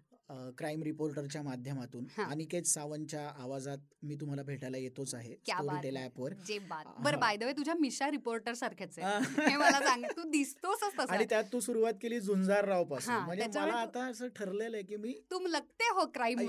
क्राईम 0.57 0.83
रिपोर्टरच्या 0.83 1.41
माध्यमातून. 1.43 2.05
अनिकेत 2.23 2.63
सावंतच्या 2.63 3.27
आवाजात 3.37 3.77
मी 4.03 4.15
तुम्हाला 4.15 4.43
भेटायला 4.43 4.77
येतोच 4.77 5.13
आहे 5.15 5.33
क्या 5.35 5.55
स्टोरी 5.55 5.67
बात 5.67 5.83
टेल 5.83 5.95
आहे. 5.97 6.05
ऍपवर 6.05 6.33
जे 6.47 6.57
बात 6.59 6.85
हा. 6.87 6.93
बरं 6.99 7.19
बाय 7.19 7.37
द 7.37 7.43
वे 7.43 7.51
तुझ्या 7.51 7.73
मिशा 7.79 8.09
रिपोर्टर 8.11 8.53
आ. 8.63 9.19
हे 9.39 9.55
मला 9.57 9.79
सांग 9.79 10.03
तू 10.17 10.23
दिसतोस 10.29 10.83
तसा 10.83 11.13
आणि 11.13 11.25
त्यात 11.29 11.43
तू 11.53 11.59
सुरुवात 11.59 11.93
केली 12.01 12.19
झुंजार 12.19 12.65
रावपासून 12.65 13.13
म्हणजे 13.15 13.47
मला 13.55 13.73
आता 13.73 14.05
असं 14.05 14.27
ठरलेलं 14.35 14.75
आहे 14.77 14.83
की 14.85 14.95
मी 14.95 15.13
तुम 15.31 15.45
लगते 15.47 15.89
हो 15.93 16.05
क्राईम. 16.05 16.39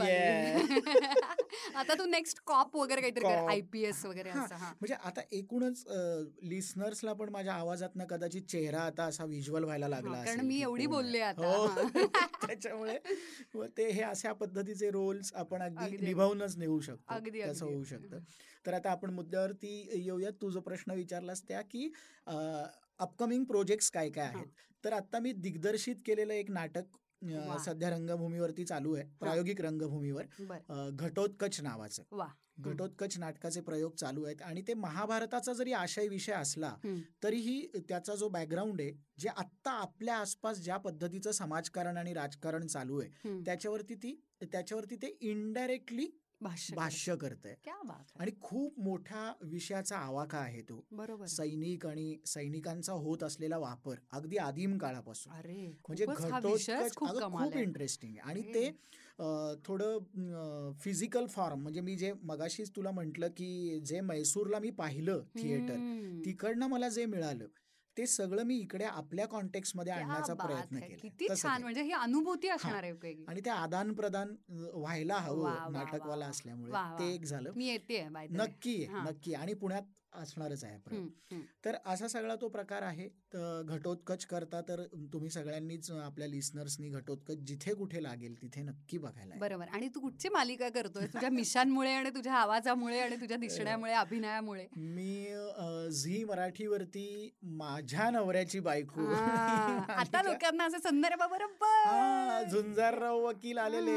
आता 1.76 1.94
तू 1.94 2.04
नेक्स्ट 2.06 2.38
कॉप 2.46 2.76
वगैरे 2.76 3.00
काहीतरी. 3.00 3.24
आयपीएस 3.24 4.04
वगैरे 4.04 4.30
म्हणजे 4.32 4.94
आता 4.94 5.20
एकूणच 5.32 5.84
लिसनर्सला 6.42 7.12
पण 7.12 7.28
माझ्या 7.28 7.54
आवाजातनं 7.54 8.04
कदाचित 8.04 8.42
चेहरा 8.42 8.80
आता 8.80 9.04
असा 9.04 9.24
व्हिज्युअल 9.24 9.64
व्हायला 9.64 9.88
लागला 9.88 10.22
कारण 10.24 10.40
मी 10.40 10.60
एवढी. 10.62 10.86
बोलले 10.86 11.20
आता 11.20 11.46
हो. 11.46 11.66
त्याच्यामुळे 12.46 12.98
ते 13.78 13.88
हे 13.90 14.02
अशा 14.02 14.32
पद्धतीचे 14.32 14.90
रोल्स 14.90 15.32
आपण 15.34 15.62
अगदी. 15.62 16.04
निभावूनच 16.04 16.56
नेऊ 16.56 16.80
शकतो. 16.80 17.14
अगदी, 17.14 17.42
तसं. 17.42 17.66
होऊ 17.66 17.84
शकतं. 17.84 18.18
तर 18.66 18.74
आता 18.74 18.90
आपण 18.90 19.10
मुद्द्यावरती 19.10 19.88
येऊयात. 19.94 20.32
तू 20.42 20.50
जो 20.50 20.60
प्रश्न 20.60 20.92
विचारलास 20.92 21.42
त्या 21.48 21.62
की 21.70 21.92
अपकमिंग 22.98 23.44
प्रोजेक्ट्स 23.44 23.90
काय 23.90 24.10
काय 24.10 24.24
आहेत? 24.24 24.46
तर 24.84 24.92
आता 24.92 25.18
मी 25.18 25.32
दिग्दर्शित 25.32 25.96
केलेलं 26.06 26.34
एक 26.34 26.50
नाटक. 26.50 26.84
सध्या 27.64 27.90
रंगभूमीवरती 27.90 28.64
चालू 28.64 28.94
आहे. 28.94 29.04
प्रायोगिक 29.20 29.60
रंगभूमीवर. 29.60 30.24
घटोत्कच 30.90 31.60
नावाचं. 31.60 32.02
घटोत्कच 32.58 33.18
नाटकाचे 33.18 33.60
प्रयोग 33.60 33.94
चालू 33.94 34.24
आहेत 34.24 34.42
आणि 34.42 34.62
ते 34.68 34.74
महाभारताचा 34.74 35.52
जरी 35.52 35.72
आशय 35.72 36.08
विषय 36.08 36.32
असला. 36.32 36.74
तरीही 37.22 37.60
त्याचा 37.88 38.14
जो 38.14 38.28
बॅकग्राऊंड 38.28 38.80
आहे 38.80 38.92
जे 39.18 39.28
आत्ता 39.28 39.70
आपल्या 39.72 40.16
आसपास 40.16 40.58
ज्या 40.58 40.76
पद्धतीचं 40.76 41.30
समाजकारण 41.32 41.96
आणि 41.96 42.12
राजकारण 42.14 42.66
चालू 42.66 43.00
आहे. 43.00 43.10
त्याच्यावरती 43.44 43.94
ती 43.94 44.14
त्याच्यावरती 44.42 44.96
ते 44.96 45.16
इनडायरेक्टली 45.22 46.06
भाष्य 46.40 46.74
आहे. 47.46 47.54
आणि 48.18 48.30
खूप 48.40 48.78
मोठ्या 48.80 49.32
विषयाचा 49.42 49.96
आवाका 49.96 50.38
आहे 50.38 50.62
तो 50.62 50.84
बरोबर 50.90 51.26
सैनिक 51.26 51.86
आणि 51.86 52.16
सैनिकांचा 52.26 52.92
होत 52.92 53.22
असलेला 53.22 53.58
वापर 53.58 53.98
अगदी 54.12 54.36
आदिम 54.38 54.76
काळापासून 54.78 55.32
म्हणजे 55.88 56.06
खूप. 56.96 57.08
इंटरेस्टिंग 57.58 58.16
आहे 58.18 58.30
आणि. 58.30 58.42
ते 58.54 58.70
थोडं 59.64 60.72
फिजिकल 60.80 61.26
फॉर्म 61.26 61.60
म्हणजे 61.62 61.80
मी 61.80 61.94
जे 61.96 62.12
मगाशीच 62.22 62.70
तुला 62.76 62.90
म्हटलं 62.90 63.28
की 63.28 63.80
जे 63.80 64.00
मैसूरला 64.00 64.58
मी 64.58 64.70
पाहिलं 64.70 65.22
थिएटर. 65.36 65.76
तिकडनं 66.24 66.66
मला 66.66 66.88
जे 66.88 67.06
मिळालं 67.06 67.46
ते 67.96 68.06
सगळं 68.06 68.42
मी 68.42 68.56
इकडे 68.58 68.84
आपल्या 68.84 69.26
कॉन्टेक्स्टमध्ये 69.26 69.92
आणण्याचा 69.92 70.34
प्रयत्न. 70.34 70.78
केला 70.78 71.34
छान. 71.34 71.62
म्हणजे 71.62 71.82
ही 71.82 71.92
अनुभूती 71.92 72.48
असणार 72.48 72.82
आहे. 72.82 73.14
आणि 73.28 73.40
ते 73.40 73.50
आदान 73.50 73.92
प्रदान 73.94 74.34
व्हायला 74.48 75.16
हवं 75.16 75.72
नाटकवाला. 75.72 76.26
असल्यामुळे. 76.26 76.72
ते 76.98 77.14
एक 77.14 77.24
झालं 77.24 77.52
मी 77.56 77.66
येते 77.66 78.02
नक्की. 78.30 78.76
नक्की 78.88 79.34
आणि 79.34 79.54
पुण्यात 79.54 79.82
असणारच 80.12 80.64
आहे. 80.64 80.78
तर 81.64 81.76
असा 81.86 82.08
सगळा 82.08 82.34
तो 82.40 82.48
प्रकार 82.48 82.82
आहे 82.82 83.08
तर 83.34 83.62
घटोत्कच 83.68 84.24
करता 84.24 84.60
तर 84.60 84.82
तुम्ही 85.12 85.30
सगळ्यांनीच 85.30 85.90
आपल्या 85.90 86.28
लिस्नर्सनी 86.28 86.88
घटोत्कच 86.88 87.36
जिथे 87.38 87.74
कुठे 87.74 88.02
लागेल 88.02 88.42
तिथे 88.42 88.62
नक्की 88.62 88.98
बघायला. 88.98 89.34
बरोबर. 89.34 89.64
आणि 89.72 89.88
तू 89.88 90.00
कुठची 90.00 90.28
मालिका 90.28 90.68
करतोय? 90.68 91.06
तुझ्या 91.06 91.30
मिशांमुळे 91.30 91.92
आणि 91.92 92.10
तुझ्या 92.10 92.34
आवाजामुळे 92.34 93.00
आणि 93.00 93.16
तुझ्या 93.16 93.36
दिसण्यामुळे 93.36 93.92
अभिनयामुळे? 93.92 94.66
मी 94.76 95.26
झी 95.92 96.24
मराठीवरती 96.24 97.34
माझ्या 97.42 98.10
नवऱ्याची 98.10 98.60
बायको. 98.60 99.00
आता 99.88 100.22
लोकांना 100.22 100.64
असं 100.64 100.78
संदर्भ 100.78 101.22
बरोबर. 101.22 102.48
झुंजारराव 102.50 103.18
वकील 103.20 103.58
आलेले 103.58 103.96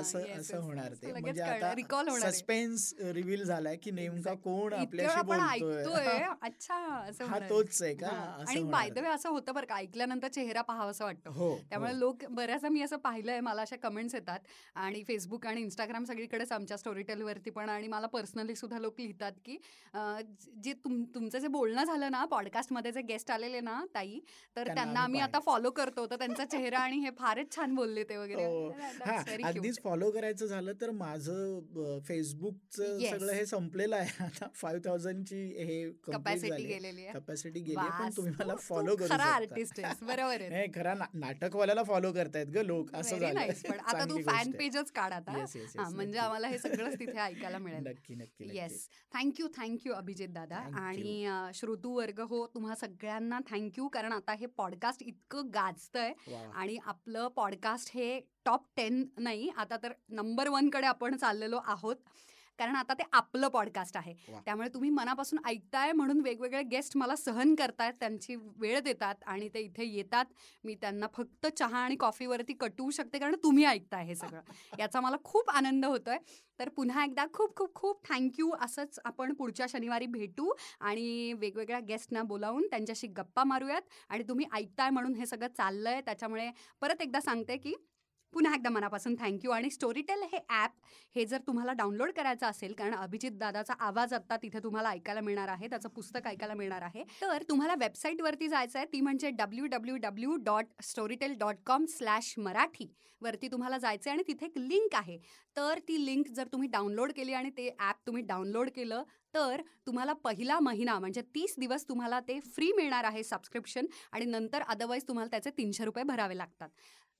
असं 0.00 0.24
असं 0.40 0.58
होणार. 0.58 0.92
ते. 0.92 1.12
म्हणजे 1.12 1.42
आता 1.42 1.68
होणार 1.68 2.22
आहे. 2.22 2.32
सस्पेन्स 2.32 2.94
रिव्हील 3.00 3.44
झालाय 3.44 3.76
की 3.76 3.90
नेमका. 3.90 4.34
कोण 4.34 4.72
आपल्याशी 4.72 5.20
बोलतोय? 5.20 5.82
ऐकतोय. 5.82 6.06
अच्छा 6.42 6.74
हा 6.74 7.10
होणार. 7.20 7.48
तोच 7.50 7.82
आहे 7.82 7.94
का? 7.94 8.08
होणार 8.48 8.69
बाय 8.70 8.90
द. 8.90 8.98
वे 8.98 9.08
असं 9.08 9.28
होतं 9.28 9.54
बरं 9.54 9.66
का 9.66 9.76
ऐकल्यानंतर 9.76 10.28
चेहरा 10.28 10.62
पाहावा 10.62 10.90
असं 10.90 11.04
वाटतं. 11.04 11.30
हो 11.30 11.56
त्यामुळे 11.70 11.92
हो. 11.92 11.98
लोक 11.98 12.24
बऱ्याचदा 12.30 12.68
मी 12.68 12.82
असं 12.82 12.96
पाहिलंय 12.98 13.40
मला 13.40 13.62
अशा 13.62 13.76
कमेंट्स 13.82 14.14
येतात. 14.14 14.38
आणि 14.76 15.02
फेसबुक 15.08 15.46
आणि 15.46 15.60
इंस्टाग्राम 15.60 16.04
सगळीकडेच 16.04 16.52
आमच्या 16.52 16.76
स्टोरीटेलवरती 16.76 17.50
पण 17.50 17.68
आणि 17.68 17.88
मला 17.88 18.06
पर्सनली 18.06 18.54
सुद्धा 18.56 18.78
लोक 18.78 19.00
लिहितात 19.00 19.32
की 19.44 19.56
जे 20.64 20.72
तुम 20.84 21.02
तुमचं 21.14 21.38
जे 21.38 21.48
बोलणं 21.48 21.84
झालं 21.84 22.10
ना 22.10 22.24
पॉडकास्टमध्ये 22.30 22.92
जे 22.92 23.02
गेस्ट 23.08 23.30
आलेले 23.30 23.60
ना 23.60 23.80
ताई 23.94 24.18
तर 24.56 24.68
त्यांना 24.74 25.00
आम्ही 25.00 25.20
आता 25.20 25.38
फॉलो 25.40 25.70
करतो. 25.70 26.06
तर 26.06 26.16
त्यांचा 26.18 26.44
चेहरा 26.46 26.78
आणि 26.78 26.98
हे 26.98 27.10
फारच 27.18 27.54
छान 27.56 27.74
बोलले 27.74 28.04
ते 28.04 28.16
वगैरे. 28.16 28.44
हो. 28.44 28.68
अगदीच 29.44 29.80
फॉलो 29.82 30.10
करायचं 30.10 30.46
झालं 30.46 30.72
तर 30.80 30.90
माझं 30.92 31.98
फेसबुकचं. 32.06 32.98
सगळं 33.00 33.32
हे 33.32 33.44
संपलेलं 33.46 33.96
आहे. 33.96 34.24
आता 34.24 34.46
फाईव्ह 34.54 34.82
थाउजंडची 34.84 35.42
हे 35.58 35.82
कपॅसिटी 36.04 36.62
गेलेली 36.64 37.04
आहे. 37.04 37.12
कपॅसिटी 37.14 37.60
गेली 37.60 37.78
आहे 37.78 38.02
पण 38.02 38.16
तुम्ही 38.16 38.32
मला 38.38 38.54
फॉलो 38.60 38.94
करू 38.96 39.08
खरा 39.08 39.24
आर्टिस्ट 39.24 39.80
बरोबर 40.02 40.40
आहे 40.42 40.66
खरा 40.74 40.94
नाटकवाल्याला 41.14 41.82
फॉलो 41.82 42.12
करतायत 42.12 42.46
ग 42.46 42.62
लोक 42.64 42.94
असं 42.94 43.18
झालं. 43.18 43.50
पण 43.68 43.78
आता 43.80 44.04
तू 44.04 44.18
फॅन. 44.22 44.50
पेजच 44.50 44.90
काढ 44.90 45.12
आता 45.12 45.32
म्हणजे. 45.90 46.18
आम्हाला 46.18 46.48
हे 46.48 46.58
सगळंच 46.58 46.98
तिथे 46.98 47.18
ऐकायला 47.20 47.58
मिळेल 47.58 47.86
नक्की 47.86 48.14
नक्की. 48.14 48.48
येस 48.58 48.88
थँक्यू 49.14 49.48
थँक्यू 49.56 49.92
अभिजित 49.92 50.28
दादा. 50.28 50.56
आणि 50.80 51.28
श्रोतू 51.54 51.90
वर्ग 51.90 52.20
हो 52.20 52.46
तुम्हा 52.46 52.74
सगळ्यांना 52.74 53.38
थँक्यू 53.50 53.88
कारण 53.88 54.12
आता 54.12 54.32
हे 54.32 54.46
पॉडकास्ट 54.56 55.02
इतकं 55.02 55.48
गाजतंय. 55.54 56.12
आणि 56.54 56.76
आपलं 56.84 57.28
पॉडकास्ट 57.28 57.90
हे 57.94 58.18
टॉप 58.44 58.64
टेन 58.76 59.04
नाही 59.18 59.48
आता 59.56 59.76
तर 59.82 59.92
नंबर 60.10 60.48
वनकडे 60.48 60.86
आपण 60.86 61.16
चाललेलो 61.16 61.58
आहोत 61.64 61.96
कारण 62.60 62.74
आता 62.74 62.94
ते 62.94 63.02
आपलं 63.12 63.48
पॉडकास्ट 63.48 63.96
आहे. 63.96 64.12
त्यामुळे 64.44 64.68
तुम्ही 64.68 64.90
मनापासून 64.90 65.38
ऐकताय 65.44 65.92
म्हणून 65.92 66.20
वेगवेगळे 66.20 66.62
गेस्ट 66.62 66.96
मला 66.96 67.16
सहन 67.16 67.54
करतायत 67.54 67.92
त्यांची 68.00 68.34
वेळ 68.36 68.80
देतात 68.80 69.14
आणि 69.26 69.48
ते 69.48 69.60
इथे 69.60 69.84
येतात. 69.84 70.24
मी 70.64 70.74
त्यांना 70.74 71.06
फक्त 71.14 71.46
चहा 71.46 71.78
आणि 71.78 71.96
कॉफीवरती 71.96 72.52
कटवू 72.52 72.90
शकते 72.90 73.18
कारण 73.18 73.34
तुम्ही 73.42 73.64
ऐकताय 73.64 74.04
हे 74.04 74.14
सगळं. 74.14 74.40
याचा 74.80 75.00
मला 75.00 75.16
खूप 75.24 75.50
आनंद 75.50 75.84
होतोय. 75.84 76.18
तर 76.58 76.68
पुन्हा 76.68 77.04
एकदा 77.04 77.24
खूप 77.32 77.56
खूप 77.56 77.74
खूप 77.74 78.08
थँक्यू 78.08 78.50
असंच 78.60 78.98
आपण 79.04 79.32
पुढच्या 79.34 79.66
शनिवारी 79.68 80.06
भेटू 80.06 80.52
आणि 80.80 81.32
वेगवेगळ्या 81.32 81.80
गेस्टना 81.80 82.22
बोलावून 82.22 82.66
त्यांच्याशी 82.66 83.06
गप्पा 83.06 83.44
मारूयात 83.44 83.82
आणि 84.08 84.22
तुम्ही 84.22 84.46
ऐकताय 84.52 84.90
म्हणून 84.90 85.14
हे 85.14 85.26
सगळं 85.26 85.48
चाललंय. 85.48 86.00
त्याच्यामुळे 86.00 86.50
परत 86.80 87.02
एकदा 87.02 87.20
सांगते 87.20 87.56
की 87.56 87.74
पुन्हा 88.32 88.54
एकदा 88.54 88.70
मनापासून 88.70 89.14
थँक्यू 89.20 89.50
आणि 89.50 89.70
स्टोरीटेल 89.70 90.22
हे 90.32 90.38
ॲप 90.50 90.70
हे 91.16 91.24
जर 91.26 91.38
तुम्हाला 91.46 91.72
डाउनलोड 91.72 92.10
करायचं 92.16 92.46
असेल 92.46 92.72
कारण 92.72 92.94
अभिजित 92.94 93.38
दादाचा 93.38 93.74
आवाज 93.80 94.12
आत्ता 94.14 94.36
तिथे 94.36 94.58
तुम्हाला 94.64 94.90
ऐकायला 94.90 95.20
मिळणार 95.20 95.48
आहे 95.48 95.68
त्याचं 95.68 95.88
पुस्तक 95.88 96.26
ऐकायला 96.26 96.54
मिळणार 96.54 96.82
आहे 96.82 97.04
तर 97.20 97.42
तुम्हाला 97.48 97.74
वेबसाईटवरती 97.80 98.48
जायचं 98.48 98.78
आहे 98.78 98.86
ती 98.92 99.00
म्हणजे 99.00 99.30
W 99.30 99.66
W 99.66 99.96
W 100.02 100.36
dot 100.44 100.82
Storytel 100.82 101.34
dot 101.38 101.56
com 101.66 101.84
slash 101.88 102.34
Marathi 102.38 102.88
वरती 103.22 103.48
तुम्हाला 103.48 103.78
जायचं 103.78 104.10
आहे 104.10 104.16
आणि 104.16 104.22
तिथे 104.28 104.46
एक 104.46 104.56
लिंक 104.58 104.94
आहे. 104.94 105.16
तर 105.56 105.78
ती 105.88 106.04
लिंक 106.04 106.28
जर 106.28 106.46
तुम्ही 106.52 106.68
डाउनलोड 106.68 107.12
केली 107.12 107.32
आणि 107.32 107.50
ते 107.56 107.68
ॲप 107.78 107.96
तुम्ही 108.06 108.22
डाउनलोड 108.22 108.68
केलं 108.70 109.02
तर 109.34 109.60
तुम्हाला 109.86 110.12
पहिला 110.14 110.58
महिना 110.60 110.98
म्हणजे 110.98 111.22
तीस 111.34 111.54
दिवस 111.58 111.84
तुम्हाला 111.88 112.20
ते 112.28 112.38
फ्री 112.46 112.70
मिळणार 112.76 113.04
आहे 113.04 113.22
सबस्क्रिप्शन 113.24 113.86
आणि 114.12 114.24
नंतर 114.24 114.62
अदरवाईज 114.62 115.04
तुम्हाला 115.08 115.30
त्याचे 115.30 115.50
तीनशे 115.58 115.84
रुपये 115.84 116.04
भरावे 116.04 116.36
लागतात. 116.38 116.68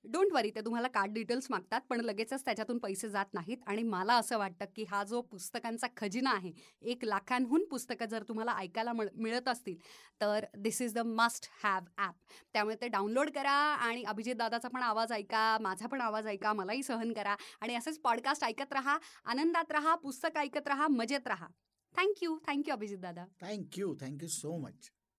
डोंट 0.05 0.31
वरी 0.33 0.49
ते 0.51 0.61
तुम्हाला 0.61 0.87
कार्ड 0.87 1.11
डिटेल्स 1.13 1.47
मागतात 1.49 1.81
पण 1.89 2.01
लगेचच 2.01 2.43
त्याच्यातून 2.45 2.77
पैसे 2.77 3.09
जात 3.09 3.33
नाहीत. 3.33 3.57
आणि 3.67 3.83
मला 3.83 4.13
असं 4.15 4.37
वाटतं 4.37 4.65
की 4.75 4.83
हा 4.89 5.03
जो 5.03 5.21
पुस्तकांचा 5.21 5.87
खजिना 5.97 6.31
आहे 6.31 6.51
एक 6.81 7.05
लाखांहून 7.05 7.65
पुस्तकं 7.65 8.05
जर 8.05 8.23
तुम्हाला 8.27 8.55
ऐकायला 8.59 8.93
मिळत 8.93 9.47
असतील 9.47 9.75
तर 10.21 10.45
this 10.57 10.81
is 10.81 10.93
the 10.93 10.99
must 11.05 11.49
have 11.63 11.85
app 11.97 12.15
त्यामुळे 12.53 12.75
ते 12.81 12.87
डाउनलोड 12.87 13.29
करा 13.35 13.51
आणि 13.51 14.03
अभिजित 14.03 14.35
दादाचा 14.35 14.67
पण 14.67 14.81
आवाज 14.81 15.11
ऐका 15.11 15.57
माझा 15.61 15.87
पण 15.87 16.01
आवाज 16.01 16.27
ऐका 16.27 16.53
मलाही 16.53 16.83
सहन 16.83 17.13
करा 17.13 17.35
आणि 17.61 17.75
असेच 17.75 17.99
पॉडकास्ट 17.99 18.43
ऐकत 18.43 18.73
राहा 18.73 18.97
आनंदात 19.25 19.71
राहा 19.71 19.95
पुस्तक 19.95 20.37
ऐकत 20.37 20.67
राहा 20.67 20.87
मजेत 20.87 21.27
राहा. 21.27 21.47
थँक्यू 21.95 22.37
थँक्यू 22.47 22.73
अभिजित 22.73 22.97
दादा. 22.97 23.25
Thank you 23.41 23.93
thank you 24.01 24.27
so 24.29 24.57
much 24.57 24.89